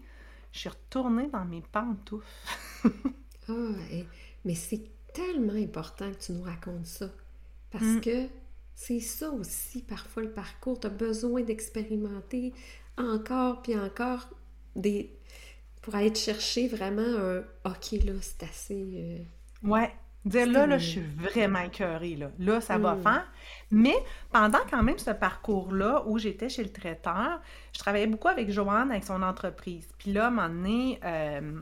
je 0.51 0.59
suis 0.59 0.69
retournée 0.69 1.27
dans 1.27 1.45
mes 1.45 1.62
pantoufles. 1.62 2.25
Ah, 3.51 3.53
mais 4.45 4.53
c'est 4.53 4.83
tellement 5.13 5.53
important 5.53 6.09
que 6.11 6.17
tu 6.25 6.31
nous 6.33 6.43
racontes 6.43 6.85
ça. 6.85 7.07
Parce 7.71 7.83
Mm. 7.83 8.01
que 8.01 8.27
c'est 8.75 8.99
ça 8.99 9.29
aussi, 9.31 9.81
parfois, 9.83 10.23
le 10.23 10.31
parcours. 10.31 10.79
Tu 10.79 10.87
as 10.87 10.89
besoin 10.89 11.41
d'expérimenter 11.41 12.53
encore 12.97 13.61
puis 13.61 13.77
encore 13.77 14.29
des... 14.75 15.13
pour 15.81 15.95
aller 15.95 16.11
te 16.11 16.17
chercher 16.19 16.67
vraiment 16.67 17.01
un 17.01 17.39
OK, 17.65 17.91
là, 18.05 18.13
c'est 18.21 18.43
assez. 18.43 18.83
euh, 18.95 19.67
Ouais. 19.67 19.91
Dire 20.25 20.47
là, 20.47 20.67
là, 20.67 20.77
je 20.77 20.85
suis 20.89 21.01
vraiment 21.01 21.59
écœurée, 21.61 22.15
là. 22.17 22.29
Là, 22.39 22.59
ça 22.59 22.77
va 22.77 22.95
Mm. 22.95 23.03
faire. 23.03 23.27
Mais 23.71 23.95
pendant 24.33 24.59
quand 24.69 24.83
même 24.83 24.97
ce 24.97 25.11
parcours-là 25.11 26.03
où 26.07 26.17
j'étais 26.19 26.49
chez 26.49 26.61
le 26.63 26.71
traiteur, 26.71 27.41
je 27.73 27.79
travaillais 27.79 28.05
beaucoup 28.07 28.27
avec 28.27 28.49
Joanne, 28.51 28.91
avec 28.91 29.05
son 29.05 29.21
entreprise. 29.23 29.87
Puis 29.97 30.11
là, 30.11 30.25
à 30.25 30.27
un 30.27 30.31
moment 30.31 30.49
donné, 30.49 30.99
euh, 31.05 31.61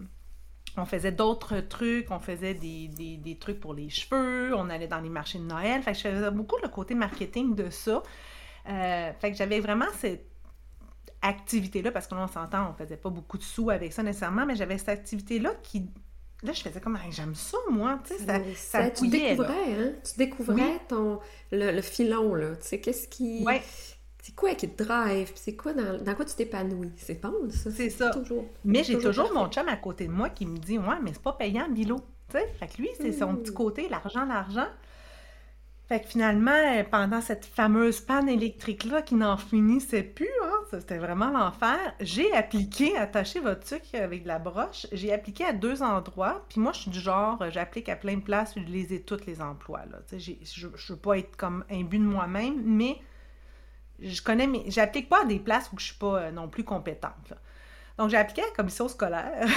on 0.78 0.86
faisait 0.86 1.12
d'autres 1.12 1.60
trucs, 1.60 2.12
on 2.12 2.20
faisait 2.20 2.54
des, 2.54 2.88
des- 2.90 3.18
des 3.18 3.38
trucs 3.38 3.60
pour 3.60 3.74
les 3.74 3.90
cheveux, 3.90 4.54
on 4.56 4.70
allait 4.70 4.88
dans 4.88 5.00
les 5.02 5.10
marchés 5.10 5.40
de 5.40 5.44
Noël. 5.44 5.82
Fait 5.84 5.92
que 5.94 5.98
je 5.98 6.04
faisais 6.04 6.32
beaucoup 6.32 6.56
le 6.64 6.70
côté 6.70 6.96
marketing 6.96 7.56
de 7.56 7.70
ça. 7.70 8.04
Euh, 8.70 9.12
fait 9.20 9.32
que 9.32 9.38
j'avais 9.38 9.60
vraiment 9.60 9.86
cette 9.98 10.26
activité-là, 11.22 11.92
parce 11.92 12.08
que 12.08 12.16
là, 12.16 12.22
on 12.24 12.28
s'entend, 12.28 12.70
on 12.70 12.74
faisait 12.74 12.98
pas 12.98 13.10
beaucoup 13.10 13.38
de 13.38 13.44
sous 13.44 13.70
avec 13.70 13.92
ça 13.94 14.04
nécessairement, 14.04 14.46
mais 14.46 14.56
j'avais 14.56 14.78
cette 14.78 14.90
activité-là 14.90 15.52
qui... 15.64 15.90
Là, 16.44 16.54
je 16.54 16.62
faisais 16.62 16.80
comme, 16.80 16.96
Hey, 17.04 17.12
j'aime 17.12 17.34
ça, 17.34 17.58
moi, 17.72 18.00
tu 18.06 18.14
sais, 18.14 18.26
ça, 18.26 18.40
ça- 18.56 18.90
tu 18.92 19.06
là. 19.06 19.10
découvrais, 19.10 19.74
hein? 19.74 19.92
Tu 20.04 20.18
découvrais 20.18 20.80
ton, 20.88 21.20
le, 21.52 21.72
le 21.72 21.82
filon, 21.82 22.36
là. 22.36 22.56
Tu 22.58 22.68
sais, 22.68 22.80
qu'est-ce 22.80 23.08
qui... 23.08 23.44
Ouais. 23.44 23.64
C'est 24.28 24.36
quoi 24.36 24.54
qui 24.56 24.68
te 24.68 24.84
drive? 24.84 25.32
C'est 25.36 25.56
quoi 25.56 25.72
dans, 25.72 26.04
dans 26.04 26.14
quoi 26.14 26.26
tu 26.26 26.36
t'épanouis? 26.36 26.92
C'est 26.98 27.22
bon, 27.22 27.50
ça. 27.50 27.72
C'est 27.72 27.90
ça. 27.90 28.10
Toujours. 28.10 28.44
Mais 28.66 28.84
j'ai 28.84 28.96
Toujours 28.96 29.28
toujours 29.28 29.34
mon 29.34 29.48
chum 29.48 29.70
à 29.70 29.78
côté 29.78 30.06
de 30.06 30.12
moi 30.12 30.30
qui 30.30 30.46
me 30.46 30.58
dit 30.58 30.78
Ouais, 30.78 31.00
mais 31.02 31.14
c'est 31.14 31.22
pas 31.22 31.32
payant, 31.32 31.70
Bilo. 31.70 31.96
Tu 32.30 32.38
sais, 32.38 32.46
fait 32.60 32.68
que 32.68 32.82
lui, 32.82 32.90
c'est 33.00 33.14
son 33.14 33.38
petit 33.38 33.54
côté, 33.54 33.88
l'argent, 33.88 34.26
l'argent. 34.26 34.68
Fait 35.88 36.02
que 36.02 36.08
finalement, 36.08 36.52
euh, 36.52 36.84
pendant 36.84 37.22
cette 37.22 37.46
fameuse 37.46 38.02
panne 38.02 38.28
électrique-là 38.28 39.02
qui 39.02 39.16
n'en 39.16 39.38
finissait 39.38 40.04
plus, 40.04 40.28
hein, 40.44 40.60
c'était 40.72 40.98
vraiment 40.98 41.30
l'enfer. 41.30 41.80
J'ai 42.02 42.34
appliqué, 42.34 42.98
attaché 42.98 43.40
votre 43.40 43.64
truc 43.64 43.96
avec 43.96 44.24
de 44.24 44.28
la 44.28 44.40
broche, 44.40 44.88
j'ai 44.92 45.14
appliqué 45.14 45.46
à 45.46 45.54
deux 45.54 45.82
endroits. 45.84 46.44
Puis 46.50 46.60
moi, 46.60 46.74
je 46.74 46.82
suis 46.82 46.92
du 46.92 47.00
genre, 47.00 47.42
j'applique 47.50 47.88
à 47.88 47.96
plein 47.96 48.18
de 48.18 48.24
places, 48.24 48.56
je 48.58 48.70
les 48.70 48.94
ai 48.94 49.02
toutes 49.04 49.26
les 49.26 49.42
emplois. 49.42 49.86
Là. 49.90 50.00
Je 50.12 50.32
ne 50.68 50.72
veux 50.90 50.98
pas 50.98 51.18
être 51.18 51.38
comme 51.38 51.64
imbu 51.72 51.98
de 51.98 52.04
moi-même, 52.04 52.62
mais 52.66 52.98
je 54.00 54.22
connais 54.22 54.48
mes. 54.48 54.70
J'applique 54.70 55.10
pas 55.10 55.22
à 55.22 55.26
des 55.26 55.40
places 55.40 55.70
où 55.74 55.80
je 55.80 55.86
suis 55.86 55.96
pas 55.96 56.22
euh, 56.22 56.32
non 56.32 56.48
plus 56.48 56.64
compétente. 56.64 57.34
Donc, 57.98 58.10
j'ai 58.10 58.18
appliqué 58.18 58.44
à 58.44 58.46
la 58.46 58.52
commission 58.52 58.88
scolaire. 58.88 59.48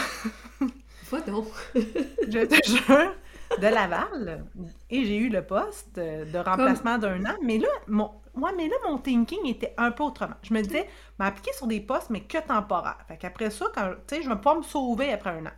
Va 1.11 1.21
donc! 1.21 1.49
je 1.75 2.47
te 2.47 2.69
jure, 2.69 3.15
de 3.59 3.67
Laval. 3.67 4.45
Et 4.89 5.05
j'ai 5.05 5.17
eu 5.17 5.29
le 5.29 5.45
poste 5.45 5.97
de 5.97 6.39
remplacement 6.39 6.99
d'un 6.99 7.25
an. 7.27 7.35
Mais 7.43 7.59
là, 7.59 7.69
mon, 7.87 8.11
moi, 8.35 8.53
mais 8.57 8.69
là, 8.69 8.77
mon 8.87 8.99
thinking 8.99 9.45
était 9.47 9.75
un 9.77 9.91
peu 9.91 10.05
autrement. 10.05 10.37
Je 10.43 10.55
me 10.55 10.63
disais, 10.63 10.89
m'appliquer 11.19 11.53
sur 11.53 11.67
des 11.67 11.81
postes, 11.81 12.11
mais 12.11 12.23
que 12.23 12.39
temporaire. 12.39 12.99
Fait 13.09 13.17
qu'après 13.17 13.51
ça, 13.51 13.67
quand, 13.75 13.93
tu 14.07 14.17
sais, 14.17 14.23
je 14.23 14.29
vais 14.29 14.41
pas 14.41 14.55
me 14.55 14.63
sauver 14.63 15.13
après 15.13 15.31
un 15.31 15.47
an. 15.47 15.53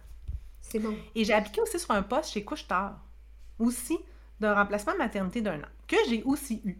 C'est 0.60 0.78
bon. 0.78 0.96
Et 1.14 1.24
j'ai 1.24 1.34
appliqué 1.34 1.60
aussi 1.60 1.78
sur 1.78 1.90
un 1.90 2.02
poste 2.02 2.32
chez 2.32 2.44
Couche-Tard, 2.44 2.98
aussi, 3.58 3.98
de 4.40 4.46
remplacement 4.46 4.96
maternité 4.96 5.40
d'un 5.40 5.60
an, 5.60 5.68
que 5.86 5.96
j'ai 6.08 6.22
aussi 6.24 6.62
eu. 6.64 6.78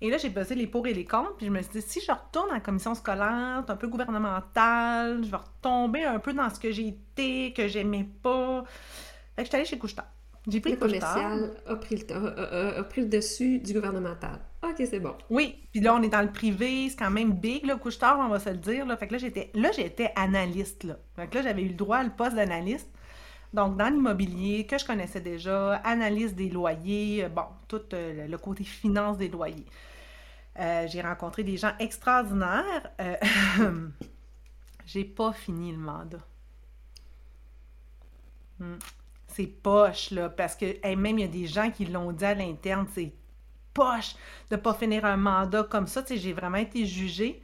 Et 0.00 0.10
là, 0.10 0.18
j'ai 0.18 0.30
pesé 0.30 0.54
les 0.54 0.66
pour 0.66 0.86
et 0.86 0.92
les 0.92 1.04
contre, 1.04 1.36
puis 1.36 1.46
je 1.46 1.50
me 1.50 1.62
suis 1.62 1.72
dit, 1.72 1.82
si 1.82 2.00
je 2.00 2.10
retourne 2.10 2.50
en 2.52 2.60
commission 2.60 2.94
scolaire, 2.94 3.64
un 3.66 3.76
peu 3.76 3.88
gouvernementale, 3.88 5.24
je 5.24 5.30
vais 5.30 5.36
retomber 5.36 6.04
un 6.04 6.18
peu 6.18 6.32
dans 6.32 6.50
ce 6.50 6.60
que 6.60 6.72
j'ai 6.72 6.88
été, 6.88 7.52
que 7.52 7.68
j'aimais 7.68 8.06
pas. 8.22 8.64
Fait 9.36 9.42
que 9.42 9.44
je 9.44 9.48
suis 9.48 9.56
allée 9.56 9.64
chez 9.64 9.78
Couche-Tard. 9.78 10.06
J'ai 10.46 10.60
pris 10.60 10.72
le 10.72 10.76
commercial 10.76 11.54
a 11.66 11.76
pris 11.76 11.96
le, 11.96 12.78
a, 12.78 12.82
pris 12.82 13.00
le 13.00 13.06
dessus 13.06 13.60
du 13.60 13.72
gouvernemental. 13.72 14.40
OK, 14.62 14.74
c'est 14.78 15.00
bon. 15.00 15.14
Oui, 15.30 15.56
puis 15.72 15.80
là, 15.80 15.94
on 15.94 16.02
est 16.02 16.08
dans 16.08 16.20
le 16.20 16.30
privé, 16.30 16.88
c'est 16.90 16.96
quand 16.96 17.10
même 17.10 17.32
big, 17.32 17.64
là, 17.64 17.76
couche-tard, 17.76 18.18
on 18.18 18.28
va 18.28 18.38
se 18.38 18.50
le 18.50 18.56
dire. 18.56 18.84
Là. 18.84 18.96
Fait 18.96 19.06
que 19.06 19.12
là, 19.12 19.18
j'étais, 19.18 19.50
là, 19.54 19.70
j'étais 19.72 20.12
analyste, 20.16 20.84
là. 20.84 20.98
Fait 21.16 21.28
que 21.28 21.36
là, 21.36 21.42
j'avais 21.42 21.62
eu 21.62 21.68
le 21.68 21.74
droit 21.74 21.98
à 21.98 22.02
le 22.02 22.10
poste 22.10 22.34
d'analyste. 22.34 22.90
Donc, 23.54 23.76
dans 23.76 23.88
l'immobilier, 23.88 24.66
que 24.66 24.76
je 24.76 24.84
connaissais 24.84 25.20
déjà, 25.20 25.76
analyse 25.76 26.34
des 26.34 26.50
loyers, 26.50 27.24
euh, 27.24 27.28
bon, 27.28 27.46
tout 27.68 27.82
euh, 27.92 28.26
le 28.26 28.36
côté 28.36 28.64
finance 28.64 29.16
des 29.16 29.28
loyers. 29.28 29.64
Euh, 30.58 30.86
j'ai 30.88 31.00
rencontré 31.00 31.44
des 31.44 31.56
gens 31.56 31.72
extraordinaires. 31.78 32.90
j'ai 34.86 35.04
pas 35.04 35.32
fini 35.32 35.72
le 35.72 35.78
mandat. 35.78 36.18
Hmm 38.58 38.76
c'est 39.34 39.46
poche, 39.46 40.12
là, 40.12 40.28
parce 40.28 40.54
que 40.54 40.94
même 40.94 41.18
il 41.18 41.22
y 41.22 41.24
a 41.24 41.28
des 41.28 41.46
gens 41.46 41.68
qui 41.68 41.86
l'ont 41.86 42.12
dit 42.12 42.24
à 42.24 42.34
l'interne, 42.34 42.86
c'est 42.94 43.12
poche 43.72 44.14
de 44.48 44.54
pas 44.54 44.74
finir 44.74 45.04
un 45.04 45.16
mandat 45.16 45.64
comme 45.64 45.88
ça. 45.88 46.04
J'ai 46.08 46.32
vraiment 46.32 46.58
été 46.58 46.86
jugée. 46.86 47.42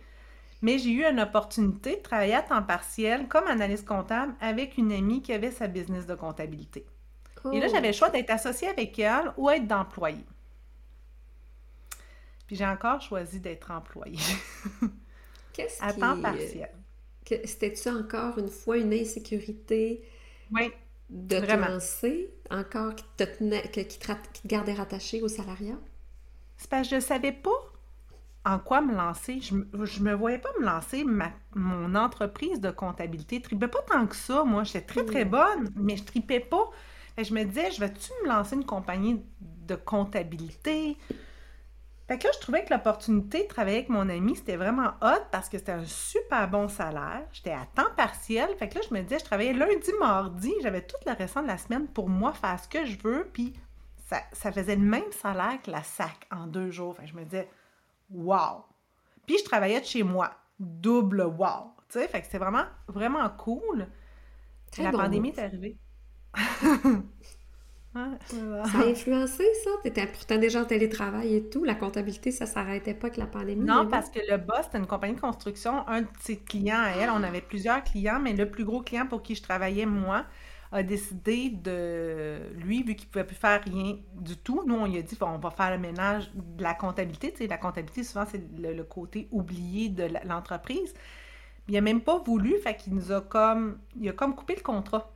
Mais 0.63 0.79
j'ai 0.79 0.91
eu 0.91 1.05
une 1.05 1.21
opportunité 1.21 1.97
de 1.97 2.03
travailler 2.03 2.35
à 2.35 2.43
temps 2.43 2.63
partiel 2.63 3.29
comme 3.29 3.47
analyste 3.47 3.87
comptable 3.87 4.35
avec 4.41 4.77
une 4.77 4.93
amie 4.93 5.23
qui 5.23 5.33
avait 5.33 5.51
sa 5.51 5.67
business 5.67 6.07
de 6.07 6.15
comptabilité. 6.15 6.87
Et 7.53 7.61
là, 7.61 7.69
j'avais 7.69 7.89
le 7.89 7.95
choix 7.95 8.11
d'être 8.11 8.31
associée 8.31 8.69
avec 8.69 8.99
elle 8.99 9.33
ou 9.39 9.49
être 9.49 9.67
d'employée. 9.67 10.27
Puis 12.47 12.57
j'ai 12.57 12.67
encore 12.67 13.01
choisi 13.01 13.41
d'être 13.41 13.71
employée. 13.71 14.19
Qu'est-ce 15.55 15.83
À 15.83 15.95
temps 15.95 16.21
partiel. 16.21 16.71
C'était-tu 17.25 17.89
encore 17.89 18.39
une 18.39 18.49
fois 18.49 18.77
une 18.77 18.93
insécurité? 18.93 20.03
Oui 20.53 20.71
de 21.11 21.41
te 21.41 21.53
lancer 21.53 22.31
encore 22.51 22.95
qui 22.95 23.05
te, 23.17 23.25
tenait, 23.25 23.69
qui, 23.71 23.99
te, 23.99 24.13
gardait 24.47 24.75
rattaché 24.75 25.23
au 25.23 25.29
salariat? 25.29 25.79
C'est 26.57 26.71
parce 26.71 26.83
que 26.83 26.91
je 26.91 26.95
ne 26.97 27.01
savais 27.01 27.33
pas 27.33 27.70
en 28.45 28.59
quoi 28.59 28.81
me 28.81 28.95
lancer? 28.95 29.41
Je 29.41 29.55
ne 29.55 30.05
me 30.05 30.15
voyais 30.15 30.39
pas 30.39 30.51
me 30.59 30.65
lancer 30.65 31.05
ma, 31.05 31.31
mon 31.55 31.95
entreprise 31.95 32.61
de 32.61 32.71
comptabilité. 32.71 33.37
Je 33.37 33.43
tripais 33.43 33.69
pas 33.69 33.83
tant 33.83 34.07
que 34.07 34.17
ça, 34.17 34.45
moi. 34.45 34.65
J'étais 34.65 34.83
très, 34.83 35.05
très 35.05 35.25
mm. 35.25 35.31
bonne, 35.31 35.71
mais 35.77 35.97
je 35.97 36.05
tripais 36.05 36.41
pas. 36.41 36.71
Et 37.17 37.25
je 37.25 37.35
me 37.35 37.45
disais, 37.45 37.71
je 37.71 37.81
vais-tu 37.81 38.11
me 38.23 38.29
lancer 38.29 38.57
une 38.57 38.65
compagnie 38.65 39.23
de 39.41 39.75
comptabilité? 39.75 40.97
Fait 42.09 42.19
que 42.19 42.25
là, 42.25 42.31
je 42.35 42.41
trouvais 42.41 42.65
que 42.65 42.75
l'opportunité 42.75 43.45
de 43.45 43.49
travailler 43.49 43.77
avec 43.77 43.89
mon 43.89 44.09
ami, 44.09 44.35
c'était 44.35 44.57
vraiment 44.57 44.95
hot 45.01 45.23
parce 45.31 45.49
que 45.49 45.59
c'était 45.59 45.71
un 45.71 45.85
super 45.85 46.49
bon 46.49 46.67
salaire. 46.67 47.23
J'étais 47.31 47.53
à 47.53 47.67
temps 47.75 47.93
partiel. 47.97 48.49
Fait 48.59 48.69
que 48.69 48.77
là, 48.77 48.81
je 48.89 48.93
me 48.93 49.01
disais, 49.03 49.21
je 49.21 49.25
travaillais 49.25 49.53
lundi, 49.53 49.93
mardi. 50.01 50.53
J'avais 50.61 50.83
tout 50.83 50.97
le 51.07 51.13
restant 51.13 51.43
de 51.43 51.47
la 51.47 51.57
semaine 51.57 51.87
pour 51.87 52.09
moi 52.09 52.33
faire 52.33 52.59
ce 52.59 52.67
que 52.67 52.85
je 52.85 52.99
veux. 52.99 53.29
Puis 53.33 53.55
ça, 54.33 54.51
faisait 54.51 54.75
le 54.75 54.83
même 54.83 55.13
salaire 55.13 55.63
que 55.63 55.71
la 55.71 55.85
SAC 55.85 56.27
en 56.33 56.49
deux 56.49 56.71
jours. 56.71 56.97
Fait 56.97 57.05
que 57.05 57.11
je 57.11 57.15
me 57.15 57.23
disais, 57.23 57.49
wow! 58.11 58.65
Puis 59.27 59.39
je 59.39 59.45
travaillais 59.45 59.81
de 59.81 59.87
chez 59.87 60.03
moi. 60.03 60.31
Double 60.59 61.23
wow! 61.23 61.73
Tu 61.89 61.99
sais, 61.99 62.09
fait 62.09 62.21
que 62.21 62.27
c'était 62.27 62.39
vraiment, 62.39 62.65
vraiment 62.89 63.29
cool. 63.31 63.87
la 64.79 64.91
pandémie 64.91 65.31
est 65.31 65.39
arrivée. 65.39 65.77
Ça 67.93 68.79
a 68.79 68.85
influencé 68.87 69.45
ça? 69.65 69.71
Tu 69.83 69.89
étais 69.89 70.07
pourtant 70.07 70.39
déjà 70.39 70.63
en 70.63 70.65
télétravail 70.65 71.35
et 71.35 71.49
tout. 71.51 71.65
La 71.65 71.75
comptabilité, 71.75 72.31
ça 72.31 72.47
s'arrêtait 72.47 72.95
pas 72.95 73.09
avec 73.09 73.17
la 73.17 73.27
pandémie. 73.27 73.65
Non, 73.65 73.89
parce 73.89 74.11
que 74.11 74.21
le 74.31 74.37
boss, 74.37 74.61
c'était 74.65 74.79
une 74.79 74.87
compagnie 74.87 75.17
de 75.17 75.21
construction. 75.21 75.87
Un 75.89 76.03
de 76.03 76.09
ses 76.21 76.37
clients 76.37 76.79
à 76.79 76.91
elle, 76.91 77.11
on 77.11 77.23
avait 77.25 77.41
plusieurs 77.41 77.83
clients, 77.83 78.21
mais 78.21 78.33
le 78.33 78.49
plus 78.49 78.65
gros 78.65 78.81
client 78.81 79.07
pour 79.07 79.23
qui 79.23 79.35
je 79.35 79.43
travaillais, 79.43 79.87
moi, 79.87 80.25
a 80.73 80.83
décidé 80.83 81.51
de. 81.51 82.39
Lui, 82.55 82.83
vu 82.83 82.95
qu'il 82.95 83.09
ne 83.09 83.13
pouvait 83.13 83.25
plus 83.25 83.37
faire 83.37 83.63
rien 83.65 83.99
du 84.15 84.37
tout, 84.37 84.63
nous, 84.67 84.77
on 84.77 84.87
lui 84.87 84.99
a 84.99 85.03
dit 85.03 85.17
on 85.21 85.39
va 85.39 85.51
faire 85.51 85.71
le 85.73 85.79
ménage 85.79 86.31
de 86.35 86.63
la 86.63 86.75
comptabilité. 86.75 87.33
Tu 87.33 87.39
sais, 87.39 87.47
la 87.47 87.59
comptabilité, 87.59 88.05
souvent, 88.05 88.25
c'est 88.31 88.43
le, 88.59 88.83
côté 88.85 89.29
oublié 89.31 89.89
de 89.89 90.09
l'entreprise. 90.27 90.95
Il 91.69 91.75
n'a 91.75 91.81
même 91.81 92.01
pas 92.01 92.19
voulu, 92.19 92.59
fait 92.59 92.77
qu'il 92.77 92.95
nous 92.95 93.13
a 93.13 93.21
comme. 93.21 93.79
Il 94.01 94.09
a 94.09 94.13
comme 94.13 94.35
coupé 94.35 94.55
le 94.57 94.63
contrat. 94.63 95.13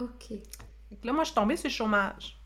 OK 0.00 0.32
là, 1.04 1.12
moi, 1.12 1.24
je 1.24 1.30
suis 1.30 1.34
tombée 1.34 1.56
sur 1.56 1.68
le 1.68 1.74
chômage. 1.74 2.38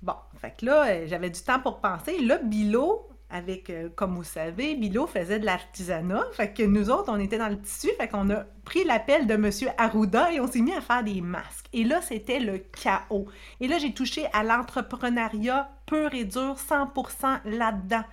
Bon, 0.00 0.16
fait 0.36 0.56
que 0.56 0.66
là, 0.66 0.86
euh, 0.88 1.06
j'avais 1.06 1.30
du 1.30 1.40
temps 1.40 1.60
pour 1.60 1.80
penser. 1.80 2.18
Là, 2.18 2.38
Bilo, 2.38 3.08
avec, 3.32 3.70
euh, 3.70 3.88
comme 3.96 4.14
vous 4.14 4.24
savez, 4.24 4.76
Bilo 4.76 5.06
faisait 5.06 5.40
de 5.40 5.46
l'artisanat. 5.46 6.24
Fait 6.32 6.52
que 6.52 6.62
nous 6.62 6.90
autres, 6.90 7.10
on 7.10 7.18
était 7.18 7.38
dans 7.38 7.48
le 7.48 7.60
tissu. 7.60 7.88
Fait 7.98 8.06
qu'on 8.06 8.30
a 8.30 8.44
pris 8.64 8.84
l'appel 8.84 9.26
de 9.26 9.34
M. 9.34 9.50
Arruda 9.78 10.30
et 10.32 10.38
on 10.38 10.46
s'est 10.46 10.60
mis 10.60 10.74
à 10.74 10.80
faire 10.80 11.02
des 11.02 11.20
masques. 11.20 11.66
Et 11.72 11.84
là, 11.84 12.02
c'était 12.02 12.38
le 12.38 12.58
chaos. 12.58 13.26
Et 13.60 13.68
là, 13.68 13.78
j'ai 13.78 13.94
touché 13.94 14.26
à 14.32 14.44
l'entrepreneuriat 14.44 15.70
pur 15.86 16.12
et 16.14 16.24
dur, 16.24 16.56
100% 16.56 17.40
là-dedans. 17.46 18.04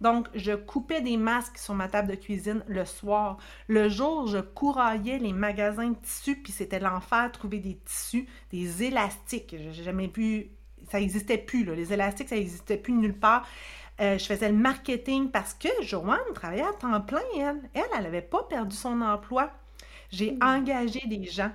Donc, 0.00 0.26
je 0.34 0.52
coupais 0.52 1.00
des 1.00 1.16
masques 1.16 1.58
sur 1.58 1.74
ma 1.74 1.86
table 1.86 2.08
de 2.08 2.16
cuisine 2.16 2.64
le 2.66 2.84
soir. 2.84 3.38
Le 3.68 3.88
jour, 3.88 4.26
je 4.26 4.38
couraillais 4.38 5.18
les 5.18 5.32
magasins 5.32 5.90
de 5.90 5.96
tissus, 5.96 6.34
puis 6.34 6.52
c'était 6.52 6.80
l'enfer 6.80 7.30
trouver 7.30 7.60
des 7.60 7.78
tissus, 7.84 8.26
des 8.50 8.82
élastiques. 8.82 9.54
Je 9.56 9.68
n'ai 9.68 9.84
jamais 9.84 10.08
vu, 10.08 10.48
ça 10.90 10.98
n'existait 10.98 11.38
plus, 11.38 11.64
là. 11.64 11.76
les 11.76 11.92
élastiques, 11.92 12.30
ça 12.30 12.34
n'existait 12.34 12.78
plus 12.78 12.94
nulle 12.94 13.14
part. 13.14 13.46
Euh, 14.00 14.18
je 14.18 14.24
faisais 14.24 14.50
le 14.50 14.56
marketing 14.56 15.30
parce 15.30 15.54
que 15.54 15.68
Joanne 15.82 16.18
travaillait 16.34 16.64
à 16.64 16.72
temps 16.72 17.00
plein, 17.00 17.20
elle. 17.36 17.60
Elle, 17.74 17.82
elle 17.96 18.02
n'avait 18.04 18.22
pas 18.22 18.42
perdu 18.44 18.74
son 18.74 19.00
emploi. 19.00 19.50
J'ai 20.10 20.32
hmm. 20.32 20.42
engagé 20.42 21.00
des 21.06 21.24
gens, 21.24 21.52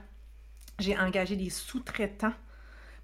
j'ai 0.80 0.98
engagé 0.98 1.36
des 1.36 1.50
sous-traitants 1.50 2.34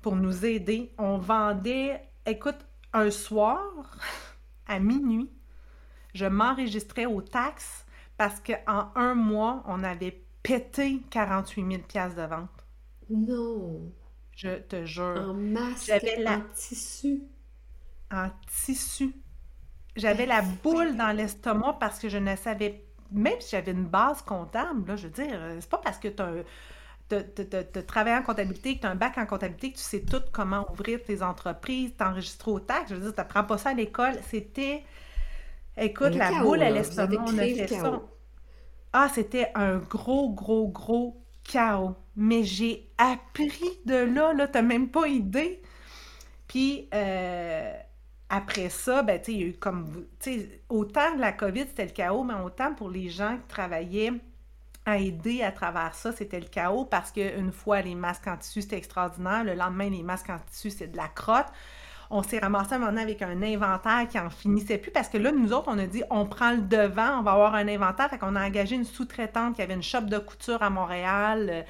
pour 0.01 0.15
nous 0.15 0.45
aider. 0.45 0.93
On 0.97 1.17
vendait, 1.17 2.01
écoute, 2.25 2.59
un 2.93 3.09
soir, 3.11 3.97
à 4.67 4.79
minuit, 4.79 5.31
je 6.13 6.25
m'enregistrais 6.25 7.05
aux 7.05 7.21
taxes 7.21 7.85
parce 8.17 8.39
qu'en 8.39 8.91
un 8.95 9.15
mois, 9.15 9.63
on 9.67 9.83
avait 9.83 10.23
pété 10.43 11.01
48 11.09 11.83
000 11.93 12.09
de 12.15 12.27
vente. 12.27 12.49
Non! 13.09 13.91
Je 14.35 14.59
te 14.59 14.85
jure. 14.85 15.29
En 15.29 15.33
masque, 15.33 15.91
la... 16.19 16.37
en 16.37 16.41
tissu. 16.53 17.23
En 18.11 18.29
tissu. 18.47 19.13
J'avais 19.95 20.25
la 20.25 20.41
boule 20.41 20.95
dans 20.95 21.15
l'estomac 21.15 21.77
parce 21.79 21.99
que 21.99 22.09
je 22.09 22.17
ne 22.17 22.35
savais... 22.35 22.83
Même 23.11 23.39
si 23.39 23.51
j'avais 23.51 23.71
une 23.71 23.85
base 23.85 24.23
comptable, 24.23 24.87
là, 24.87 24.95
je 24.95 25.03
veux 25.03 25.13
dire, 25.13 25.39
c'est 25.59 25.69
pas 25.69 25.77
parce 25.77 25.99
que 25.99 26.07
tu 26.07 26.23
as 27.13 27.83
travaillé 27.83 28.15
en 28.15 28.23
comptabilité, 28.23 28.75
que 28.75 28.81
tu 28.81 28.87
as 28.87 28.89
un 28.89 28.95
bac 28.95 29.17
en 29.19 29.25
comptabilité, 29.27 29.71
que 29.71 29.77
tu 29.77 29.83
sais 29.83 30.01
tout 30.01 30.23
comment 30.31 30.65
ouvrir 30.71 31.03
tes 31.03 31.21
entreprises, 31.21 31.95
t'enregistrer 31.95 32.49
aux 32.49 32.59
taxes. 32.59 32.89
Je 32.89 32.95
veux 32.95 33.01
dire, 33.01 33.13
tu 33.13 33.19
n'apprends 33.19 33.43
pas 33.43 33.59
ça 33.59 33.69
à 33.69 33.73
l'école. 33.73 34.15
C'était 34.29 34.83
Écoute, 35.77 36.15
la 36.15 36.31
boule 36.41 36.61
à 36.61 36.69
l'estomac, 36.69 37.23
on 37.27 37.37
a 37.37 37.43
fait 37.43 37.67
ça. 37.67 38.01
Ah, 38.93 39.09
c'était 39.13 39.51
un 39.55 39.77
gros, 39.77 40.31
gros, 40.31 40.67
gros 40.67 41.23
chaos. 41.43 41.95
Mais 42.15 42.43
j'ai 42.43 42.91
appris 42.97 43.79
de 43.85 43.95
là, 43.95 44.33
là, 44.33 44.47
t'as 44.47 44.61
même 44.61 44.89
pas 44.89 45.07
idée. 45.07 45.61
Puis, 46.47 46.89
euh, 46.93 47.73
après 48.35 48.69
ça, 48.69 49.03
ben, 49.03 49.21
il 49.27 49.37
y 49.39 49.43
a 49.43 49.47
eu 49.47 49.53
comme, 49.53 50.07
autant 50.67 51.15
la 51.19 51.31
COVID, 51.33 51.65
c'était 51.67 51.85
le 51.85 51.91
chaos, 51.91 52.23
mais 52.23 52.33
autant 52.33 52.73
pour 52.73 52.89
les 52.89 53.07
gens 53.07 53.37
qui 53.37 53.47
travaillaient 53.47 54.13
à 54.87 54.97
aider 54.97 55.43
à 55.43 55.51
travers 55.51 55.93
ça, 55.93 56.11
c'était 56.11 56.39
le 56.39 56.47
chaos 56.47 56.85
parce 56.85 57.11
qu'une 57.11 57.51
fois, 57.51 57.81
les 57.81 57.93
masques 57.93 58.27
en 58.27 58.35
tissu, 58.35 58.63
c'était 58.63 58.77
extraordinaire. 58.77 59.43
Le 59.43 59.53
lendemain, 59.53 59.87
les 59.87 60.01
masques 60.01 60.31
en 60.31 60.39
tissu, 60.49 60.71
c'est 60.71 60.87
de 60.87 60.97
la 60.97 61.09
crotte. 61.09 61.45
on 62.09 62.23
s'est 62.23 62.39
ramassé 62.39 62.73
un 62.73 62.79
moment 62.79 62.99
avec 62.99 63.21
un 63.21 63.43
inventaire 63.43 64.07
qui 64.09 64.17
en 64.17 64.31
finissait 64.31 64.79
plus 64.79 64.91
parce 64.91 65.09
que 65.09 65.19
là, 65.19 65.31
nous 65.31 65.53
autres, 65.53 65.67
on 65.67 65.77
a 65.77 65.85
dit 65.85 66.01
on 66.09 66.25
prend 66.25 66.53
le 66.53 66.61
devant, 66.61 67.19
on 67.19 67.21
va 67.21 67.33
avoir 67.33 67.53
un 67.53 67.67
inventaire. 67.67 68.09
Fait 68.09 68.17
qu'on 68.17 68.35
a 68.35 68.43
engagé 68.43 68.75
une 68.75 68.83
sous-traitante 68.83 69.55
qui 69.55 69.61
avait 69.61 69.75
une 69.75 69.83
shop 69.83 70.01
de 70.01 70.17
couture 70.17 70.63
à 70.63 70.71
Montréal, 70.71 71.49
euh, 71.51 71.61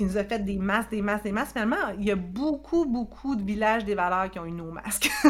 qui 0.00 0.06
nous 0.06 0.16
a 0.16 0.24
fait 0.24 0.38
des 0.38 0.56
masques, 0.56 0.92
des 0.92 1.02
masques, 1.02 1.24
des 1.24 1.32
masques. 1.32 1.52
Finalement, 1.52 1.90
il 1.98 2.06
y 2.06 2.10
a 2.10 2.16
beaucoup, 2.16 2.86
beaucoup 2.86 3.36
de 3.36 3.42
villages 3.42 3.84
des 3.84 3.94
valeurs 3.94 4.30
qui 4.30 4.38
ont 4.38 4.46
eu 4.46 4.50
nos 4.50 4.70
masques. 4.70 5.10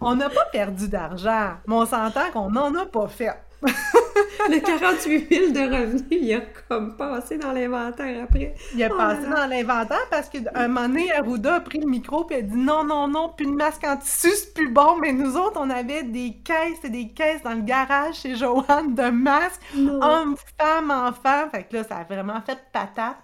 on 0.00 0.14
n'a 0.14 0.30
pas 0.30 0.46
perdu 0.50 0.88
d'argent, 0.88 1.50
mais 1.66 1.74
on 1.74 1.84
s'entend 1.84 2.30
qu'on 2.32 2.50
n'en 2.50 2.74
a 2.76 2.86
pas 2.86 3.08
fait. 3.08 3.34
le 4.48 4.60
48 4.60 5.28
000 5.28 5.52
de 5.52 5.60
revenus, 5.60 6.04
il 6.10 6.34
a 6.34 6.40
comme 6.68 6.96
passé 6.96 7.38
dans 7.38 7.52
l'inventaire 7.52 8.24
après. 8.24 8.54
Il 8.74 8.82
a 8.82 8.88
oh 8.90 8.96
passé 8.96 9.22
dans 9.28 9.46
l'inventaire 9.46 10.06
parce 10.10 10.28
qu'un 10.28 10.68
moment 10.68 10.88
donné, 10.88 11.12
Arruda 11.12 11.56
a 11.56 11.60
pris 11.60 11.78
le 11.78 11.86
micro 11.86 12.26
et 12.30 12.36
a 12.36 12.42
dit 12.42 12.56
non, 12.56 12.84
non, 12.84 13.08
non, 13.08 13.30
plus 13.30 13.46
de 13.46 13.52
masque 13.52 13.84
en 13.84 13.96
tissu, 13.96 14.30
c'est 14.34 14.54
plus 14.54 14.68
bon. 14.68 14.96
Mais 15.00 15.12
nous 15.12 15.36
autres, 15.36 15.60
on 15.60 15.70
avait 15.70 16.02
des 16.02 16.38
caisses 16.44 16.84
et 16.84 16.90
des 16.90 17.08
caisses 17.10 17.42
dans 17.42 17.54
le 17.54 17.62
garage 17.62 18.16
chez 18.16 18.36
Joanne 18.36 18.94
de 18.94 19.10
masques, 19.10 19.62
hommes, 19.76 20.36
femmes, 20.58 20.90
enfants. 20.90 21.48
Fait 21.50 21.64
que 21.64 21.76
là, 21.76 21.84
ça 21.84 21.96
a 21.96 22.04
vraiment 22.04 22.40
fait 22.40 22.58
patate. 22.72 23.16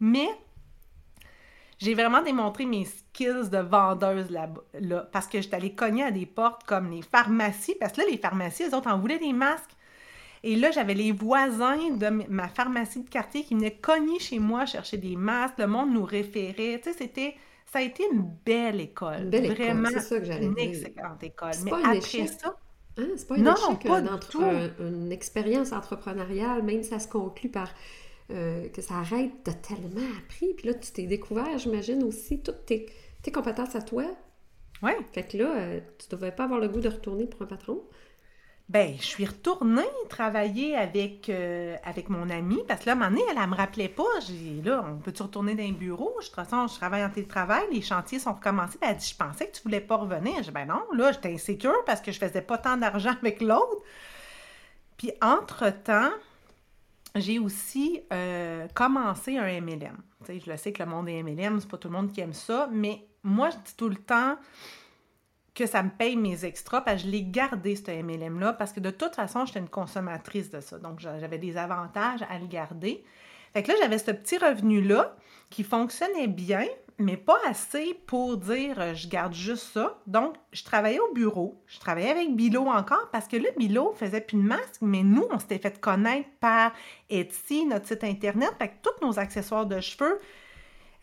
Mais 0.00 0.28
j'ai 1.78 1.94
vraiment 1.94 2.22
démontré 2.22 2.66
mes 2.66 2.84
skills 2.84 3.50
de 3.50 3.58
vendeuse 3.58 4.30
là, 4.30 4.48
là 4.80 5.08
parce 5.12 5.26
que 5.26 5.40
j'étais 5.40 5.56
allée 5.56 5.74
cogner 5.74 6.04
à 6.04 6.10
des 6.10 6.26
portes 6.26 6.64
comme 6.64 6.90
les 6.90 7.02
pharmacies, 7.02 7.76
parce 7.78 7.92
que 7.92 8.00
là, 8.00 8.06
les 8.10 8.18
pharmacies, 8.18 8.64
eux 8.64 8.74
autres 8.74 8.90
en 8.90 8.98
voulaient 8.98 9.18
des 9.18 9.32
masques. 9.32 9.73
Et 10.46 10.56
là, 10.56 10.70
j'avais 10.70 10.92
les 10.92 11.10
voisins 11.10 11.90
de 11.90 12.06
ma 12.28 12.48
pharmacie 12.48 13.02
de 13.02 13.08
quartier 13.08 13.44
qui 13.44 13.54
venaient 13.54 13.78
cogner 13.78 14.18
chez 14.18 14.38
moi 14.38 14.66
chercher 14.66 14.98
des 14.98 15.16
masques. 15.16 15.54
Le 15.56 15.66
monde 15.66 15.94
nous 15.94 16.04
référait. 16.04 16.80
Tu 16.82 16.92
sais, 16.92 16.98
c'était... 16.98 17.34
Ça 17.72 17.78
a 17.78 17.82
été 17.82 18.04
une 18.12 18.30
belle 18.44 18.78
école. 18.78 19.30
Belle 19.30 19.54
Vraiment, 19.54 19.88
c'est 19.90 20.00
ça 20.00 20.20
que 20.20 20.26
j'allais 20.26 20.44
une 20.44 20.58
excellente 20.58 21.22
école. 21.22 21.54
Mais 21.64 21.72
après 21.72 22.26
ça... 22.26 22.56
Hein? 22.98 23.08
C'est 23.16 23.26
pas 23.26 23.36
une 23.38 23.44
non, 23.44 23.54
échec, 23.54 23.88
pas 23.88 24.02
tout. 24.18 24.44
une 24.78 25.10
expérience 25.10 25.72
entrepreneuriale, 25.72 26.62
même 26.62 26.82
ça 26.82 26.98
se 26.98 27.08
conclut 27.08 27.48
par 27.48 27.70
euh, 28.30 28.68
que 28.68 28.82
ça 28.82 28.96
arrête, 28.96 29.32
de 29.46 29.50
tellement 29.50 30.06
appris. 30.22 30.52
Puis 30.54 30.68
là, 30.68 30.74
tu 30.74 30.92
t'es 30.92 31.06
découvert, 31.06 31.58
j'imagine, 31.58 32.04
aussi 32.04 32.42
toutes 32.42 32.66
tes, 32.66 32.86
tes, 33.22 33.32
compétences 33.32 33.74
à 33.74 33.82
toi. 33.82 34.04
Oui. 34.82 34.92
Fait 35.12 35.24
que 35.24 35.38
là, 35.38 35.56
euh, 35.56 35.80
tu 35.98 36.06
devais 36.14 36.32
pas 36.32 36.44
avoir 36.44 36.60
le 36.60 36.68
goût 36.68 36.80
de 36.80 36.90
retourner 36.90 37.26
pour 37.26 37.40
un 37.42 37.46
patron. 37.46 37.82
Ben, 38.70 38.96
je 38.98 39.04
suis 39.04 39.26
retournée 39.26 39.82
travailler 40.08 40.74
avec, 40.74 41.28
euh, 41.28 41.76
avec 41.84 42.08
mon 42.08 42.30
amie 42.30 42.62
parce 42.66 42.80
que 42.80 42.86
là, 42.86 42.92
à 42.92 42.94
un 42.94 42.98
moment 42.98 43.10
donné, 43.10 43.22
elle, 43.30 43.38
ne 43.38 43.46
me 43.46 43.54
rappelait 43.54 43.90
pas. 43.90 44.02
J'ai 44.26 44.62
là, 44.62 44.82
on 44.88 44.96
peut-tu 44.96 45.22
retourner 45.22 45.54
dans 45.54 45.62
un 45.62 45.72
bureau? 45.72 46.14
De 46.18 46.24
toute 46.24 46.34
façon, 46.34 46.66
je 46.66 46.74
travaille 46.74 47.04
en 47.04 47.10
télétravail, 47.10 47.64
les 47.70 47.82
chantiers 47.82 48.18
sont 48.18 48.32
recommencés. 48.32 48.78
elle 48.80 48.90
a 48.90 48.94
dit, 48.94 49.06
je 49.06 49.16
pensais 49.16 49.48
que 49.48 49.56
tu 49.56 49.62
voulais 49.62 49.82
pas 49.82 49.96
revenir. 49.96 50.36
J'ai 50.38 50.44
dit, 50.44 50.50
ben 50.50 50.64
non, 50.64 50.82
là, 50.94 51.12
j'étais 51.12 51.34
insécure 51.34 51.84
parce 51.84 52.00
que 52.00 52.10
je 52.10 52.18
faisais 52.18 52.40
pas 52.40 52.56
tant 52.56 52.78
d'argent 52.78 53.10
avec 53.22 53.42
l'autre. 53.42 53.82
Puis, 54.96 55.12
entre-temps, 55.20 56.12
j'ai 57.14 57.38
aussi 57.38 58.00
euh, 58.14 58.66
commencé 58.74 59.36
un 59.36 59.60
MLM. 59.60 59.98
sais, 60.24 60.40
je 60.40 60.50
le 60.50 60.56
sais 60.56 60.72
que 60.72 60.82
le 60.82 60.88
monde 60.88 61.06
des 61.06 61.22
MLM, 61.22 61.60
c'est 61.60 61.68
pas 61.68 61.76
tout 61.76 61.88
le 61.88 61.94
monde 61.94 62.12
qui 62.12 62.22
aime 62.22 62.32
ça, 62.32 62.68
mais 62.72 63.06
moi, 63.22 63.50
je 63.50 63.56
dis 63.56 63.76
tout 63.76 63.90
le 63.90 63.96
temps 63.96 64.36
que 65.54 65.66
ça 65.66 65.82
me 65.82 65.90
paye 65.90 66.16
mes 66.16 66.44
extras, 66.44 66.80
parce 66.80 67.02
que 67.02 67.08
je 67.08 67.12
l'ai 67.12 67.22
gardé, 67.22 67.76
ce 67.76 67.90
MLM-là, 67.90 68.54
parce 68.54 68.72
que 68.72 68.80
de 68.80 68.90
toute 68.90 69.14
façon, 69.14 69.46
j'étais 69.46 69.60
une 69.60 69.68
consommatrice 69.68 70.50
de 70.50 70.60
ça. 70.60 70.78
Donc, 70.78 70.98
j'avais 70.98 71.38
des 71.38 71.56
avantages 71.56 72.22
à 72.28 72.38
le 72.38 72.46
garder. 72.46 73.04
Fait 73.52 73.62
que 73.62 73.70
là, 73.70 73.78
j'avais 73.80 73.98
ce 73.98 74.10
petit 74.10 74.36
revenu-là 74.36 75.16
qui 75.50 75.62
fonctionnait 75.62 76.26
bien, 76.26 76.66
mais 76.98 77.16
pas 77.16 77.38
assez 77.48 77.94
pour 78.06 78.36
dire 78.36 78.80
euh, 78.80 78.94
je 78.94 79.08
garde 79.08 79.32
juste 79.32 79.72
ça. 79.72 79.96
Donc, 80.08 80.34
je 80.52 80.64
travaillais 80.64 80.98
au 80.98 81.12
bureau. 81.12 81.62
Je 81.66 81.78
travaillais 81.78 82.10
avec 82.10 82.34
Bilo 82.34 82.66
encore 82.66 83.08
parce 83.12 83.28
que 83.28 83.36
là, 83.36 83.48
Bilo 83.56 83.92
faisait 83.94 84.20
plus 84.20 84.38
de 84.38 84.42
masque, 84.42 84.80
mais 84.80 85.04
nous, 85.04 85.26
on 85.30 85.38
s'était 85.38 85.58
fait 85.58 85.80
connaître 85.80 86.28
par 86.40 86.72
Etsy, 87.10 87.64
notre 87.64 87.86
site 87.86 88.02
Internet. 88.02 88.50
Fait 88.58 88.68
que 88.68 88.74
tous 88.82 89.06
nos 89.06 89.20
accessoires 89.20 89.66
de 89.66 89.80
cheveux, 89.80 90.18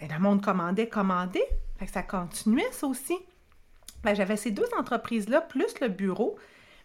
et 0.02 0.08
le 0.08 0.20
monde 0.20 0.44
commandait, 0.44 0.88
commandait. 0.88 1.48
Fait 1.78 1.86
que 1.86 1.92
ça 1.92 2.04
continuait, 2.04 2.72
ça 2.72 2.88
aussi. 2.88 3.18
Ben, 4.04 4.16
j'avais 4.16 4.38
ces 4.38 4.52
deux 4.52 4.68
entreprises-là, 4.78 5.42
plus 5.42 5.80
le 5.80 5.88
bureau. 5.88 6.38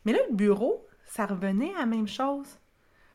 Mais 0.05 0.13
là, 0.13 0.19
le 0.29 0.35
bureau, 0.35 0.87
ça 1.07 1.27
revenait 1.27 1.75
à 1.75 1.81
la 1.81 1.87
même 1.87 2.09
chose. 2.09 2.59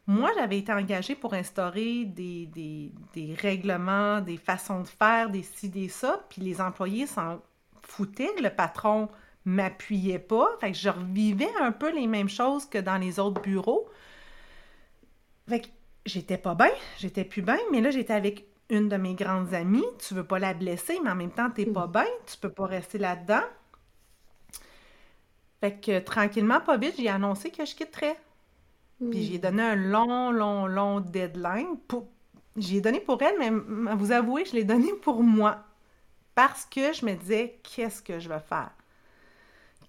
Moi, 0.07 0.31
j'avais 0.35 0.57
été 0.57 0.73
engagée 0.73 1.15
pour 1.15 1.33
instaurer 1.33 2.05
des, 2.05 2.47
des, 2.47 3.35
règlements, 3.35 4.19
des 4.19 4.37
façons 4.37 4.81
de 4.81 4.87
faire, 4.87 5.29
des 5.29 5.43
ci, 5.43 5.69
des 5.69 5.87
ça, 5.87 6.25
puis 6.29 6.41
les 6.41 6.59
employés 6.59 7.05
s'en 7.05 7.39
foutaient. 7.83 8.33
Le 8.41 8.49
patron 8.49 9.09
m'appuyait 9.45 10.19
pas. 10.19 10.49
Fait 10.59 10.71
que 10.71 10.77
je 10.77 10.89
revivais 10.89 11.51
un 11.59 11.71
peu 11.71 11.93
les 11.93 12.07
mêmes 12.07 12.29
choses 12.29 12.65
que 12.65 12.79
dans 12.79 12.97
les 12.97 13.19
autres 13.19 13.41
bureaux. 13.41 13.87
Fait 15.47 15.61
que 15.61 15.67
j'étais 16.05 16.37
pas 16.37 16.55
bien, 16.55 16.71
j'étais 16.97 17.23
plus 17.23 17.41
bien, 17.41 17.59
mais 17.71 17.81
là, 17.81 17.91
j'étais 17.91 18.13
avec 18.13 18.45
une 18.69 18.89
de 18.89 18.97
mes 18.97 19.13
grandes 19.13 19.53
amies. 19.53 19.85
Tu 19.99 20.13
veux 20.13 20.23
pas 20.23 20.39
la 20.39 20.53
blesser, 20.53 20.99
mais 21.03 21.11
en 21.11 21.15
même 21.15 21.31
temps, 21.31 21.49
t'es 21.51 21.65
pas 21.65 21.87
mm. 21.87 21.91
bien, 21.91 22.07
tu 22.25 22.37
peux 22.37 22.51
pas 22.51 22.65
rester 22.65 22.97
là-dedans. 22.97 23.43
Fait 25.61 25.79
que 25.79 25.99
tranquillement, 25.99 26.59
pas 26.59 26.77
vite, 26.77 26.95
j'ai 26.97 27.07
annoncé 27.07 27.51
que 27.51 27.63
je 27.65 27.75
quitterais. 27.75 28.17
Puis 29.09 29.23
j'ai 29.23 29.39
donné 29.39 29.63
un 29.63 29.75
long, 29.75 30.31
long, 30.31 30.65
long 30.67 30.99
deadline. 30.99 31.77
Pour... 31.87 32.07
J'ai 32.57 32.81
donné 32.81 32.99
pour 32.99 33.21
elle, 33.21 33.37
mais 33.39 33.49
vous 33.95 34.11
avouez, 34.11 34.45
je 34.45 34.53
l'ai 34.53 34.63
donné 34.63 34.91
pour 35.01 35.23
moi. 35.23 35.63
Parce 36.35 36.65
que 36.65 36.93
je 36.93 37.05
me 37.05 37.13
disais, 37.13 37.59
qu'est-ce 37.63 38.01
que 38.01 38.19
je 38.19 38.29
vais 38.29 38.39
faire? 38.39 38.71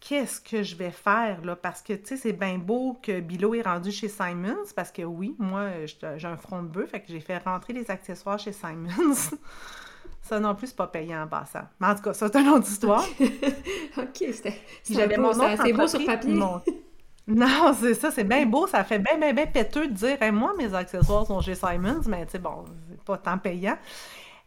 Qu'est-ce 0.01 0.41
que 0.41 0.63
je 0.63 0.77
vais 0.77 0.91
faire, 0.91 1.45
là? 1.45 1.57
Parce 1.57 1.81
que, 1.81 1.93
tu 1.93 2.07
sais, 2.07 2.17
c'est 2.17 2.33
bien 2.33 2.59
beau 2.59 2.99
que 3.03 3.21
Bilo 3.21 3.55
est 3.55 3.63
rendu 3.63 3.93
chez 3.93 4.09
Simons, 4.09 4.65
parce 4.75 4.91
que 4.91 5.03
oui, 5.03 5.37
moi, 5.39 5.71
j'ai 6.17 6.27
un 6.27 6.37
front 6.37 6.63
de 6.63 6.69
bœuf, 6.69 6.91
fait 6.91 7.01
que 7.01 7.09
j'ai 7.09 7.21
fait 7.21 7.39
rentrer 7.39 7.73
les 7.73 7.91
accessoires 7.91 8.39
chez 8.39 8.53
Simons. 8.53 8.89
ça 10.23 10.39
non 10.39 10.55
plus, 10.55 10.69
c'est 10.69 10.77
pas 10.77 10.87
payant 10.87 11.23
en 11.23 11.27
passant. 11.27 11.65
Mais 11.81 11.89
en 11.89 11.95
tout 11.95 12.03
cas, 12.03 12.13
ça, 12.13 12.29
c'est 12.33 12.41
une 12.41 12.49
autre 12.49 12.69
histoire. 12.69 13.05
OK, 13.99 14.17
c'était... 14.33 14.55
J'avais 14.89 15.17
mon 15.17 15.35
nom 15.35 15.57
C'est 15.63 15.73
beau 15.73 15.87
sur 15.87 16.05
papier. 16.05 16.41
Non, 17.27 17.73
c'est 17.79 17.95
ça, 17.95 18.11
c'est 18.11 18.25
bien 18.25 18.47
beau, 18.47 18.67
ça 18.67 18.83
fait 18.83 18.99
bien, 18.99 19.17
bien, 19.17 19.33
bien 19.33 19.47
péteux 19.47 19.87
de 19.87 19.93
dire 19.93 20.19
moi, 20.33 20.55
mes 20.59 20.75
accessoires 20.75 21.27
sont 21.27 21.41
chez 21.41 21.55
Simons, 21.55 22.03
mais 22.09 22.27
tu 22.27 22.33
sais, 22.33 22.39
bon, 22.39 22.65
c'est 22.91 23.05
pas 23.05 23.17
tant 23.17 23.39
payant. 23.39 23.79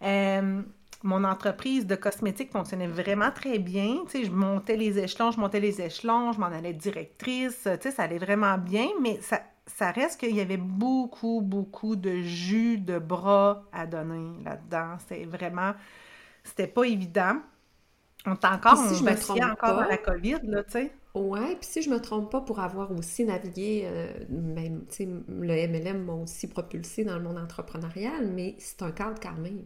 Euh, 0.01 0.61
mon 1.03 1.23
entreprise 1.23 1.86
de 1.86 1.95
cosmétiques 1.95 2.51
fonctionnait 2.51 2.88
vraiment 2.88 3.32
très 3.32 3.59
bien. 3.59 3.99
Tu 4.09 4.19
sais, 4.19 4.23
je 4.26 4.32
montais 4.32 4.76
les 4.76 4.99
échelons, 4.99 5.32
je 5.32 5.39
montais 5.39 5.59
les 5.59 5.82
échelons, 5.82 6.34
je 6.34 6.39
m'en 6.39 6.47
allais 6.47 6.73
directrice. 6.73 7.61
Tu 7.63 7.69
sais, 7.82 7.91
ça 7.91 8.03
allait 8.03 8.17
vraiment 8.17 8.57
bien, 8.57 8.88
mais 9.01 9.19
ça, 9.21 9.39
ça 9.68 9.91
reste 9.91 10.20
qu'il 10.20 10.36
y 10.36 10.41
avait 10.41 10.57
beaucoup, 10.57 11.41
beaucoup 11.41 11.95
de 11.95 12.22
jus 12.22 12.78
de 12.78 12.99
bras 12.99 13.66
à 13.72 13.86
donner 13.88 14.43
là-dedans. 14.43 14.97
C'était 14.99 15.26
vraiment... 15.26 15.74
C'était 16.43 16.68
pas 16.68 16.84
évident. 16.84 17.38
On 18.26 18.34
est 18.34 18.45
encore, 18.45 18.78
si 18.78 19.03
on 19.03 19.07
je 19.07 19.51
encore 19.51 19.76
dans 19.76 19.88
la 19.88 19.97
COVID, 19.97 20.39
là, 20.43 20.63
tu 20.63 20.72
sais. 20.72 20.91
Ouais, 21.13 21.55
puis 21.55 21.70
si 21.70 21.82
je 21.82 21.89
me 21.89 21.99
trompe 22.01 22.32
pas, 22.32 22.41
pour 22.41 22.59
avoir 22.59 22.91
aussi 22.91 23.24
navigué, 23.24 23.84
euh, 23.86 24.13
même, 24.30 24.86
tu 24.88 24.95
sais, 24.95 25.05
le 25.05 25.68
MLM 25.68 26.03
m'a 26.03 26.13
aussi 26.13 26.47
propulsé 26.47 27.05
dans 27.05 27.16
le 27.18 27.24
monde 27.24 27.38
entrepreneurial, 27.38 28.28
mais 28.28 28.55
c'est 28.59 28.82
un 28.82 28.91
cadre 28.91 29.20
quand 29.22 29.38
même. 29.38 29.63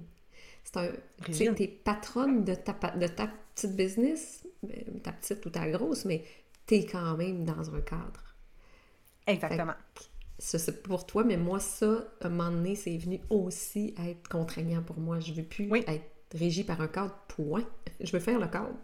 C'est 0.64 0.78
un. 0.78 0.90
Tu 1.26 1.34
sais, 1.34 1.54
t'es 1.56 1.68
patronne 1.68 2.44
de 2.44 2.54
ta, 2.54 2.74
de 2.96 3.08
ta 3.08 3.28
petite 3.56 3.76
business, 3.76 4.46
ben, 4.62 5.02
ta 5.02 5.12
petite 5.12 5.46
ou 5.46 5.50
ta 5.50 5.68
grosse, 5.70 6.06
mais 6.06 6.24
t'es 6.68 6.86
quand 6.86 7.18
même 7.18 7.46
dans 7.46 7.74
un 7.74 7.82
cadre. 7.82 8.29
Exactement. 9.30 9.74
Ça, 10.38 10.58
c'est 10.58 10.82
pour 10.84 11.06
toi, 11.06 11.24
mais 11.26 11.38
moi, 11.38 11.60
ça, 11.60 12.06
à 12.22 12.28
un 12.28 12.30
moment 12.30 12.50
donné, 12.50 12.76
c'est 12.76 12.96
venu 12.98 13.20
aussi 13.30 13.94
être 14.08 14.30
contraignant 14.30 14.82
pour 14.82 14.98
moi. 14.98 15.20
Je 15.20 15.34
veux 15.34 15.44
plus 15.44 15.70
être 15.76 16.06
régie 16.34 16.64
par 16.64 16.80
un 16.80 16.88
cadre, 16.88 17.16
point. 17.28 17.64
Je 18.00 18.12
veux 18.12 18.20
faire 18.20 18.40
le 18.40 18.48
cadre. 18.48 18.76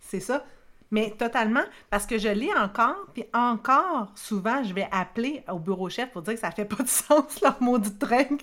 C'est 0.00 0.20
ça. 0.20 0.44
Mais 0.90 1.10
totalement, 1.10 1.64
parce 1.90 2.06
que 2.06 2.16
je 2.16 2.28
lis 2.28 2.52
encore, 2.54 3.06
puis 3.12 3.24
encore, 3.34 4.10
souvent, 4.14 4.62
je 4.62 4.72
vais 4.72 4.88
appeler 4.90 5.44
au 5.52 5.58
bureau 5.58 5.90
chef 5.90 6.10
pour 6.10 6.22
dire 6.22 6.34
que 6.34 6.40
ça 6.40 6.50
fait 6.50 6.64
pas 6.64 6.82
de 6.82 6.88
sens, 6.88 7.40
leur 7.42 7.62
maudite 7.62 8.02
règle. 8.02 8.38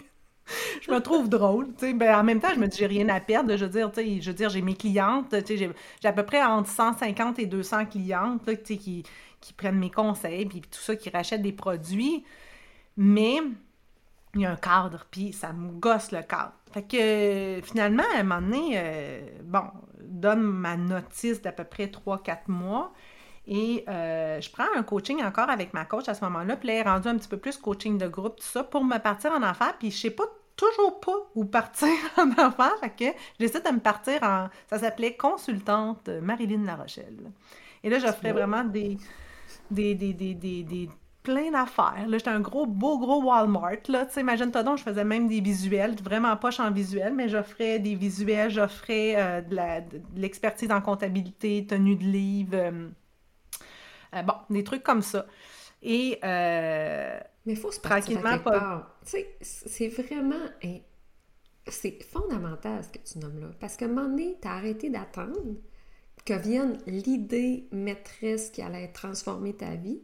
je 0.82 0.92
me 0.92 1.00
trouve 1.00 1.28
drôle, 1.28 1.70
tu 1.70 1.88
sais. 1.88 1.94
Ben, 1.94 2.20
en 2.20 2.24
même 2.24 2.40
temps, 2.40 2.54
je 2.54 2.60
me 2.60 2.68
dis, 2.68 2.78
j'ai 2.78 2.86
rien 2.86 3.10
à 3.10 3.20
perdre. 3.20 3.58
Je 3.58 3.66
veux 3.66 3.72
dire, 3.72 3.92
tu 3.92 4.02
sais, 4.02 4.22
je 4.22 4.30
veux 4.30 4.36
dire, 4.36 4.50
j'ai 4.50 4.62
mes 4.62 4.76
clientes, 4.76 5.30
tu 5.30 5.58
sais, 5.58 5.74
j'ai 6.02 6.08
à 6.08 6.14
peu 6.14 6.24
près 6.24 6.44
entre 6.44 6.70
150 6.70 7.40
et 7.40 7.48
200 7.48 7.88
clientes, 7.88 8.44
tu 8.46 8.54
sais, 8.64 8.78
qui, 8.78 9.04
qui 9.42 9.54
prennent 9.54 9.80
mes 9.80 9.92
conseils, 9.92 10.46
puis 10.46 10.62
tout 10.62 10.80
ça, 10.80 10.96
qui 10.96 11.10
rachètent 11.10 11.42
des 11.42 11.52
produits. 11.52 12.24
Mais 12.98 13.40
il 14.36 14.42
y 14.42 14.46
a 14.46 14.52
un 14.52 14.56
cadre, 14.58 15.06
puis 15.10 15.34
ça 15.34 15.54
me 15.54 15.72
gosse 15.72 16.12
le 16.12 16.22
cadre. 16.22 16.54
Fait 16.72 16.84
que 16.84 17.66
finalement, 17.66 18.04
à 18.16 18.20
un 18.20 18.24
moment 18.24 18.42
donné, 18.42 18.74
euh, 18.76 19.22
bon, 19.44 19.64
donne 20.02 20.42
ma 20.42 20.76
notice 20.76 21.42
d'à 21.42 21.52
peu 21.52 21.64
près 21.64 21.88
3-4 21.88 22.40
mois. 22.48 22.92
Et 23.48 23.86
euh, 23.88 24.42
je 24.42 24.50
prends 24.50 24.66
un 24.76 24.84
coaching 24.84 25.24
encore 25.24 25.50
avec 25.50 25.74
ma 25.74 25.86
coach 25.86 26.10
à 26.10 26.16
ce 26.16 26.24
moment-là. 26.26 26.58
Puis 26.58 26.68
là, 26.68 26.74
elle 26.74 26.80
est 26.80 26.90
rendue 26.90 27.08
un 27.08 27.18
petit 27.18 27.28
peu 27.28 27.38
plus 27.38 27.58
coaching 27.58 27.98
de 27.98 28.08
groupe, 28.08 28.38
tout 28.38 28.46
ça, 28.46 28.64
pour 28.64 28.84
me 28.84 28.98
partir 28.98 29.32
en 29.32 29.44
affaires. 29.44 29.78
Puis 29.78 29.92
je 29.92 29.98
sais 29.98 30.10
pas 30.10 30.26
toujours 30.56 31.00
pas 31.00 31.16
où 31.36 31.46
partir 31.46 31.90
en 32.18 32.32
affaires, 32.32 32.78
fait 32.80 32.90
que 32.90 33.18
j'essaie 33.40 33.62
de 33.62 33.70
me 33.70 33.80
partir 33.80 34.24
en... 34.24 34.50
Ça 34.70 34.80
s'appelait 34.80 35.16
consultante 35.16 36.08
Marilyn 36.08 36.66
Larochelle. 36.66 37.32
Et 37.84 37.90
là, 37.90 38.00
j'offrais 38.00 38.32
vraiment 38.32 38.64
des, 38.64 38.98
des, 39.72 39.96
des, 39.96 40.14
des, 40.14 40.34
des, 40.36 40.90
plein 41.24 41.52
d'affaires. 41.52 42.06
Là, 42.08 42.18
j'étais 42.18 42.30
un 42.30 42.40
gros, 42.40 42.68
beau, 42.68 43.00
gros 43.00 43.24
Walmart, 43.24 43.78
là. 43.90 44.06
Tu 44.06 44.14
sais, 44.14 44.22
imagine-toi 44.22 44.64
donc, 44.64 44.78
je 44.78 44.84
faisais 44.84 45.04
même 45.04 45.28
des 45.28 45.42
visuels, 45.42 45.96
vraiment 46.02 46.38
pas 46.38 46.52
en 46.62 46.72
visuel, 46.72 47.14
mais 47.14 47.28
j'offrais 47.28 47.80
des 47.80 47.96
visuels, 47.96 48.52
j'offrais 48.52 49.16
euh, 49.18 49.42
de 49.42 50.00
l'expertise 50.16 50.72
en 50.72 50.82
comptabilité, 50.82 51.66
tenue 51.68 51.96
de 51.96 52.04
livre, 52.04 52.54
euh, 52.54 52.90
euh, 54.14 54.22
bon, 54.22 54.36
des 54.50 54.64
trucs 54.64 54.84
comme 54.84 55.02
ça. 55.02 55.26
Et... 55.82 56.20
mais 56.22 57.22
il 57.46 57.58
faut 57.58 57.72
se 57.72 57.80
tranquillement 57.80 58.40
pas... 58.40 58.96
Tu 59.04 59.12
sais, 59.12 59.38
c'est 59.42 59.90
vraiment... 59.90 60.46
C'est 61.68 62.04
fondamental 62.04 62.84
ce 62.84 62.90
que 62.90 63.04
tu 63.04 63.18
nommes 63.18 63.40
là. 63.40 63.48
Parce 63.60 63.76
qu'à 63.76 63.86
un 63.86 63.88
moment 63.88 64.08
donné, 64.08 64.38
t'as 64.40 64.52
arrêté 64.52 64.92
d'attendre 64.92 65.40
que 66.26 66.34
vienne 66.34 66.78
l'idée 66.88 67.68
maîtresse 67.72 68.50
qui 68.50 68.62
allait 68.62 68.92
transformer 68.92 69.54
ta 69.54 69.76
vie, 69.76 70.02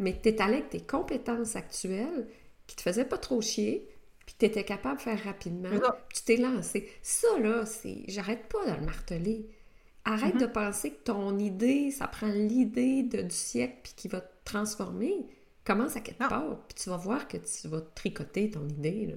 mais 0.00 0.18
tu 0.20 0.30
es 0.30 0.40
allé 0.40 0.54
avec 0.54 0.70
tes 0.70 0.80
compétences 0.80 1.56
actuelles 1.56 2.26
qui 2.66 2.76
te 2.76 2.82
faisaient 2.82 3.04
pas 3.04 3.18
trop 3.18 3.40
chier, 3.40 3.88
puis 4.24 4.34
tu 4.38 4.46
étais 4.46 4.64
capable 4.64 4.96
de 4.96 5.02
faire 5.02 5.22
rapidement, 5.24 5.70
tu 6.14 6.22
t'es 6.22 6.36
lancé. 6.36 6.88
Ça, 7.02 7.38
là, 7.38 7.66
c'est. 7.66 8.04
J'arrête 8.08 8.48
pas 8.48 8.64
de 8.64 8.80
le 8.80 8.86
marteler. 8.86 9.48
Arrête 10.04 10.36
de 10.36 10.46
mm-hmm. 10.46 10.52
penser 10.52 10.90
que 10.92 11.02
ton 11.04 11.38
idée, 11.38 11.90
ça 11.90 12.08
prend 12.08 12.28
l'idée 12.28 13.02
du 13.02 13.30
siècle 13.30 13.78
puis 13.82 13.92
qui 13.96 14.08
va 14.08 14.20
te 14.20 14.32
transformer. 14.44 15.26
Commence 15.64 15.96
à 15.96 16.00
quelque 16.00 16.18
part, 16.18 16.58
puis 16.66 16.74
tu 16.82 16.90
vas 16.90 16.96
voir 16.96 17.28
que 17.28 17.36
tu 17.36 17.68
vas 17.68 17.80
tricoter 17.80 18.50
ton 18.50 18.68
idée. 18.68 19.06
Là. 19.06 19.14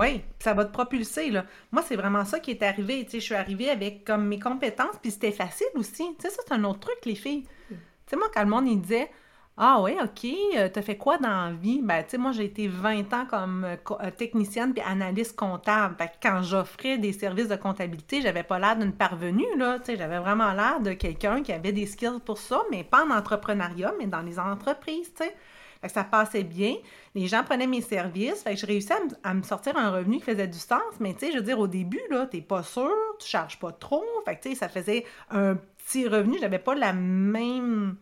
Oui, 0.00 0.22
ça 0.38 0.54
va 0.54 0.64
te 0.64 0.72
propulser, 0.72 1.30
là. 1.30 1.44
Moi, 1.70 1.82
c'est 1.86 1.96
vraiment 1.96 2.24
ça 2.24 2.40
qui 2.40 2.50
est 2.50 2.62
arrivé. 2.62 3.04
Tu 3.04 3.12
sais, 3.12 3.20
je 3.20 3.24
suis 3.24 3.34
arrivée 3.34 3.70
avec 3.70 4.04
comme 4.04 4.26
mes 4.26 4.38
compétences, 4.38 4.96
puis 5.00 5.10
c'était 5.10 5.32
facile 5.32 5.68
aussi. 5.74 6.04
Tu 6.18 6.22
sais, 6.22 6.30
ça, 6.30 6.42
c'est 6.46 6.54
un 6.54 6.64
autre 6.64 6.80
truc, 6.80 6.98
les 7.04 7.14
filles. 7.14 7.44
Tu 7.68 7.76
sais, 8.06 8.16
moi, 8.16 8.28
quand 8.32 8.42
le 8.42 8.48
monde, 8.48 8.66
il 8.66 8.80
disait 8.80 9.10
ah 9.58 9.80
oui, 9.82 9.96
OK. 10.02 10.26
Euh, 10.56 10.68
t'as 10.72 10.80
fait 10.80 10.96
quoi 10.96 11.18
dans 11.18 11.46
la 11.46 11.52
vie? 11.52 11.80
Ben, 11.82 12.02
tu 12.02 12.10
sais, 12.12 12.18
moi, 12.18 12.32
j'ai 12.32 12.44
été 12.44 12.68
20 12.68 13.12
ans 13.12 13.26
comme 13.26 13.64
euh, 13.64 13.76
euh, 14.02 14.10
technicienne 14.10 14.72
puis 14.72 14.82
analyste 14.82 15.36
comptable. 15.36 15.94
Fait 15.98 16.08
que 16.08 16.12
quand 16.22 16.42
j'offrais 16.42 16.96
des 16.96 17.12
services 17.12 17.48
de 17.48 17.56
comptabilité, 17.56 18.22
j'avais 18.22 18.44
pas 18.44 18.58
l'air 18.58 18.76
d'une 18.76 18.92
parvenue, 18.94 19.44
là. 19.58 19.78
Tu 19.78 19.86
sais, 19.86 19.96
j'avais 19.98 20.18
vraiment 20.18 20.52
l'air 20.52 20.80
de 20.80 20.94
quelqu'un 20.94 21.42
qui 21.42 21.52
avait 21.52 21.72
des 21.72 21.84
skills 21.86 22.20
pour 22.24 22.38
ça, 22.38 22.62
mais 22.70 22.82
pas 22.82 23.04
en 23.04 23.10
entrepreneuriat, 23.10 23.92
mais 23.98 24.06
dans 24.06 24.22
les 24.22 24.38
entreprises, 24.38 25.12
tu 25.14 25.24
sais. 25.24 25.36
Fait 25.82 25.88
que 25.88 25.92
ça 25.92 26.04
passait 26.04 26.44
bien. 26.44 26.76
Les 27.14 27.26
gens 27.26 27.42
prenaient 27.42 27.66
mes 27.66 27.82
services. 27.82 28.42
Fait 28.42 28.54
que 28.54 28.60
je 28.60 28.66
réussis 28.66 28.92
à, 29.22 29.34
me 29.34 29.42
sortir 29.42 29.76
un 29.76 29.90
revenu 29.90 30.18
qui 30.18 30.24
faisait 30.24 30.46
du 30.46 30.58
sens. 30.58 30.80
Mais 31.00 31.12
tu 31.12 31.26
sais, 31.26 31.32
je 31.32 31.38
veux 31.38 31.44
dire, 31.44 31.58
au 31.58 31.66
début, 31.66 32.00
là, 32.08 32.26
t'es 32.26 32.40
pas 32.40 32.62
sûr, 32.62 32.90
tu 33.18 33.28
charges 33.28 33.58
pas 33.58 33.72
trop. 33.72 34.04
Fait 34.24 34.36
que 34.36 34.42
tu 34.42 34.50
sais, 34.50 34.54
ça 34.54 34.68
faisait 34.68 35.04
un 35.30 35.56
petit 35.56 36.06
revenu. 36.06 36.38
J'avais 36.40 36.60
pas 36.60 36.74
la 36.74 36.92
même 36.92 37.96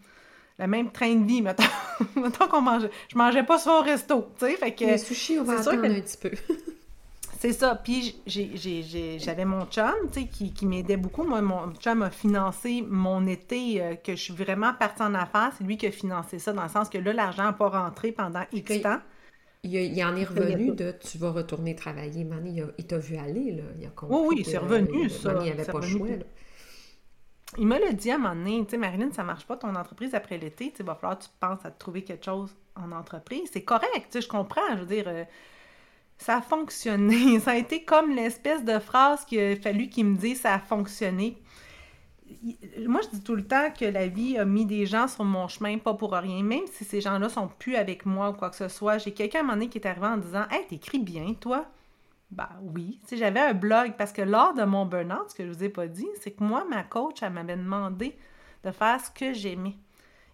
le 0.59 0.67
même 0.67 0.93
train 0.93 1.15
de 1.15 1.25
vie, 1.25 1.41
mettons, 1.41 1.65
mettons 2.17 2.47
qu'on 2.47 2.61
mangeait. 2.61 2.91
Je 3.09 3.17
mangeais 3.17 3.45
pas 3.45 3.59
sur 3.59 3.73
au 3.73 3.81
resto, 3.81 4.29
tu 4.39 4.45
sais, 4.45 4.57
fait 4.57 4.75
que... 4.75 4.85
Les 4.85 4.99
sushis, 4.99 5.39
on 5.39 5.45
va 5.45 5.59
attendre 5.59 5.85
un 5.87 6.01
petit 6.01 6.19
peu. 6.19 6.31
c'est 7.41 7.55
ça, 7.55 7.75
puis 7.75 8.21
j'avais 8.27 9.47
mon 9.47 9.65
chum, 9.65 9.95
tu 10.13 10.21
sais, 10.21 10.27
qui, 10.27 10.53
qui 10.53 10.67
m'aidait 10.67 10.99
beaucoup. 10.99 11.25
Moi, 11.25 11.41
mon 11.41 11.73
chum 11.73 12.03
a 12.03 12.11
financé 12.11 12.85
mon 12.87 13.27
été, 13.27 13.83
euh, 13.83 13.95
que 13.95 14.13
je 14.13 14.21
suis 14.21 14.35
vraiment 14.35 14.75
partie 14.75 15.01
en 15.01 15.15
affaires. 15.15 15.51
C'est 15.57 15.65
lui 15.65 15.79
qui 15.79 15.87
a 15.87 15.91
financé 15.91 16.39
ça, 16.39 16.53
dans 16.53 16.65
le 16.65 16.69
sens 16.69 16.91
que 16.91 16.99
là, 16.99 17.15
l'argent 17.15 17.45
n'a 17.45 17.55
pas 17.55 17.71
rentré 17.71 18.13
pendant 18.13 18.43
X 18.53 18.83
temps. 18.83 18.99
Il, 19.63 19.75
il, 19.75 20.05
en 20.05 20.17
est 20.17 20.25
revenu 20.25 20.73
de 20.73 20.93
tu 20.93 21.17
vas 21.17 21.31
retourner 21.31 21.75
travailler. 21.75 22.25
Mani, 22.25 22.61
il 22.77 22.87
t'a 22.87 22.99
vu 22.99 23.17
aller, 23.17 23.53
là. 23.53 23.63
Il 23.79 23.87
a 23.87 23.89
compris 23.89 24.17
oui, 24.19 24.37
oui, 24.37 24.45
c'est 24.45 24.59
revenu, 24.59 25.09
ça. 25.09 25.39
il 25.43 25.51
avait 25.51 25.65
pas 25.65 25.81
le 25.81 25.87
choix, 25.87 26.09
là. 26.09 26.25
Il 27.57 27.67
me 27.67 27.81
l'a 27.81 27.93
dit 27.93 28.11
à 28.11 28.17
un 28.17 28.19
moment 28.19 28.35
donné, 28.35 28.63
tu 28.67 28.73
sais, 28.73 28.77
Marilyn, 28.77 29.13
ça 29.13 29.25
marche 29.25 29.47
pas 29.47 29.57
ton 29.57 29.75
entreprise 29.75 30.15
après 30.15 30.37
l'été, 30.37 30.75
tu 30.77 30.83
va 30.83 30.95
falloir 30.95 31.19
que 31.19 31.25
tu 31.25 31.31
penses 31.41 31.65
à 31.65 31.71
te 31.71 31.79
trouver 31.79 32.05
quelque 32.05 32.27
chose 32.27 32.55
en 32.77 32.93
entreprise. 32.93 33.49
C'est 33.51 33.65
correct, 33.65 33.89
tu 33.95 34.05
sais, 34.11 34.21
je 34.21 34.29
comprends, 34.29 34.77
je 34.77 34.81
veux 34.81 34.87
dire, 34.87 35.05
euh, 35.07 35.25
ça 36.21 36.37
a 36.37 36.43
fonctionné. 36.43 37.41
Ça 37.41 37.53
a 37.53 37.57
été 37.57 37.83
comme 37.83 38.15
l'espèce 38.15 38.63
de 38.65 38.79
phrase 38.79 39.25
qu'il 39.25 39.41
a 39.41 39.57
fallu 39.57 39.89
qu'il 39.89 40.05
me 40.05 40.17
dise 40.17 40.41
ça 40.41 40.55
a 40.55 40.59
fonctionné. 40.59 41.39
Moi, 42.87 43.01
je 43.03 43.17
dis 43.17 43.23
tout 43.23 43.35
le 43.35 43.45
temps 43.45 43.71
que 43.77 43.87
la 43.87 44.07
vie 44.07 44.39
a 44.39 44.45
mis 44.45 44.67
des 44.67 44.87
gens 44.87 45.09
sur 45.09 45.25
mon 45.25 45.49
chemin, 45.49 45.79
pas 45.79 45.95
pour 45.95 46.13
rien, 46.13 46.43
même 46.43 46.67
si 46.71 46.85
ces 46.85 47.01
gens-là 47.01 47.29
sont 47.29 47.49
plus 47.49 47.75
avec 47.75 48.07
moi 48.07 48.31
ou 48.31 48.33
quoi 48.35 48.51
que 48.51 48.57
ce 48.57 48.69
soit. 48.69 48.99
J'ai 48.99 49.13
quelqu'un 49.13 49.39
à 49.39 49.41
un 49.41 49.45
moment 49.45 49.55
donné 49.55 49.69
qui 49.69 49.79
est 49.79 49.87
arrivé 49.87 50.07
en 50.07 50.19
disant 50.19 50.45
Hey, 50.51 50.67
t'écris 50.67 50.99
bien, 50.99 51.35
toi. 51.35 51.67
Ben 52.31 52.49
oui. 52.63 53.01
Tu 53.09 53.17
j'avais 53.17 53.41
un 53.41 53.55
blog 53.55 53.95
parce 53.97 54.13
que 54.13 54.23
lors 54.23 54.55
de 54.55 54.63
mon 54.63 54.87
burn-out, 54.87 55.31
ce 55.31 55.35
que 55.35 55.45
je 55.45 55.51
vous 55.51 55.65
ai 55.65 55.69
pas 55.71 55.89
dit, 55.89 56.09
c'est 56.21 56.31
que 56.33 56.45
moi, 56.45 56.65
ma 56.69 56.85
coach, 56.85 57.23
elle 57.23 57.33
m'avait 57.33 57.57
demandé 57.57 58.17
de 58.63 58.71
faire 58.71 59.01
ce 59.01 59.11
que 59.11 59.33
j'aimais. 59.33 59.77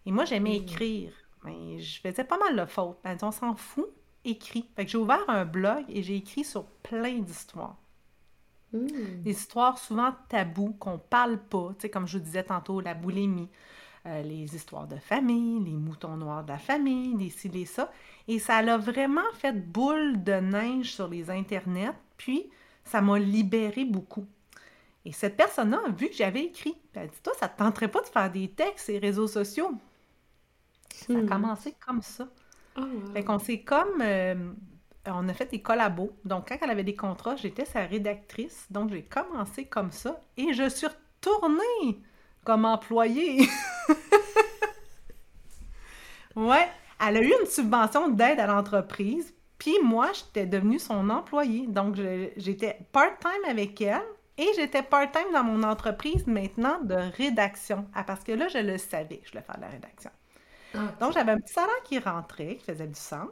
Et 0.04 0.12
moi, 0.12 0.24
j'aimais 0.24 0.58
mmh. 0.58 0.62
écrire. 0.62 1.12
Mais 1.44 1.78
je 1.78 2.00
faisais 2.00 2.24
pas 2.24 2.38
mal 2.38 2.56
de 2.56 2.66
fautes. 2.66 2.98
Dit, 3.04 3.24
on 3.24 3.30
s'en 3.30 3.54
fout, 3.54 3.88
écris. 4.26 4.68
Fait 4.76 4.84
que 4.84 4.90
j'ai 4.90 4.98
ouvert 4.98 5.24
un 5.28 5.44
blog 5.44 5.84
et 5.88 6.02
j'ai 6.02 6.16
écrit 6.16 6.44
sur 6.44 6.64
plein 6.64 7.18
d'histoires. 7.18 7.76
Mmh. 8.72 8.86
Des 9.22 9.30
histoires 9.30 9.78
souvent 9.78 10.12
tabous, 10.28 10.74
qu'on 10.78 10.98
parle 10.98 11.38
pas. 11.38 11.70
Tu 11.78 11.82
sais, 11.82 11.90
comme 11.90 12.06
je 12.06 12.18
vous 12.18 12.24
disais 12.24 12.42
tantôt, 12.42 12.80
la 12.80 12.94
boulimie, 12.94 13.48
euh, 14.06 14.22
les 14.22 14.54
histoires 14.54 14.86
de 14.86 14.96
famille, 14.96 15.64
les 15.64 15.76
moutons 15.76 16.16
noirs 16.16 16.44
de 16.44 16.50
la 16.50 16.58
famille, 16.58 17.16
les 17.16 17.30
ci, 17.30 17.48
les 17.48 17.64
ça. 17.64 17.90
Et 18.28 18.38
ça 18.38 18.62
l'a 18.62 18.76
vraiment 18.78 19.32
fait 19.34 19.52
boule 19.52 20.22
de 20.22 20.34
neige 20.34 20.94
sur 20.94 21.08
les 21.08 21.30
internets, 21.30 21.94
puis 22.16 22.50
ça 22.84 23.00
m'a 23.00 23.18
libéré 23.18 23.84
beaucoup. 23.84 24.26
Et 25.04 25.12
cette 25.12 25.36
personne-là 25.36 25.80
a 25.86 25.90
vu 25.90 26.08
que 26.08 26.14
j'avais 26.14 26.44
écrit. 26.44 26.76
Elle 26.94 27.02
a 27.02 27.06
dit 27.06 27.20
Toi, 27.22 27.32
ça 27.38 27.48
te 27.48 27.58
tenterait 27.58 27.90
pas 27.90 28.00
de 28.00 28.06
faire 28.06 28.30
des 28.30 28.48
textes 28.48 28.88
et 28.88 28.98
réseaux 28.98 29.28
sociaux? 29.28 29.72
Ça 30.92 31.12
a 31.12 31.16
hmm. 31.16 31.28
commencé 31.28 31.74
comme 31.84 32.02
ça. 32.02 32.28
Oh, 32.78 32.82
Fait 33.12 33.24
qu'on 33.24 33.38
s'est 33.38 33.60
comme. 33.60 34.00
Euh, 34.00 34.34
on 35.06 35.28
a 35.28 35.34
fait 35.34 35.50
des 35.50 35.60
collabos. 35.60 36.16
Donc, 36.24 36.48
quand 36.48 36.56
elle 36.60 36.70
avait 36.70 36.84
des 36.84 36.96
contrats, 36.96 37.36
j'étais 37.36 37.64
sa 37.64 37.86
rédactrice. 37.86 38.66
Donc, 38.70 38.90
j'ai 38.90 39.02
commencé 39.02 39.66
comme 39.66 39.92
ça 39.92 40.20
et 40.36 40.52
je 40.52 40.68
suis 40.68 40.86
retournée 40.86 42.00
comme 42.44 42.64
employée. 42.64 43.48
ouais. 46.36 46.68
Elle 46.98 47.18
a 47.18 47.20
eu 47.20 47.32
une 47.40 47.46
subvention 47.46 48.08
d'aide 48.08 48.40
à 48.40 48.46
l'entreprise, 48.46 49.34
puis 49.58 49.76
moi, 49.82 50.10
j'étais 50.14 50.46
devenue 50.46 50.78
son 50.78 51.10
employée. 51.10 51.66
Donc, 51.66 51.96
j'étais 52.36 52.78
part-time 52.92 53.44
avec 53.48 53.80
elle 53.82 54.02
et 54.38 54.48
j'étais 54.56 54.82
part-time 54.82 55.30
dans 55.32 55.44
mon 55.44 55.62
entreprise 55.62 56.26
maintenant 56.26 56.80
de 56.82 56.94
rédaction. 56.94 57.86
Ah, 57.94 58.02
parce 58.02 58.24
que 58.24 58.32
là, 58.32 58.48
je 58.48 58.58
le 58.58 58.78
savais, 58.78 59.20
je 59.24 59.30
voulais 59.30 59.42
faire 59.42 59.56
de 59.56 59.62
la 59.62 59.68
rédaction. 59.68 60.10
Donc, 61.00 61.12
j'avais 61.12 61.32
un 61.32 61.40
petit 61.40 61.52
salaire 61.52 61.82
qui 61.84 61.98
rentrait, 61.98 62.56
qui 62.56 62.64
faisait 62.64 62.86
du 62.86 62.98
sens, 62.98 63.30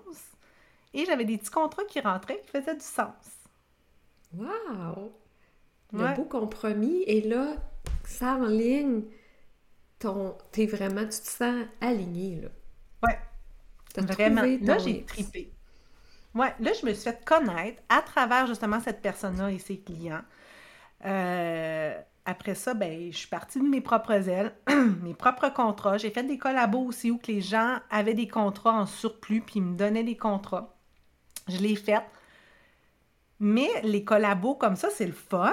et 0.93 1.05
j'avais 1.05 1.25
des 1.25 1.39
petits 1.39 1.51
contrats 1.51 1.85
qui 1.85 2.01
rentraient, 2.01 2.41
qui 2.41 2.51
faisaient 2.51 2.75
du 2.75 2.85
sens. 2.85 3.15
Wow! 4.35 5.12
Le 5.93 6.15
beau 6.17 6.25
compromis. 6.25 7.03
Et 7.07 7.21
là, 7.21 7.57
ça 8.05 8.35
en 8.35 8.47
ligne, 8.47 9.05
ton... 9.99 10.37
t'es 10.51 10.67
vraiment, 10.67 11.03
tu 11.03 11.21
te 11.21 11.29
sens 11.29 11.67
aligné, 11.81 12.41
là. 12.41 12.49
Ouais. 13.03 13.19
Vraiment. 14.03 14.43
Là, 14.62 14.79
j'ai 14.79 15.05
tripé. 15.05 15.53
Ouais, 16.35 16.53
là, 16.59 16.73
je 16.73 16.85
me 16.85 16.93
suis 16.93 17.05
fait 17.05 17.25
connaître 17.25 17.81
à 17.89 18.03
travers 18.03 18.47
justement 18.49 18.81
cette 18.81 19.01
personne-là 19.01 19.53
et 19.53 19.59
ses 19.59 19.79
clients. 19.79 20.25
Euh, 21.05 22.01
après 22.27 22.55
ça, 22.55 22.75
ben, 22.75 23.12
je 23.12 23.16
suis 23.16 23.29
partie 23.29 23.59
de 23.59 23.64
mes 23.66 23.81
propres 23.81 24.29
ailes, 24.29 24.55
mes 25.03 25.14
propres 25.14 25.51
contrats. 25.51 25.99
J'ai 25.99 26.11
fait 26.11 26.22
des 26.22 26.39
collabos 26.39 26.87
aussi 26.87 27.11
où 27.11 27.18
que 27.18 27.31
les 27.31 27.43
gens 27.43 27.79
avaient 27.91 28.14
des 28.14 28.29
contrats 28.29 28.72
en 28.72 28.87
surplus 28.87 29.43
puis 29.43 29.57
ils 29.57 29.62
me 29.62 29.77
donnaient 29.77 30.05
des 30.05 30.16
contrats. 30.16 30.75
Je 31.49 31.59
l'ai 31.59 31.77
fait. 31.77 32.03
Mais 33.41 33.68
les 33.83 34.05
collabos 34.05 34.55
comme 34.55 34.77
ça, 34.77 34.89
c'est 34.91 35.07
le 35.07 35.12
fun, 35.12 35.53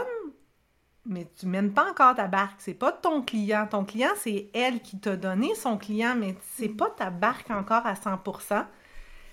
mais 1.05 1.27
tu 1.37 1.45
mènes 1.47 1.73
pas 1.73 1.89
encore 1.89 2.15
ta 2.15 2.27
barque. 2.27 2.59
C'est 2.59 2.73
pas 2.73 2.93
ton 2.93 3.21
client. 3.21 3.67
Ton 3.69 3.83
client, 3.83 4.11
c'est 4.17 4.49
elle 4.53 4.81
qui 4.81 4.97
t'a 4.97 5.17
donné 5.17 5.53
son 5.55 5.77
client, 5.77 6.15
mais 6.15 6.37
c'est 6.53 6.69
pas 6.69 6.89
ta 6.89 7.09
barque 7.09 7.51
encore 7.51 7.85
à 7.85 7.95
100 7.95 8.19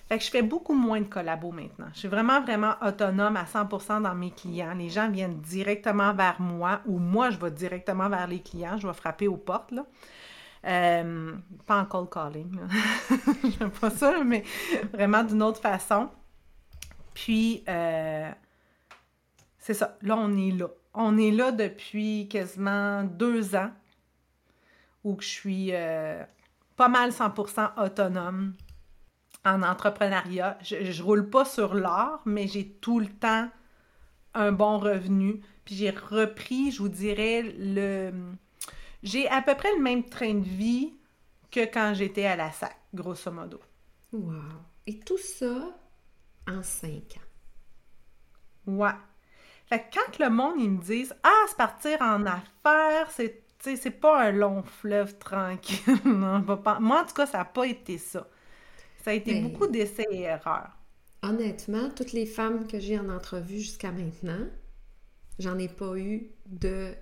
Fait 0.08 0.18
que 0.18 0.24
je 0.24 0.30
fais 0.30 0.42
beaucoup 0.42 0.74
moins 0.74 1.00
de 1.00 1.06
collabos 1.06 1.52
maintenant. 1.52 1.88
Je 1.92 1.98
suis 2.00 2.08
vraiment, 2.08 2.40
vraiment 2.40 2.74
autonome 2.80 3.36
à 3.36 3.44
100% 3.44 4.02
dans 4.02 4.14
mes 4.14 4.30
clients. 4.30 4.74
Les 4.74 4.88
gens 4.88 5.10
viennent 5.10 5.40
directement 5.40 6.14
vers 6.14 6.40
moi 6.40 6.80
ou 6.86 6.98
moi, 6.98 7.30
je 7.30 7.38
vais 7.38 7.50
directement 7.50 8.08
vers 8.08 8.26
les 8.26 8.40
clients. 8.40 8.78
Je 8.78 8.86
vais 8.86 8.94
frapper 8.94 9.28
aux 9.28 9.36
portes, 9.36 9.70
là. 9.72 9.84
Euh, 10.64 11.32
pas 11.66 11.80
en 11.80 11.84
cold 11.84 12.10
calling. 12.10 12.58
Je 13.44 13.64
pas 13.66 13.90
ça, 13.90 14.24
mais 14.24 14.42
vraiment 14.92 15.22
d'une 15.22 15.42
autre 15.42 15.60
façon. 15.60 16.08
Puis, 17.14 17.62
euh, 17.68 18.30
c'est 19.58 19.74
ça. 19.74 19.96
Là, 20.02 20.16
on 20.16 20.36
est 20.36 20.50
là 20.50 20.68
on 21.00 21.16
est 21.16 21.30
là 21.30 21.52
depuis 21.52 22.28
quasiment 22.28 23.04
deux 23.04 23.54
ans 23.54 23.70
où 25.04 25.16
je 25.20 25.26
suis 25.26 25.68
euh, 25.72 26.22
pas 26.76 26.88
mal 26.88 27.10
100% 27.10 27.84
autonome 27.84 28.54
en 29.44 29.62
entrepreneuriat. 29.62 30.58
Je, 30.62 30.90
je 30.90 31.02
roule 31.02 31.30
pas 31.30 31.44
sur 31.44 31.74
l'or, 31.74 32.20
mais 32.24 32.46
j'ai 32.46 32.68
tout 32.68 33.00
le 33.00 33.08
temps 33.08 33.48
un 34.34 34.52
bon 34.52 34.78
revenu. 34.78 35.40
Puis 35.64 35.74
j'ai 35.76 35.90
repris, 35.90 36.70
je 36.70 36.78
vous 36.78 36.88
dirais, 36.88 37.42
le... 37.42 38.12
J'ai 39.02 39.28
à 39.28 39.42
peu 39.42 39.54
près 39.54 39.72
le 39.76 39.82
même 39.82 40.04
train 40.04 40.34
de 40.34 40.48
vie 40.48 40.94
que 41.50 41.60
quand 41.60 41.94
j'étais 41.94 42.26
à 42.26 42.36
la 42.36 42.50
SAC, 42.50 42.76
grosso 42.94 43.30
modo. 43.30 43.60
Wow! 44.12 44.42
Et 44.86 44.98
tout 44.98 45.18
ça 45.18 45.76
en 46.48 46.62
cinq 46.62 47.18
ans. 47.18 48.72
Ouais. 48.72 48.94
Fait 49.66 49.80
que 49.80 49.98
quand 49.98 50.18
le 50.18 50.30
monde, 50.30 50.54
ils 50.58 50.70
me 50.70 50.82
disent 50.82 51.14
«Ah, 51.22 51.46
se 51.48 51.54
partir 51.54 52.00
en 52.00 52.24
affaires, 52.26 53.10
c'est 53.10 53.44
c'est 53.60 53.90
pas 53.90 54.22
un 54.22 54.32
long 54.32 54.62
fleuve 54.62 55.18
tranquille. 55.18 55.98
non, 56.04 56.42
pas... 56.56 56.78
Moi, 56.80 57.02
en 57.02 57.04
tout 57.04 57.14
cas, 57.14 57.26
ça 57.26 57.38
n'a 57.38 57.44
pas 57.44 57.66
été 57.66 57.98
ça. 57.98 58.26
Ça 59.08 59.12
a 59.12 59.14
été 59.14 59.32
Mais- 59.40 59.40
beaucoup 59.48 59.66
d'essais 59.68 60.04
et 60.10 60.20
erreurs. 60.20 60.68
Honnêtement, 61.22 61.88
toutes 61.88 62.12
les 62.12 62.26
femmes 62.26 62.66
que 62.66 62.78
j'ai 62.78 62.98
en 62.98 63.08
entrevue 63.08 63.58
jusqu'à 63.58 63.90
maintenant, 63.90 64.46
j'en 65.38 65.56
ai 65.58 65.68
pas 65.68 65.96
eu 65.96 66.30
de 66.44 66.92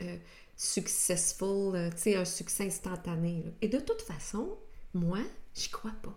euh, 0.00 0.16
successful, 0.56 1.74
euh, 1.74 1.90
tu 1.90 1.96
sais, 1.98 2.14
un 2.16 2.24
succès 2.24 2.64
instantané. 2.66 3.42
là. 3.44 3.50
Et 3.60 3.66
de 3.66 3.80
toute 3.80 4.02
façon, 4.02 4.56
moi, 4.94 5.18
j'y 5.52 5.68
crois 5.68 5.94
pas. 6.00 6.16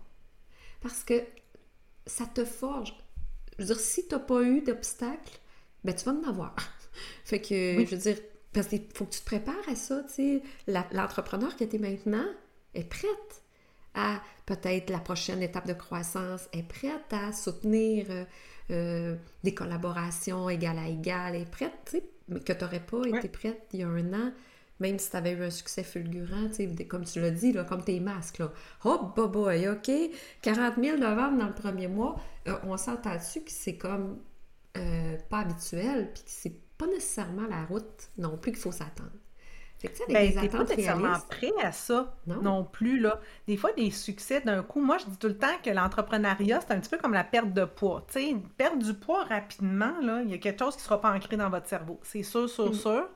Parce 0.80 1.02
que 1.02 1.14
ça 2.06 2.24
te 2.26 2.44
forge. 2.44 2.94
Je 3.58 3.64
veux 3.64 3.66
dire, 3.66 3.80
si 3.80 4.06
tu 4.06 4.14
n'as 4.14 4.20
pas 4.20 4.42
eu 4.44 4.60
d'obstacle, 4.60 5.40
ben 5.82 5.92
tu 5.92 6.04
vas 6.04 6.12
en 6.12 6.22
avoir. 6.22 6.54
fait 7.24 7.40
que, 7.40 7.78
Oui. 7.78 7.86
je 7.86 7.96
veux 7.96 8.00
dire, 8.00 8.18
parce 8.52 8.68
qu'il 8.68 8.84
faut 8.94 9.06
que 9.06 9.10
tu 9.14 9.18
te 9.20 9.24
prépares 9.26 9.68
à 9.68 9.74
ça, 9.74 10.04
tu 10.04 10.14
sais. 10.14 10.42
L'entrepreneur 10.92 11.56
que 11.56 11.64
tu 11.64 11.74
es 11.74 11.78
maintenant 11.80 12.26
est 12.74 12.84
prête 12.88 13.42
à 13.94 14.20
peut-être 14.46 14.90
la 14.90 14.98
prochaine 14.98 15.42
étape 15.42 15.66
de 15.66 15.72
croissance, 15.74 16.48
est 16.52 16.62
prête 16.62 17.12
à 17.12 17.32
soutenir 17.32 18.06
euh, 18.10 18.24
euh, 18.70 19.16
des 19.44 19.54
collaborations 19.54 20.48
égal 20.48 20.78
à 20.78 20.88
égal, 20.88 21.36
est 21.36 21.50
prête, 21.50 21.96
que 22.44 22.52
tu 22.52 22.64
n'aurais 22.64 22.80
pas 22.80 23.04
Ouais. 23.10 23.18
été 23.18 23.28
prête 23.28 23.66
il 23.72 23.80
y 23.80 23.82
a 23.82 23.88
un 23.88 24.12
an, 24.14 24.32
même 24.80 24.98
si 24.98 25.10
tu 25.10 25.16
avais 25.16 25.32
eu 25.32 25.42
un 25.44 25.50
succès 25.50 25.82
fulgurant, 25.84 26.48
comme 26.88 27.04
tu 27.04 27.20
l'as 27.20 27.30
dit, 27.30 27.52
là, 27.52 27.64
comme 27.64 27.84
tes 27.84 28.00
masques, 28.00 28.38
là. 28.38 28.52
Hop, 28.84 29.16
oh, 29.18 29.28
boy, 29.28 29.68
OK, 29.68 29.90
40 30.42 30.74
000 30.82 30.98
de 30.98 31.04
ventes 31.04 31.38
dans 31.38 31.46
le 31.48 31.54
premier 31.54 31.88
mois, 31.88 32.16
euh, 32.48 32.56
on 32.64 32.76
s'entend 32.76 33.14
dessus 33.16 33.42
que 33.42 33.50
c'est 33.50 33.76
comme 33.76 34.18
euh, 34.76 35.16
pas 35.30 35.40
habituel, 35.40 36.10
puis 36.14 36.22
que 36.24 36.30
c'est 36.30 36.60
pas 36.78 36.86
nécessairement 36.86 37.46
la 37.48 37.64
route 37.64 38.10
non 38.18 38.36
plus 38.38 38.52
qu'il 38.52 38.60
faut 38.60 38.72
s'attendre. 38.72 39.10
Fait 39.82 39.88
que, 39.88 39.96
tu 39.98 40.02
Ben, 40.12 40.48
pas 40.48 40.58
nécessairement 40.64 41.18
prêt 41.28 41.52
à 41.62 41.72
ça 41.72 42.16
Non. 42.26 42.40
non. 42.42 42.64
plus, 42.64 42.98
là. 43.00 43.20
Des 43.46 43.56
fois, 43.56 43.72
des 43.72 43.90
succès 43.90 44.40
d'un 44.40 44.62
coup, 44.62 44.80
moi, 44.80 44.96
je 44.98 45.06
dis 45.06 45.18
tout 45.18 45.26
le 45.28 45.36
temps 45.36 45.58
que 45.62 45.70
l'entrepreneuriat, 45.70 46.60
c'est 46.60 46.72
un 46.72 46.78
petit 46.80 46.88
peu 46.88 46.98
comme 46.98 47.12
la 47.14 47.24
perte 47.24 47.52
de 47.52 47.64
poids. 47.64 48.06
Tu 48.10 48.20
sais, 48.20 48.36
perdre 48.56 48.82
du 48.82 48.94
poids 48.94 49.24
rapidement, 49.24 49.92
là, 50.00 50.22
il 50.22 50.30
y 50.30 50.34
a 50.34 50.38
quelque 50.38 50.60
chose 50.64 50.76
qui 50.76 50.82
sera 50.82 51.00
pas 51.00 51.12
ancré 51.12 51.36
dans 51.36 51.50
votre 51.50 51.66
cerveau. 51.68 52.00
C'est 52.04 52.22
sûr, 52.22 52.48
sûr, 52.48 52.70
Mm. 52.70 52.74
sûr. 52.74 53.08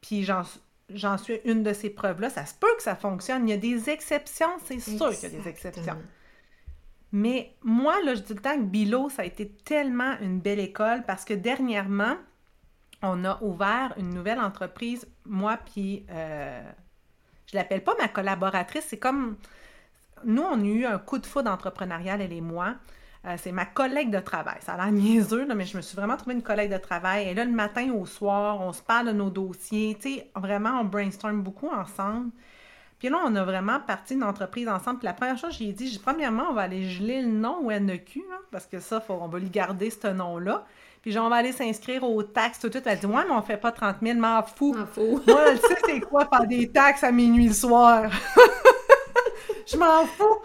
Puis 0.00 0.22
j'en 0.24 0.42
j'en 0.90 1.18
suis 1.18 1.40
une 1.44 1.62
de 1.62 1.72
ces 1.74 1.90
preuves-là. 1.90 2.30
Ça 2.30 2.46
se 2.46 2.54
peut 2.54 2.66
que 2.76 2.82
ça 2.82 2.96
fonctionne. 2.96 3.46
Il 3.46 3.50
y 3.50 3.54
a 3.54 3.58
des 3.58 3.90
exceptions, 3.90 4.48
c'est 4.64 4.78
sûr 4.80 5.10
qu'il 5.10 5.32
y 5.32 5.36
a 5.36 5.38
des 5.40 5.48
exceptions. 5.48 5.96
Mais 7.12 7.54
moi, 7.62 8.02
là, 8.04 8.14
je 8.14 8.20
dis 8.20 8.26
tout 8.28 8.34
le 8.34 8.40
temps 8.40 8.56
que 8.56 8.64
Bilo, 8.64 9.08
ça 9.08 9.22
a 9.22 9.24
été 9.24 9.48
tellement 9.48 10.16
une 10.20 10.40
belle 10.40 10.60
école 10.60 11.04
parce 11.06 11.24
que 11.24 11.32
dernièrement, 11.34 12.16
on 13.02 13.24
a 13.24 13.38
ouvert 13.42 13.94
une 13.96 14.10
nouvelle 14.10 14.40
entreprise, 14.40 15.06
moi 15.24 15.56
puis 15.56 16.04
euh, 16.10 16.62
je 17.46 17.56
l'appelle 17.56 17.82
pas 17.82 17.94
ma 17.98 18.08
collaboratrice, 18.08 18.86
c'est 18.88 18.98
comme 18.98 19.36
nous, 20.24 20.42
on 20.42 20.60
a 20.60 20.64
eu 20.64 20.84
un 20.84 20.98
coup 20.98 21.18
de 21.18 21.26
foudre 21.26 21.50
entrepreneurial, 21.50 22.20
elle 22.20 22.32
et 22.32 22.40
moi. 22.40 22.74
Euh, 23.24 23.36
c'est 23.36 23.52
ma 23.52 23.64
collègue 23.64 24.10
de 24.10 24.20
travail. 24.20 24.58
Ça 24.60 24.74
a 24.74 24.76
l'air 24.76 24.92
niaiseux, 24.92 25.46
là, 25.46 25.54
mais 25.54 25.64
je 25.64 25.76
me 25.76 25.82
suis 25.82 25.96
vraiment 25.96 26.16
trouvé 26.16 26.34
une 26.34 26.42
collègue 26.42 26.72
de 26.72 26.78
travail. 26.78 27.26
Est 27.28 27.34
là 27.34 27.44
le 27.44 27.52
matin 27.52 27.90
au 27.92 28.06
soir, 28.06 28.60
on 28.60 28.72
se 28.72 28.82
parle 28.82 29.08
de 29.08 29.12
nos 29.12 29.30
dossiers. 29.30 29.96
Tu 30.00 30.14
sais, 30.14 30.30
vraiment, 30.36 30.80
on 30.80 30.84
brainstorm 30.84 31.42
beaucoup 31.42 31.68
ensemble. 31.68 32.30
Puis 32.98 33.08
là, 33.08 33.18
on 33.24 33.34
a 33.36 33.44
vraiment 33.44 33.80
parti 33.80 34.14
d'une 34.14 34.24
entreprise 34.24 34.68
ensemble. 34.68 34.98
Puis 34.98 35.06
la 35.06 35.14
première 35.14 35.38
chose, 35.38 35.56
j'ai 35.56 35.72
dit, 35.72 36.00
premièrement, 36.02 36.46
on 36.50 36.54
va 36.54 36.62
aller 36.62 36.88
geler 36.88 37.22
le 37.22 37.28
nom 37.28 37.58
au 37.66 37.72
NEQ, 37.72 38.20
là, 38.28 38.36
parce 38.50 38.66
que 38.66 38.80
ça, 38.80 39.00
faut, 39.00 39.14
on 39.14 39.28
va 39.28 39.38
lui 39.38 39.50
garder 39.50 39.90
ce 39.90 40.08
nom-là. 40.08 40.64
Puis 41.02 41.12
genre, 41.12 41.26
on 41.26 41.30
va 41.30 41.36
aller 41.36 41.52
s'inscrire 41.52 42.04
aux 42.04 42.22
taxes, 42.22 42.58
tout, 42.58 42.70
tout. 42.70 42.80
Elle 42.84 42.98
dit, 42.98 43.06
ouais, 43.06 43.24
mais 43.26 43.34
on 43.34 43.42
fait 43.42 43.56
pas 43.56 43.72
30 43.72 43.96
000, 44.02 44.18
m'en 44.18 44.42
fous. 44.42 44.74
M'en 44.74 44.86
fous. 44.86 45.20
Moi, 45.26 45.54
je 45.54 45.60
sais 45.60 45.76
c'est 45.86 46.00
quoi 46.00 46.26
faire 46.26 46.46
des 46.46 46.68
taxes 46.68 47.04
à 47.04 47.12
minuit 47.12 47.48
le 47.48 47.54
soir? 47.54 48.10
je 49.66 49.76
m'en 49.76 50.04
fous. 50.06 50.38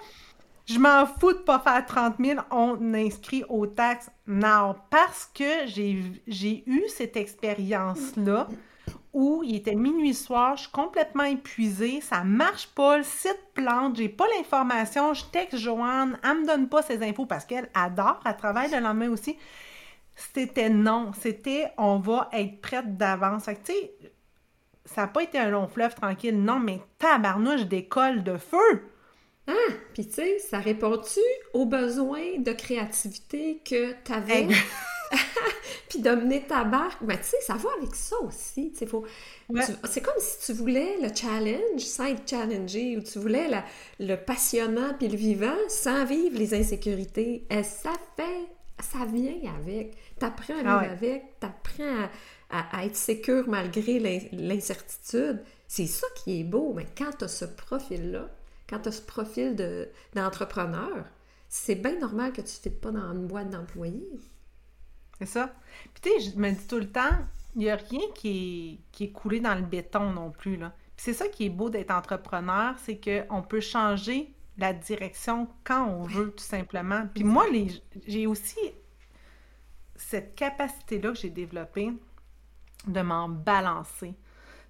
Je 0.65 0.79
m'en 0.79 1.05
fous 1.05 1.33
de 1.33 1.39
pas 1.39 1.59
faire 1.59 1.85
30 1.85 2.15
000. 2.23 2.39
On 2.51 2.93
inscrit 2.93 3.43
aux 3.49 3.67
taxes 3.67 4.09
now. 4.27 4.75
Parce 4.89 5.29
que 5.33 5.67
j'ai 5.67 6.01
j'ai 6.27 6.63
eu 6.67 6.83
cette 6.87 7.17
expérience-là 7.17 8.47
où 9.13 9.43
il 9.43 9.55
était 9.57 9.75
minuit 9.75 10.13
soir, 10.13 10.57
je 10.57 10.63
suis 10.63 10.71
complètement 10.71 11.23
épuisée, 11.23 12.01
ça 12.01 12.23
marche 12.23 12.67
pas, 12.67 12.97
le 12.97 13.03
site 13.03 13.39
plante, 13.53 13.95
j'ai 13.95 14.09
pas 14.09 14.25
l'information, 14.35 15.13
je 15.13 15.23
texte 15.25 15.57
Joanne, 15.57 16.17
elle 16.23 16.39
me 16.39 16.47
donne 16.47 16.67
pas 16.67 16.81
ses 16.81 17.03
infos 17.03 17.27
parce 17.27 17.45
qu'elle 17.45 17.69
adore, 17.75 18.19
elle 18.25 18.35
travaille 18.35 18.71
le 18.71 18.79
lendemain 18.79 19.09
aussi. 19.09 19.37
C'était 20.15 20.69
non, 20.69 21.11
c'était 21.21 21.71
on 21.77 21.97
va 21.99 22.29
être 22.33 22.61
prête 22.61 22.97
d'avance. 22.97 23.45
Fait 23.45 23.55
que, 23.55 23.65
tu 23.65 23.73
sais, 23.73 23.93
ça 24.85 25.01
n'a 25.01 25.07
pas 25.07 25.23
été 25.23 25.37
un 25.39 25.49
long 25.49 25.67
fleuve 25.67 25.95
tranquille, 25.95 26.39
non, 26.41 26.59
mais 26.59 26.79
tabarnouche 26.99 27.65
d'école 27.65 28.23
de 28.23 28.37
feu! 28.37 28.83
Puis 29.93 30.07
tu 30.07 30.13
sais, 30.13 30.39
ça 30.39 30.59
répond-tu 30.59 31.19
aux 31.53 31.65
besoins 31.65 32.37
de 32.39 32.51
créativité 32.53 33.61
que 33.65 33.93
tu 34.03 34.11
avais? 34.11 34.47
Puis 35.89 35.99
de 35.99 36.09
mener 36.11 36.41
ta 36.41 36.63
barque? 36.63 37.01
Mais 37.01 37.17
tu 37.17 37.25
sais, 37.25 37.37
ça 37.41 37.53
va 37.55 37.69
avec 37.77 37.93
ça 37.93 38.15
aussi. 38.21 38.73
faut... 38.87 39.05
Ouais. 39.49 39.61
C'est 39.89 40.01
comme 40.01 40.13
si 40.17 40.45
tu 40.45 40.53
voulais 40.53 40.97
le 41.01 41.13
challenge 41.13 41.81
sans 41.81 42.05
être 42.05 42.27
challengé, 42.27 42.97
ou 42.97 43.01
tu 43.03 43.19
voulais 43.19 43.47
la- 43.47 43.65
le 43.99 44.15
passionnant 44.15 44.93
puis 44.97 45.07
le 45.07 45.17
vivant 45.17 45.55
sans 45.67 46.05
vivre 46.05 46.37
les 46.37 46.53
insécurités. 46.53 47.45
Et 47.49 47.63
ça 47.63 47.91
fait, 48.15 48.47
ça 48.83 49.05
vient 49.05 49.35
avec. 49.57 49.95
T'apprends 50.19 50.53
à 50.53 50.57
vivre 50.57 50.69
Ah 50.69 50.79
ouais. 50.81 50.89
avec, 50.89 51.39
t'apprends 51.39 52.03
à, 52.49 52.57
à- 52.59 52.77
à 52.79 52.85
être 52.85 52.95
sécure 52.95 53.47
malgré 53.47 53.99
l'in- 53.99 54.27
l'incertitude. 54.31 55.41
C'est 55.67 55.87
ça 55.87 56.05
qui 56.15 56.39
est 56.41 56.43
beau, 56.43 56.73
mais 56.75 56.85
quand 56.97 57.11
tu 57.17 57.25
as 57.25 57.27
ce 57.27 57.45
profil-là, 57.45 58.29
quand 58.69 58.79
tu 58.79 58.89
as 58.89 58.91
ce 58.91 59.01
profil 59.01 59.55
de- 59.55 59.89
d'entrepreneur, 60.15 61.05
c'est 61.49 61.75
bien 61.75 61.97
normal 61.99 62.31
que 62.31 62.41
tu 62.41 62.47
ne 62.47 62.61
fites 62.61 62.81
pas 62.81 62.91
dans 62.91 63.11
une 63.13 63.27
boîte 63.27 63.49
d'employés. 63.49 64.07
C'est 65.19 65.25
ça. 65.27 65.53
Puis 65.93 66.01
tu 66.01 66.21
sais, 66.23 66.31
je 66.31 66.37
me 66.39 66.51
dis 66.51 66.67
tout 66.67 66.79
le 66.79 66.89
temps, 66.89 67.17
il 67.55 67.59
n'y 67.59 67.69
a 67.69 67.75
rien 67.75 68.01
qui 68.15 68.29
est, 68.29 68.91
qui 68.91 69.03
est 69.05 69.11
coulé 69.11 69.39
dans 69.39 69.55
le 69.55 69.61
béton 69.61 70.11
non 70.11 70.31
plus, 70.31 70.57
là. 70.57 70.73
Puis 70.95 71.05
c'est 71.05 71.13
ça 71.13 71.27
qui 71.27 71.45
est 71.45 71.49
beau 71.49 71.69
d'être 71.69 71.91
entrepreneur, 71.91 72.75
c'est 72.83 72.99
qu'on 72.99 73.41
peut 73.41 73.61
changer 73.61 74.32
la 74.57 74.73
direction 74.73 75.47
quand 75.63 75.85
on 75.87 76.03
veut, 76.03 76.31
tout 76.31 76.43
simplement. 76.43 77.07
Puis 77.13 77.23
moi, 77.23 77.45
les, 77.51 77.69
j'ai 78.07 78.27
aussi 78.27 78.57
cette 79.95 80.35
capacité-là 80.35 81.11
que 81.11 81.17
j'ai 81.17 81.29
développée 81.29 81.91
de 82.87 83.01
m'en 83.01 83.29
balancer. 83.29 84.13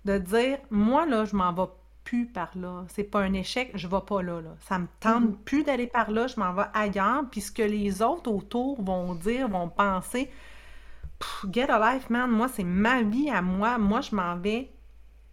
De 0.05 0.17
dire, 0.17 0.59
moi, 0.69 1.05
là, 1.05 1.25
je 1.25 1.35
m'en 1.35 1.53
vais 1.53 1.69
plus 2.03 2.25
par 2.27 2.51
là. 2.57 2.83
C'est 2.89 3.03
pas 3.05 3.21
un 3.21 3.33
échec, 3.33 3.71
je 3.75 3.87
vais 3.87 4.01
pas 4.05 4.21
là, 4.21 4.41
là. 4.41 4.55
Ça 4.59 4.77
me 4.79 4.87
tente 4.99 5.23
Mhm. 5.23 5.37
plus 5.45 5.63
d'aller 5.63 5.87
par 5.87 6.11
là, 6.11 6.27
je 6.27 6.39
m'en 6.39 6.53
vais 6.53 6.65
ailleurs. 6.73 7.23
Puis 7.31 7.41
ce 7.41 7.51
que 7.51 7.63
les 7.63 8.01
autres 8.01 8.29
autour 8.29 8.81
vont 8.81 9.15
dire, 9.15 9.47
vont 9.47 9.69
penser, 9.69 10.29
get 11.51 11.69
a 11.69 11.93
life, 11.95 12.09
man. 12.09 12.29
Moi, 12.29 12.49
c'est 12.49 12.65
ma 12.65 13.01
vie 13.01 13.29
à 13.29 13.41
moi. 13.41 13.77
Moi, 13.77 14.01
je 14.01 14.15
m'en 14.15 14.35
vais 14.37 14.69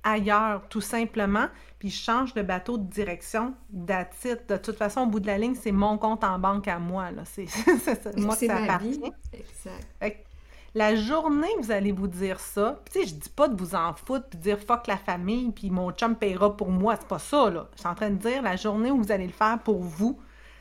ailleurs, 0.04 0.68
tout 0.68 0.80
simplement. 0.80 1.46
Puis 1.78 1.90
je 1.90 2.02
change 2.02 2.34
de 2.34 2.42
bateau 2.42 2.78
de 2.78 2.84
direction, 2.84 3.54
it. 3.72 4.48
De 4.48 4.56
toute 4.56 4.76
façon, 4.76 5.02
au 5.02 5.06
bout 5.06 5.20
de 5.20 5.26
la 5.26 5.38
ligne, 5.38 5.54
c'est 5.54 5.72
mon 5.72 5.98
compte 5.98 6.24
en 6.24 6.38
banque 6.38 6.68
à 6.68 6.78
moi. 6.78 7.10
Là. 7.10 7.22
C'est, 7.24 7.46
moi 8.16 8.36
que 8.36 8.46
ça 8.46 8.56
appartient. 8.56 9.12
Exact. 9.32 9.86
Fait 9.98 10.10
que 10.12 10.16
la 10.74 10.94
journée 10.94 11.48
vous 11.60 11.72
allez 11.72 11.90
vous 11.90 12.06
dire 12.06 12.38
ça, 12.38 12.80
puis 12.84 12.92
tu 12.92 13.00
sais, 13.00 13.14
je 13.14 13.20
dis 13.20 13.28
pas 13.28 13.48
de 13.48 13.56
vous 13.56 13.74
en 13.74 13.92
foutre 13.94 14.28
puis 14.28 14.38
de 14.38 14.42
dire 14.44 14.58
fuck 14.58 14.86
la 14.86 14.96
famille 14.96 15.50
puis 15.50 15.70
mon 15.70 15.90
chum 15.90 16.14
paiera 16.14 16.56
pour 16.56 16.70
moi, 16.70 16.96
c'est 16.96 17.08
pas 17.08 17.18
ça 17.18 17.50
là. 17.50 17.68
Je 17.74 17.80
suis 17.80 17.88
en 17.88 17.94
train 17.94 18.10
de 18.10 18.16
dire 18.16 18.42
la 18.42 18.56
journée 18.56 18.90
où 18.90 18.98
vous 19.02 19.10
allez 19.10 19.26
le 19.26 19.32
faire 19.32 19.58
pour 19.58 19.82
vous, 19.82 20.20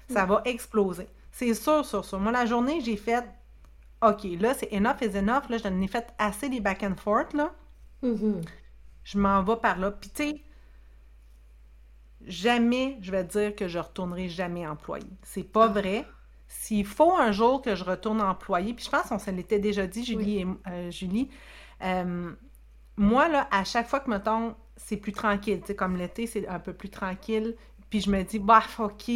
ça 0.09 0.25
va 0.25 0.41
exploser. 0.45 1.07
C'est 1.31 1.53
sûr, 1.53 1.85
sûr, 1.85 2.03
sûr. 2.03 2.19
Moi, 2.19 2.31
la 2.31 2.45
journée, 2.45 2.81
j'ai 2.81 2.97
fait 2.97 3.23
OK, 4.01 4.23
là, 4.39 4.53
c'est 4.53 4.71
enough 4.73 5.01
is 5.01 5.17
enough. 5.17 5.49
Là, 5.49 5.57
j'en 5.57 5.79
ai 5.81 5.87
fait 5.87 6.07
assez 6.17 6.49
des 6.49 6.61
back 6.61 6.83
and 6.83 6.95
forth, 6.95 7.33
là. 7.33 7.51
Mhm. 8.01 8.41
Je 9.09 9.17
m'en 9.17 9.41
vais 9.41 9.55
par 9.55 9.79
là. 9.79 9.89
Puis, 9.89 10.11
tu 10.11 10.23
sais, 10.23 10.43
jamais 12.27 12.99
je 13.01 13.09
vais 13.09 13.23
dire 13.23 13.55
que 13.55 13.67
je 13.67 13.79
retournerai 13.79 14.29
jamais 14.29 14.67
employé. 14.67 15.07
C'est 15.23 15.43
pas 15.43 15.67
vrai. 15.67 16.05
S'il 16.47 16.85
faut 16.85 17.13
un 17.13 17.31
jour 17.31 17.61
que 17.63 17.75
je 17.75 17.83
retourne 17.83 18.21
employé, 18.21 18.73
puis 18.73 18.85
je 18.85 18.89
pense 18.91 19.07
qu'on 19.07 19.17
se 19.17 19.31
l'était 19.31 19.57
déjà 19.57 19.87
dit, 19.87 20.05
Julie 20.05 20.39
et 20.39 20.47
euh, 20.67 20.91
Julie, 20.91 21.29
euh, 21.83 22.31
moi, 22.97 23.27
là, 23.29 23.47
à 23.51 23.63
chaque 23.63 23.87
fois 23.87 23.99
que, 23.99 24.11
mettons, 24.11 24.55
c'est 24.75 24.97
plus 24.97 25.11
tranquille, 25.11 25.59
tu 25.61 25.67
sais, 25.67 25.75
comme 25.75 25.95
l'été, 25.95 26.27
c'est 26.27 26.47
un 26.47 26.59
peu 26.59 26.73
plus 26.73 26.89
tranquille, 26.89 27.55
puis 27.89 28.01
je 28.01 28.11
me 28.11 28.23
dis, 28.23 28.39
bah, 28.39 28.63
OK, 28.77 29.11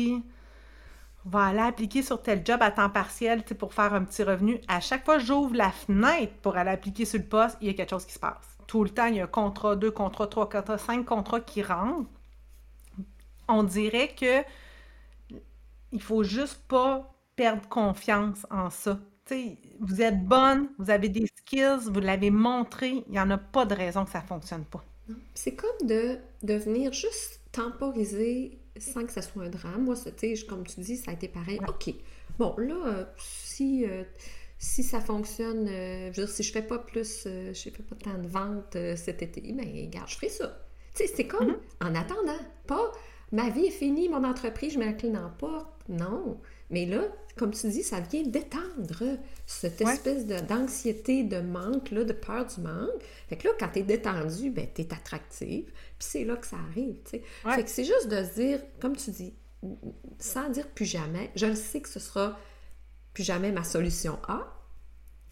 va 1.26 1.46
aller 1.46 1.60
appliquer 1.60 2.02
sur 2.02 2.22
tel 2.22 2.44
job 2.46 2.62
à 2.62 2.72
temps 2.72 2.89
partiel 2.89 3.44
pour 3.44 3.74
faire 3.74 3.94
un 3.94 4.04
petit 4.04 4.24
revenu. 4.24 4.60
À 4.68 4.80
chaque 4.80 5.06
fois 5.06 5.18
que 5.18 5.24
j'ouvre 5.24 5.56
la 5.56 5.72
fenêtre 5.72 6.34
pour 6.41 6.58
aller 6.58 6.72
appliquer 6.72 7.06
sur 7.06 7.20
le 7.20 7.26
poste, 7.26 7.58
il 7.62 7.68
y 7.68 7.70
a 7.72 7.74
quelque 7.74 7.91
chose 7.91 8.06
qui 8.06 8.14
se 8.14 8.20
passe. 8.20 8.53
Tout 8.68 8.84
le 8.84 8.89
temps, 8.89 9.05
il 9.07 9.16
y 9.16 9.20
a 9.20 9.24
un 9.24 9.28
contrat, 9.28 9.76
deux 9.76 9.91
contrats, 9.91 10.28
trois 10.28 10.49
contrats, 10.49 10.78
cinq 10.78 11.05
contrats 11.05 11.41
qui 11.41 11.61
rentrent. 11.64 12.09
On 13.47 13.64
dirait 13.64 14.09
que 14.16 14.43
il 15.91 16.01
faut 16.01 16.24
juste 16.24 16.61
pas 16.68 17.14
perdre 17.36 17.68
confiance 17.70 18.45
en 18.49 18.70
ça. 18.70 18.99
vous 19.80 20.01
êtes 20.01 20.24
bonne, 20.24 20.70
vous 20.80 20.89
avez 20.89 21.09
des 21.09 21.28
skills, 21.38 21.89
vous 21.91 21.99
l'avez 21.99 22.32
montré, 22.32 23.03
il 23.07 23.11
n'y 23.11 23.20
en 23.20 23.30
a 23.30 23.38
pas 23.38 23.66
de 23.66 23.76
raison 23.76 24.05
que 24.05 24.11
ça 24.11 24.22
ne 24.22 24.28
fonctionne 24.28 24.66
pas. 24.66 24.84
C'est 25.34 25.55
comme 25.55 25.88
de, 25.88 26.18
de 26.43 26.53
venir 26.53 26.93
juste 26.93 27.41
temporiser 27.51 28.59
sans 28.80 29.05
que 29.05 29.11
ça 29.11 29.22
soit 29.22 29.43
un 29.43 29.49
drame. 29.49 29.84
Moi, 29.84 29.95
comme 30.49 30.66
tu 30.66 30.82
dis, 30.82 30.97
ça 30.97 31.11
a 31.11 31.14
été 31.14 31.28
pareil. 31.28 31.59
OK. 31.68 31.93
Bon, 32.39 32.55
là, 32.57 32.76
euh, 32.88 33.05
si, 33.18 33.86
euh, 33.86 34.03
si 34.64 34.84
ça 34.84 35.01
fonctionne, 35.01 35.68
euh, 35.68 36.11
je 36.14 36.22
veux 36.22 36.26
dire, 36.26 36.36
si 36.36 36.43
je 36.43 36.51
fais 36.51 36.61
pas 36.61 36.80
plus, 36.80 37.26
je 37.26 37.53
fais 37.53 37.84
pas 37.84 37.95
tant 37.95 38.18
de 38.18 38.28
ventes 38.28 38.78
cet 38.95 39.22
été, 39.22 39.41
ben, 39.41 39.66
regarde, 39.66 40.09
je 40.09 40.16
ferai 40.16 40.30
ça. 40.30 40.66
Tu 40.95 41.05
sais, 41.05 41.14
c'est 41.16 41.28
comme 41.28 41.49
mm-hmm. 41.49 41.88
en 41.88 41.95
attendant. 41.95 42.39
Pas 42.68 42.91
ma 43.34 43.49
vie 43.49 43.66
est 43.66 43.72
finie, 43.72 44.07
mon 44.07 44.24
entreprise, 44.24 44.74
je 44.74 44.80
mets 44.80 44.86
la 44.86 44.93
clé 44.93 45.09
dans 45.09 45.24
la 45.24 45.30
porte. 45.30 45.68
Non. 45.89 46.39
Mais 46.70 46.86
là, 46.86 47.01
comme 47.36 47.51
tu 47.51 47.68
dis, 47.68 47.84
ça 47.84 47.99
vient 47.99 48.24
détendre 48.24 49.18
cette 49.45 49.82
espèce 49.82 50.26
d'anxiété, 50.26 51.24
de, 51.24 51.41
manque, 51.41 51.91
là, 51.91 52.03
de 52.05 52.14
peur 52.14 52.45
du 52.45 52.61
manque. 52.61 53.03
Fait 53.28 53.36
que 53.36 53.47
là, 53.47 53.53
quand 53.59 53.70
t'es 53.70 53.84
détendu, 53.84 54.51
ben, 54.51 54.68
t'es 54.72 54.93
attractive. 54.93 55.66
Puis 55.66 56.07
c'est 56.07 56.24
là 56.24 56.38
que 56.38 56.47
ça 56.47 56.57
arrive, 56.70 56.99
tu 57.03 57.18
sais. 57.18 57.24
Fait 57.43 57.64
que 57.64 57.70
c'est 57.70 57.84
juste 57.84 58.07
de 58.07 58.24
se 58.24 58.34
dire, 58.36 58.59
comme 58.80 58.95
tu 58.95 59.11
dis, 59.11 59.34
sans 60.20 60.49
dire 60.49 60.68
plus 60.70 60.86
jamais, 60.86 61.32
je 61.36 61.47
le 61.47 61.55
sais 61.55 61.82
que 61.82 61.89
ce 61.89 61.99
sera 61.99 62.38
plus 63.14 63.24
jamais 63.24 63.51
ma 63.51 63.64
solution 63.64 64.20
A. 64.28 64.53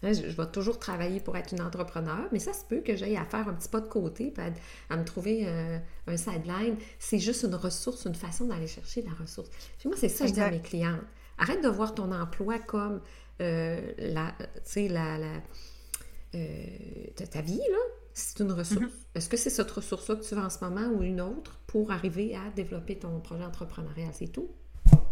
Hein, 0.02 0.12
je, 0.12 0.22
vais 0.22 0.46
toujours 0.46 0.78
travailler 0.78 1.20
pour 1.20 1.36
être 1.36 1.52
une 1.52 1.60
entrepreneur, 1.60 2.28
mais 2.32 2.38
ça 2.38 2.52
se 2.52 2.64
peut 2.64 2.80
que 2.80 2.96
j'aille 2.96 3.16
à 3.16 3.24
faire 3.24 3.48
un 3.48 3.54
petit 3.54 3.68
pas 3.68 3.80
de 3.80 3.88
côté, 3.88 4.32
puis 4.32 4.44
à, 4.90 4.96
me 4.96 5.04
trouver 5.04 5.44
euh, 5.46 5.78
un 6.06 6.16
sideline. 6.16 6.76
C'est 6.98 7.18
juste 7.18 7.44
une 7.44 7.54
ressource, 7.54 8.04
une 8.04 8.14
façon 8.14 8.46
d'aller 8.46 8.66
chercher 8.66 9.02
la 9.02 9.12
ressource. 9.12 9.48
Puis 9.78 9.88
moi, 9.88 9.96
c'est 9.98 10.08
ça 10.08 10.24
que 10.24 10.30
je 10.30 10.34
dis 10.34 10.40
à 10.40 10.50
mes 10.50 10.60
clientes. 10.60 11.00
Arrête 11.38 11.62
de 11.62 11.68
voir 11.68 11.94
ton 11.94 12.12
emploi 12.12 12.58
comme 12.58 13.00
euh, 13.40 13.80
la, 13.98 14.34
la, 14.76 15.18
la 15.18 15.42
euh, 16.34 16.66
ta 17.30 17.40
vie, 17.40 17.58
là. 17.58 17.78
C'est 18.14 18.40
une 18.40 18.52
ressource. 18.52 18.82
Mm-hmm. 18.82 19.14
Est-ce 19.16 19.28
que 19.28 19.36
c'est 19.38 19.50
cette 19.50 19.70
ressource-là 19.70 20.16
que 20.16 20.22
tu 20.22 20.34
veux 20.34 20.42
en 20.42 20.50
ce 20.50 20.62
moment 20.62 20.86
ou 20.88 21.02
une 21.02 21.20
autre 21.20 21.58
pour 21.66 21.90
arriver 21.90 22.36
à 22.36 22.50
développer 22.54 22.98
ton 22.98 23.20
projet 23.20 23.44
entrepreneurial? 23.44 24.10
C'est 24.12 24.28
tout. 24.28 24.50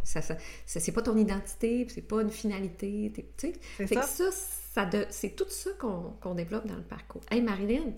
Ça, 0.04 0.22
ça, 0.22 0.36
c'est 0.66 0.92
pas 0.92 1.02
ton 1.02 1.16
identité, 1.16 1.86
c'est 1.88 2.02
pas 2.02 2.22
une 2.22 2.30
finalité. 2.30 3.12
Tu 3.36 3.52
sais? 3.86 3.94
ça, 3.94 4.30
ça, 4.30 4.90
c'est 5.10 5.36
tout 5.36 5.48
ça 5.48 5.70
qu'on 5.78 6.34
développe 6.34 6.66
dans 6.66 6.76
le 6.76 6.82
parcours. 6.82 7.22
Hey, 7.30 7.42
Marilyn, 7.42 7.92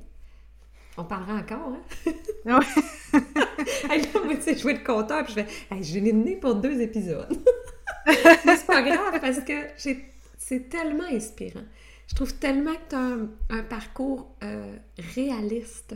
on 0.96 1.04
parlera 1.04 1.34
encore, 1.34 1.74
hein? 1.74 2.12
Ouais. 2.44 3.20
hey, 3.90 4.02
là, 4.02 4.20
moi, 4.24 4.36
tu 4.36 4.42
sais, 4.42 4.56
je 4.56 4.66
vais 4.66 4.74
le 4.74 4.84
compteur, 4.84 5.24
puis 5.24 5.34
je 5.34 5.40
vais, 5.40 5.46
hey, 5.70 5.82
je 5.82 5.98
l'ai 5.98 6.36
pour 6.36 6.56
deux 6.56 6.80
épisodes. 6.80 7.28
Mais 8.06 8.56
c'est 8.56 8.66
pas 8.66 8.82
grave, 8.82 9.20
parce 9.20 9.40
que 9.40 9.52
c'est 9.76 10.68
tellement 10.68 11.04
inspirant. 11.04 11.64
Je 12.08 12.14
trouve 12.14 12.34
tellement 12.34 12.74
que 12.74 12.90
tu 12.90 12.96
as 12.96 13.56
un, 13.56 13.62
parcours 13.62 14.34
euh, 14.42 14.76
réaliste 15.14 15.94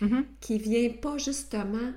mm-hmm. 0.00 0.24
qui 0.40 0.58
vient 0.58 0.90
pas 0.90 1.18
justement 1.18 1.92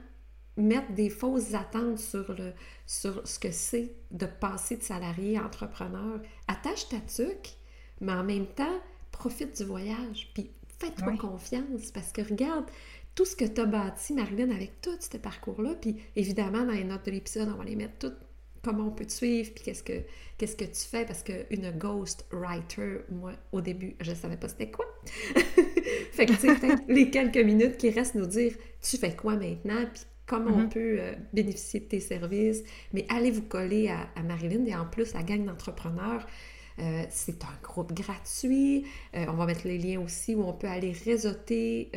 mettre 0.57 0.91
des 0.91 1.09
fausses 1.09 1.53
attentes 1.53 1.99
sur, 1.99 2.33
le, 2.33 2.53
sur 2.85 3.25
ce 3.27 3.39
que 3.39 3.51
c'est 3.51 3.91
de 4.11 4.25
passer 4.25 4.77
de 4.77 4.83
salarié 4.83 5.37
à 5.37 5.45
entrepreneur. 5.45 6.19
Attache 6.47 6.89
ta 6.89 6.99
tuque, 6.99 7.55
mais 8.01 8.13
en 8.13 8.23
même 8.23 8.47
temps, 8.47 8.79
profite 9.11 9.57
du 9.57 9.63
voyage. 9.63 10.31
Puis 10.33 10.49
fais-toi 10.79 11.15
confiance 11.17 11.91
parce 11.93 12.11
que 12.11 12.21
regarde 12.21 12.65
tout 13.15 13.25
ce 13.25 13.35
que 13.35 13.45
tu 13.45 13.61
as 13.61 13.65
bâti, 13.65 14.13
Marilyn, 14.13 14.51
avec 14.51 14.81
tout 14.81 14.97
ce 14.99 15.17
parcours-là. 15.17 15.75
Puis 15.81 15.97
évidemment, 16.15 16.63
dans 16.63 16.73
les 16.73 16.83
notes 16.83 17.05
de 17.05 17.11
l'épisode, 17.11 17.49
on 17.53 17.57
va 17.57 17.63
les 17.63 17.75
mettre 17.75 17.97
toutes 17.99 18.17
comment 18.63 18.87
on 18.87 18.91
peut 18.91 19.05
te 19.05 19.13
suivre, 19.13 19.51
puis 19.53 19.63
qu'est-ce 19.63 19.83
que, 19.83 20.01
qu'est-ce 20.37 20.55
que 20.55 20.65
tu 20.65 20.81
fais, 20.81 21.05
parce 21.05 21.23
qu'une 21.23 21.71
ghost 21.77 22.25
writer, 22.31 22.97
moi, 23.09 23.31
au 23.51 23.61
début, 23.61 23.95
je 24.01 24.11
ne 24.11 24.15
savais 24.15 24.35
pas 24.35 24.49
c'était 24.49 24.69
quoi. 24.69 24.85
fait 26.11 26.25
que, 26.25 26.33
tu 26.33 26.39
sais, 26.39 26.75
les 26.89 27.09
quelques 27.09 27.37
minutes 27.37 27.77
qui 27.77 27.89
restent 27.89 28.15
nous 28.15 28.25
dire, 28.25 28.53
tu 28.81 28.97
fais 28.97 29.15
quoi 29.15 29.35
maintenant, 29.35 29.85
puis 29.93 30.03
comment 30.27 30.51
on 30.51 30.65
mm-hmm. 30.65 30.69
peut 30.69 30.97
euh, 30.99 31.13
bénéficier 31.33 31.79
de 31.79 31.85
tes 31.85 31.99
services. 31.99 32.63
Mais 32.93 33.05
allez 33.09 33.31
vous 33.31 33.41
coller 33.41 33.89
à, 33.89 34.21
Marilyn 34.21 34.65
et 34.65 34.75
en 34.75 34.85
plus, 34.85 35.13
la 35.13 35.23
gang 35.23 35.43
d'entrepreneurs. 35.43 36.27
Euh, 36.79 37.03
c'est 37.09 37.43
un 37.43 37.57
groupe 37.63 37.93
gratuit. 37.93 38.85
Euh, 39.15 39.25
on 39.29 39.33
va 39.33 39.47
mettre 39.47 39.65
les 39.65 39.79
liens 39.79 39.99
aussi 39.99 40.35
où 40.35 40.43
on 40.43 40.53
peut 40.53 40.67
aller 40.67 40.91
réseauter, 40.91 41.91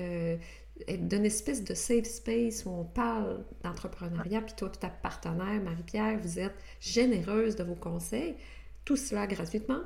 d'une 0.88 1.26
espèce 1.26 1.62
de 1.62 1.74
safe 1.74 2.06
space 2.06 2.64
où 2.64 2.70
on 2.70 2.84
parle 2.84 3.44
d'entrepreneuriat. 3.62 4.40
Puis 4.40 4.54
toi, 4.56 4.70
puis 4.70 4.78
ta 4.78 4.88
partenaire, 4.88 5.60
Marie-Pierre, 5.62 6.18
vous 6.22 6.38
êtes 6.38 6.54
généreuse 6.80 7.56
de 7.56 7.64
vos 7.64 7.74
conseils. 7.74 8.36
Tout 8.86 8.96
cela 8.96 9.26
gratuitement. 9.26 9.82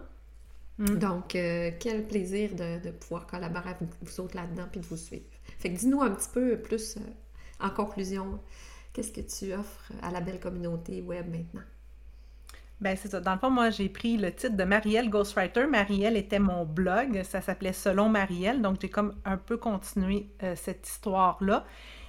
Mm. 0.78 0.99
Donc, 0.99 1.28
quel 1.30 2.07
plaisir 2.07 2.51
de, 2.55 2.90
pouvoir 2.90 3.26
collaborer 3.26 3.70
avec 3.70 3.88
vous 4.03 4.20
autres 4.20 4.36
là-dedans 4.36 4.66
puis 4.70 4.80
de 4.80 4.86
vous 4.86 4.97
suivre. 4.97 5.24
Fait 5.59 5.72
que 5.72 5.78
dis-nous 5.78 6.03
un 6.03 6.11
petit 6.11 6.28
peu 6.32 6.57
plus 6.59 6.99
en 7.61 7.71
conclusion, 7.71 8.41
qu'est-ce 8.93 9.13
que 9.13 9.21
tu 9.21 9.53
offres 9.53 9.93
à 10.03 10.11
la 10.11 10.21
belle 10.21 10.41
communauté 10.41 11.01
web 11.03 11.31
maintenant? 11.31 11.63
Ben 12.81 12.97
c'est 13.01 13.09
ça. 13.09 13.21
Dans 13.21 13.33
le 13.35 13.39
fond, 13.39 13.51
moi, 13.51 13.71
j'ai 13.71 13.89
pris 13.89 14.17
le 14.17 14.33
titre 14.33 14.57
de 14.57 14.65
Marielle 14.65 15.09
Ghostwriter. 15.09 15.67
Marielle 15.67 16.17
était 16.17 16.41
mon 16.41 16.65
blog. 16.65 17.23
Ça 17.23 17.41
s'appelait 17.41 17.73
Selon 17.73 18.09
Marielle. 18.09 18.61
Donc, 18.61 18.81
j'ai 18.81 18.91
comme 18.91 19.15
un 19.25 19.37
peu 19.37 19.57
continué 19.57 20.27
euh, 20.43 20.55
cette 20.57 20.87
histoire-là. 20.87 21.65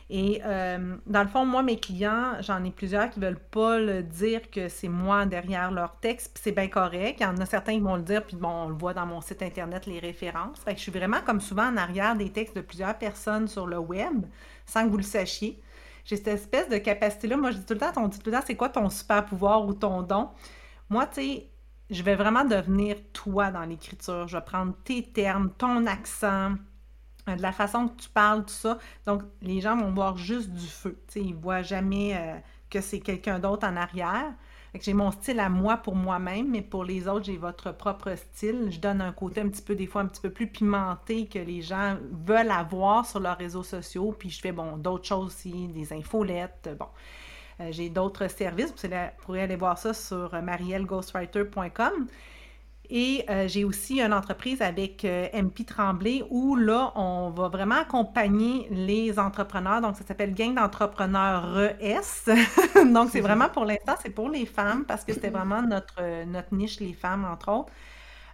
Et 0.10 0.40
euh, 0.46 0.98
dans 1.08 1.24
le 1.24 1.28
fond, 1.28 1.46
moi, 1.46 1.64
mes 1.64 1.80
clients, 1.80 2.34
j'en 2.42 2.64
ai 2.64 2.70
plusieurs 2.70 3.10
qui 3.10 3.20
veulent 3.20 3.40
pas 3.40 3.80
le 3.80 4.04
dire 4.04 4.52
que 4.52 4.70
c'est 4.70 4.88
moi 4.88 5.26
derrière 5.26 5.72
leur 5.72 6.00
texte, 6.00 6.34
puis 6.36 6.44
c'est 6.44 6.52
bien 6.52 6.68
correct. 6.68 7.20
Il 7.20 7.24
y 7.24 7.26
en 7.26 7.38
a 7.38 7.46
certains 7.46 7.74
qui 7.74 7.80
vont 7.80 7.96
le 7.96 8.04
dire, 8.04 8.24
puis 8.24 8.38
bon, 8.38 8.50
on 8.50 8.70
le 8.70 8.76
voit 8.76 8.94
dans 8.94 9.08
mon 9.08 9.20
site 9.20 9.42
internet, 9.42 9.88
les 9.88 10.00
références. 10.00 10.60
Fait 10.60 10.74
que 10.74 10.78
je 10.78 10.84
suis 10.84 10.92
vraiment 10.92 11.22
comme 11.26 11.42
souvent 11.42 11.68
en 11.68 11.78
arrière 11.78 12.16
des 12.16 12.30
textes 12.30 12.56
de 12.56 12.62
plusieurs 12.62 12.96
personnes 12.98 13.48
sur 13.48 13.66
le 13.66 13.80
web 13.80 14.26
sans 14.68 14.86
que 14.86 14.90
vous 14.92 14.98
le 14.98 15.04
sachiez. 15.04 15.60
J'ai 16.04 16.18
cette 16.18 16.28
espèce 16.28 16.70
de 16.70 16.78
capacité-là. 16.78 17.36
Moi, 17.36 17.50
je 17.50 17.58
dis 17.58 17.66
tout 17.66 17.74
le 17.74 17.80
temps, 17.80 17.92
on 17.98 18.08
dit 18.08 18.20
tout 18.20 18.30
le 18.30 18.38
temps, 18.38 18.44
c'est 18.46 18.56
quoi 18.56 18.70
ton 18.70 18.90
super 18.92 19.26
pouvoir 19.26 19.66
ou 19.66 19.74
ton 19.74 20.04
don? 20.04 20.30
Moi, 20.90 21.08
tu 21.08 21.16
sais, 21.16 21.50
je 21.90 22.04
vais 22.04 22.16
vraiment 22.16 22.46
devenir 22.46 22.96
toi 23.12 23.50
dans 23.50 23.64
l'écriture. 23.64 24.28
Je 24.28 24.38
vais 24.38 24.44
prendre 24.44 24.76
tes 24.84 25.02
termes, 25.02 25.52
ton 25.58 25.88
accent, 25.88 26.54
de 27.28 27.42
la 27.42 27.52
façon 27.52 27.88
que 27.88 28.02
tu 28.02 28.10
parles, 28.10 28.46
tout 28.46 28.54
ça. 28.54 28.78
Donc, 29.06 29.24
les 29.42 29.62
gens 29.62 29.76
vont 29.78 29.92
voir 29.92 30.18
juste 30.18 30.50
du 30.50 30.68
feu. 30.68 30.98
Ils 31.16 31.36
ne 31.36 31.42
voient 31.42 31.64
jamais 31.64 32.16
euh, 32.16 32.36
que 32.70 32.82
c'est 32.82 33.00
quelqu'un 33.00 33.40
d'autre 33.40 33.68
en 33.68 33.76
arrière 33.76 34.34
j'ai 34.82 34.94
mon 34.94 35.12
style 35.12 35.40
à 35.40 35.50
moi 35.50 35.78
pour 35.78 35.96
moi-même, 35.96 36.50
mais 36.52 36.62
pour 36.62 36.84
les 36.84 37.08
autres, 37.08 37.26
j'ai 37.26 37.38
votre 37.38 37.72
propre 37.72 38.16
style. 38.16 38.70
Je 38.72 38.80
donne 38.80 39.02
un 39.02 39.12
côté 39.12 39.42
un 39.42 39.50
petit 39.50 39.62
peu, 39.62 39.76
des 39.76 39.88
fois, 39.88 40.02
un 40.02 40.08
petit 40.08 40.22
peu 40.22 40.30
plus 40.30 40.48
pimenté 40.48 41.28
que 41.28 41.40
les 41.40 41.62
gens 41.62 41.98
veulent 42.26 42.52
avoir 42.52 43.06
sur 43.06 43.20
leurs 43.20 43.38
réseaux 43.38 43.64
sociaux. 43.64 44.14
Puis 44.18 44.30
je 44.30 44.42
fais, 44.42 44.52
bon, 44.52 44.78
d'autres 44.78 45.06
choses 45.06 45.28
aussi, 45.28 45.68
des 45.68 45.94
infolettes, 45.94 46.70
bon. 46.78 46.88
Euh, 47.62 47.72
j'ai 47.72 47.90
d'autres 47.90 48.28
services, 48.28 48.74
vous 48.76 48.90
pourrez 49.24 49.44
aller 49.44 49.56
voir 49.56 49.78
ça 49.78 49.94
sur 49.94 50.34
marielleghostwriter.com. 50.42 52.08
Et 52.90 53.26
euh, 53.30 53.48
j'ai 53.48 53.64
aussi 53.64 54.02
une 54.02 54.14
entreprise 54.14 54.62
avec 54.62 55.06
euh, 55.06 55.28
MP 55.34 55.66
Tremblay 55.66 56.24
où 56.30 56.56
là, 56.56 56.92
on 56.96 57.30
va 57.30 57.48
vraiment 57.48 57.76
accompagner 57.76 58.68
les 58.72 59.18
entrepreneurs. 59.20 59.82
Donc, 59.82 59.96
ça 59.96 60.06
s'appelle 60.06 60.34
Gang 60.34 60.56
d'entrepreneurs 60.56 61.74
ES. 61.80 62.32
Donc, 62.94 63.10
c'est 63.12 63.22
vraiment 63.22 63.50
pour 63.50 63.66
l'instant, 63.66 63.96
c'est 64.02 64.10
pour 64.10 64.30
les 64.30 64.46
femmes 64.46 64.86
parce 64.86 65.04
que 65.04 65.14
c'était 65.14 65.30
vraiment 65.30 65.62
notre, 65.62 66.26
notre 66.26 66.54
niche, 66.54 66.80
les 66.80 66.94
femmes, 66.94 67.26
entre 67.26 67.52
autres. 67.52 67.74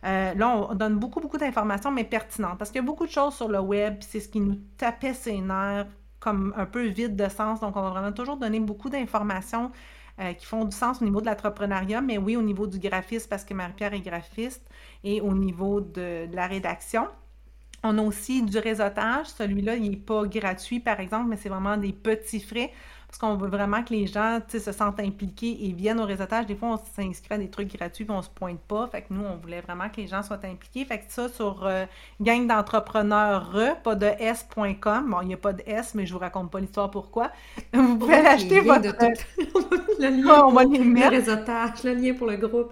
Euh, 0.04 0.34
là, 0.34 0.50
on 0.50 0.74
donne 0.74 0.98
beaucoup, 0.98 1.20
beaucoup 1.20 1.38
d'informations, 1.38 1.92
mais 1.92 2.04
pertinentes 2.04 2.58
parce 2.58 2.72
qu'il 2.72 2.82
y 2.82 2.84
a 2.84 2.86
beaucoup 2.86 3.06
de 3.06 3.12
choses 3.12 3.36
sur 3.36 3.48
le 3.50 3.60
web, 3.60 3.98
c'est 4.02 4.20
ce 4.20 4.28
qui 4.30 4.40
nous 4.40 4.56
tapait 4.78 5.14
ses 5.14 5.40
nerfs 5.40 5.88
comme 6.20 6.54
un 6.58 6.66
peu 6.66 6.86
vide 6.88 7.16
de 7.16 7.30
sens. 7.30 7.60
Donc, 7.60 7.76
on 7.76 7.82
va 7.82 7.90
vraiment 7.90 8.12
toujours 8.12 8.38
donner 8.38 8.60
beaucoup 8.60 8.90
d'informations 8.90 9.72
euh, 10.20 10.34
qui 10.34 10.46
font 10.46 10.66
du 10.66 10.76
sens 10.76 11.02
au 11.02 11.06
niveau 11.06 11.22
de 11.22 11.26
l'entrepreneuriat, 11.26 12.02
mais 12.02 12.18
oui, 12.18 12.36
au 12.36 12.42
niveau 12.42 12.68
du 12.68 12.80
graphisme, 12.80 13.28
parce 13.30 13.44
que 13.44 13.54
Marie-Pierre 13.54 13.94
est 13.94 14.02
graphiste, 14.02 14.64
et 15.04 15.22
au 15.22 15.34
niveau 15.34 15.82
de, 15.82 16.28
la 16.34 16.48
rédaction. 16.48 17.08
On 17.84 17.98
a 17.98 18.02
aussi 18.02 18.44
du 18.44 18.60
réseautage. 18.60 19.28
Celui-là, 19.28 19.76
il 19.76 19.90
n'est 19.90 19.98
pas 19.98 20.26
gratuit, 20.26 20.80
par 20.80 21.00
exemple, 21.00 21.30
mais 21.30 21.38
c'est 21.38 21.50
vraiment 21.50 21.78
des 21.78 21.94
petits 21.94 22.40
frais. 22.40 22.72
Parce 23.12 23.20
qu'on 23.20 23.36
veut 23.36 23.50
vraiment 23.50 23.84
que 23.84 23.94
les 23.94 24.08
gens 24.08 24.40
se 24.48 24.72
sentent 24.72 25.02
impliqués 25.02 25.66
et 25.66 25.74
viennent 25.74 26.00
au 26.00 26.06
réseautage. 26.06 26.46
Des 26.46 26.56
fois, 26.56 26.70
on 26.70 26.78
s'inscrit 26.96 27.34
à 27.34 27.38
des 27.38 27.50
trucs 27.50 27.76
gratuits 27.76 28.06
puis 28.06 28.16
on 28.16 28.22
se 28.22 28.30
pointe 28.30 28.62
pas. 28.62 28.88
Fait 28.88 29.02
que 29.02 29.08
nous, 29.10 29.22
on 29.22 29.36
voulait 29.36 29.60
vraiment 29.60 29.90
que 29.90 29.98
les 29.98 30.08
gens 30.08 30.24
soient 30.24 30.40
impliqués. 30.46 30.86
Fait 30.86 31.00
que 31.00 31.04
ça, 31.10 31.28
sur 31.28 31.66
euh, 31.66 31.86
gang 32.22 32.48
d'entrepreneurs, 32.48 33.52
pas 33.84 33.96
de 33.96 34.06
s.com. 34.06 35.10
Bon, 35.10 35.20
il 35.24 35.28
n'y 35.28 35.34
a 35.34 35.38
pas 35.38 35.52
de 35.52 35.62
S, 35.66 35.94
mais 35.94 36.06
je 36.06 36.14
vous 36.14 36.20
raconte 36.20 36.52
pas 36.52 36.62
l'histoire 36.62 36.90
pourquoi. 36.90 37.32
Vous 37.74 37.98
pouvez 37.98 38.16
acheter 38.16 38.62
votre... 38.62 38.88
le 40.00 40.24
lien 40.24 40.44
on 40.48 40.54
va 40.54 40.64
les 40.64 40.80
mettre. 40.80 41.12
le 41.12 41.18
réseautage, 41.18 41.84
le 41.84 41.94
lien 41.94 42.14
pour 42.14 42.28
le 42.28 42.38
groupe. 42.38 42.72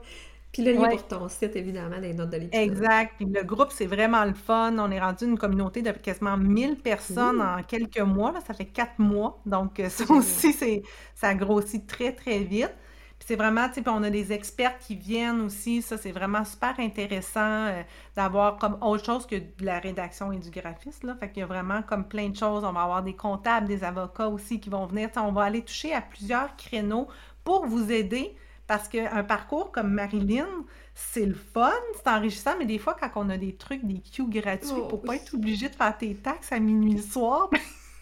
Puis 0.51 0.63
le 0.63 0.73
lien 0.73 0.89
pour 0.89 1.07
ton 1.07 1.29
site, 1.29 1.55
évidemment, 1.55 1.99
des 1.99 2.13
notes 2.13 2.31
de 2.31 2.37
l'épisode. 2.37 2.67
Exact. 2.67 3.13
Puis 3.17 3.25
le 3.25 3.43
groupe, 3.43 3.71
c'est 3.71 3.85
vraiment 3.85 4.25
le 4.25 4.33
fun. 4.33 4.75
On 4.79 4.89
est 4.89 4.99
rendu 4.99 5.25
une 5.25 5.37
communauté 5.37 5.81
de 5.81 5.91
quasiment 5.91 6.37
1000 6.37 6.77
personnes 6.77 7.41
en 7.41 7.61
quelques 7.61 7.99
mois. 7.99 8.31
Là. 8.31 8.39
Ça 8.45 8.53
fait 8.53 8.65
quatre 8.65 8.97
mois. 8.97 9.39
Donc, 9.45 9.79
euh, 9.79 9.89
ça 9.89 10.11
aussi, 10.11 10.53
c'est, 10.53 10.81
ça 11.13 11.35
grossit 11.35 11.85
très, 11.85 12.13
très 12.13 12.39
vite. 12.39 12.73
Puis 13.19 13.27
c'est 13.27 13.35
vraiment, 13.35 13.67
tu 13.67 13.83
sais, 13.83 13.89
on 13.89 14.01
a 14.01 14.09
des 14.09 14.31
experts 14.31 14.79
qui 14.79 14.95
viennent 14.95 15.41
aussi. 15.41 15.83
Ça, 15.83 15.97
c'est 15.97 16.11
vraiment 16.11 16.43
super 16.45 16.73
intéressant 16.79 17.67
euh, 17.67 17.83
d'avoir 18.15 18.57
comme 18.57 18.77
autre 18.81 19.05
chose 19.05 19.27
que 19.27 19.35
de 19.35 19.65
la 19.65 19.77
rédaction 19.79 20.31
et 20.31 20.37
du 20.37 20.49
graphisme. 20.49 21.07
Là. 21.07 21.15
Fait 21.19 21.29
qu'il 21.29 21.41
y 21.41 21.43
a 21.43 21.45
vraiment 21.45 21.83
comme 21.83 22.07
plein 22.07 22.29
de 22.29 22.35
choses. 22.35 22.63
On 22.63 22.71
va 22.71 22.81
avoir 22.81 23.03
des 23.03 23.15
comptables, 23.15 23.67
des 23.67 23.83
avocats 23.83 24.29
aussi 24.29 24.59
qui 24.59 24.71
vont 24.71 24.87
venir. 24.87 25.09
on 25.17 25.31
va 25.31 25.43
aller 25.43 25.61
toucher 25.61 25.93
à 25.93 26.01
plusieurs 26.01 26.55
créneaux 26.55 27.07
pour 27.43 27.67
vous 27.67 27.91
aider 27.91 28.35
parce 28.69 28.87
qu'un 28.87 29.23
parcours 29.23 29.71
comme 29.71 29.91
Marilyn, 29.91 30.47
c'est 30.93 31.25
le 31.25 31.33
fun, 31.33 31.71
c'est 31.95 32.07
enrichissant, 32.07 32.51
mais 32.59 32.67
des 32.67 32.77
fois, 32.77 32.95
quand 32.95 33.09
on 33.15 33.27
a 33.31 33.37
des 33.37 33.55
trucs, 33.55 33.83
des 33.83 33.99
cues 33.99 34.29
gratuits 34.29 34.69
pour 34.69 34.87
pour 34.89 35.01
pas 35.01 35.15
être 35.15 35.33
obligé 35.33 35.69
de 35.69 35.75
faire 35.75 35.97
tes 35.97 36.13
taxes 36.13 36.51
à 36.51 36.59
minuit 36.59 36.93
le 36.93 37.01
soir, 37.01 37.49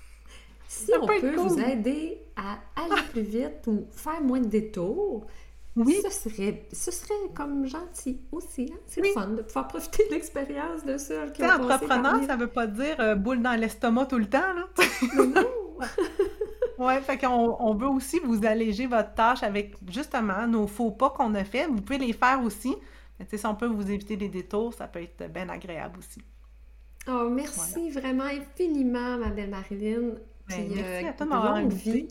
si 0.67 0.91
on 1.01 1.07
peut 1.07 1.35
vous 1.37 1.57
aider 1.57 2.19
à 2.35 2.57
aller 2.75 3.01
plus 3.11 3.21
vite 3.21 3.65
ou 3.67 3.87
faire 3.93 4.21
moins 4.21 4.41
de 4.41 4.47
détours, 4.47 5.25
oui. 5.77 6.01
ce, 6.03 6.29
serait, 6.29 6.67
ce 6.73 6.91
serait 6.91 7.13
comme 7.33 7.65
gentil 7.65 8.19
aussi. 8.33 8.69
Hein? 8.69 8.79
C'est 8.87 8.99
le 8.99 9.13
fun 9.13 9.27
de 9.27 9.43
pouvoir 9.43 9.69
profiter 9.69 10.05
de 10.09 10.15
l'expérience 10.15 10.83
de 10.83 10.97
ça. 10.97 11.23
entrepreneur, 11.23 12.21
ça 12.27 12.35
veut 12.35 12.47
pas 12.47 12.67
dire 12.67 12.99
euh, 12.99 13.15
boule 13.15 13.41
dans 13.41 13.57
l'estomac 13.57 14.07
tout 14.07 14.17
le 14.17 14.27
temps. 14.27 14.53
Là. 14.53 14.67
non! 15.25 15.66
Oui, 16.79 16.93
fait 17.01 17.17
qu'on 17.17 17.57
on 17.59 17.73
veut 17.73 17.87
aussi 17.87 18.19
vous 18.19 18.45
alléger 18.45 18.85
votre 18.85 19.13
tâche 19.15 19.41
avec 19.41 19.75
justement 19.89 20.45
nos 20.45 20.67
faux 20.67 20.91
pas 20.91 21.09
qu'on 21.09 21.33
a 21.33 21.43
fait. 21.43 21.65
Vous 21.65 21.81
pouvez 21.81 21.97
les 21.97 22.13
faire 22.13 22.41
aussi. 22.43 22.75
Mais 23.19 23.25
si 23.35 23.45
on 23.47 23.55
peut 23.55 23.65
vous 23.65 23.89
éviter 23.89 24.15
des 24.15 24.29
détours, 24.29 24.73
ça 24.73 24.87
peut 24.87 25.01
être 25.01 25.31
bien 25.31 25.49
agréable 25.49 25.97
aussi. 25.97 26.21
Oh, 27.07 27.29
merci 27.29 27.89
vraiment 27.89 28.25
infiniment, 28.25 29.17
ma 29.17 29.29
belle 29.29 29.49
Marilyn. 29.49 30.15
Ben, 30.47 30.69
merci 30.73 31.07
à 31.07 31.13
toi 31.13 31.59
longue 31.59 31.73
vie. 31.73 32.07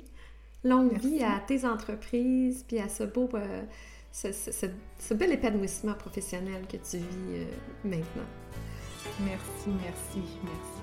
Longue 0.65 0.99
vie 0.99 1.23
à 1.23 1.39
tes 1.47 1.65
entreprises, 1.65 2.65
puis 2.67 2.81
à 2.81 2.89
ce 2.89 3.05
beau, 3.05 3.29
euh, 3.35 3.63
ce, 4.13 5.15
bel 5.15 5.33
épanouissement 5.33 5.95
professionnel 5.95 6.67
que 6.67 6.77
tu 6.79 6.97
vis 6.97 7.35
euh, 7.35 7.45
maintenant. 7.85 8.27
Merci, 9.21 9.69
merci, 9.69 10.23
merci. 10.43 10.76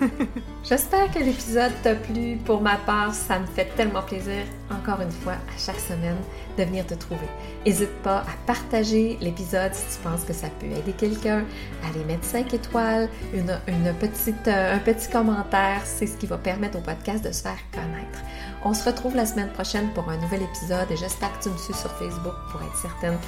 J'espère 0.64 1.10
que 1.10 1.18
l'épisode 1.18 1.72
t'a 1.82 1.94
plu. 1.94 2.36
Pour 2.44 2.60
ma 2.60 2.76
part, 2.76 3.14
ça 3.14 3.38
me 3.38 3.46
fait 3.46 3.66
tellement 3.76 4.02
plaisir, 4.02 4.44
encore 4.70 5.00
une 5.00 5.10
fois, 5.10 5.34
à 5.34 5.58
chaque 5.58 5.78
semaine, 5.78 6.16
de 6.56 6.64
venir 6.64 6.86
te 6.86 6.94
trouver. 6.94 7.28
N'hésite 7.66 7.94
pas 8.02 8.18
à 8.18 8.46
partager 8.46 9.18
l'épisode 9.20 9.74
si 9.74 9.96
tu 9.96 10.02
penses 10.02 10.24
que 10.24 10.32
ça 10.32 10.48
peut 10.58 10.66
aider 10.66 10.92
quelqu'un, 10.92 11.44
à 11.82 11.88
aller 11.88 12.04
mettre 12.04 12.24
5 12.24 12.52
étoiles, 12.54 13.08
une, 13.34 13.94
petite, 14.00 14.48
euh, 14.48 14.76
un 14.76 14.78
petit 14.78 15.08
commentaire. 15.08 15.82
C'est 15.84 16.06
ce 16.06 16.16
qui 16.16 16.26
va 16.26 16.38
permettre 16.38 16.78
au 16.78 16.82
podcast 16.82 17.24
de 17.24 17.32
se 17.32 17.42
faire 17.42 17.58
connaître. 17.72 18.20
On 18.64 18.72
se 18.72 18.84
retrouve 18.88 19.14
la 19.14 19.26
semaine 19.26 19.50
prochaine 19.50 19.90
pour 19.94 20.08
un 20.08 20.16
nouvel 20.16 20.42
épisode 20.42 20.90
et 20.90 20.96
j'espère 20.96 21.38
que 21.38 21.44
tu 21.44 21.50
me 21.50 21.58
suis 21.58 21.74
sur 21.74 21.90
Facebook 21.98 22.34
pour 22.50 22.62
être 22.62 22.76
certaine 22.78 23.18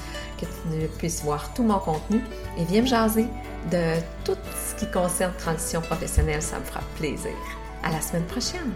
que 0.41 0.47
tu 0.47 0.89
puisses 0.97 1.23
voir 1.23 1.53
tout 1.53 1.63
mon 1.63 1.79
contenu 1.79 2.23
et 2.59 2.65
viens 2.65 2.81
me 2.81 2.87
jaser 2.87 3.27
de 3.71 4.01
tout 4.25 4.39
ce 4.55 4.75
qui 4.77 4.91
concerne 4.91 5.33
transition 5.39 5.83
ça 6.07 6.23
me 6.23 6.65
fera 6.65 6.81
plaisir. 6.97 7.37
À 7.83 7.91
la 7.91 8.01
semaine 8.01 8.27
prochaine! 8.27 8.73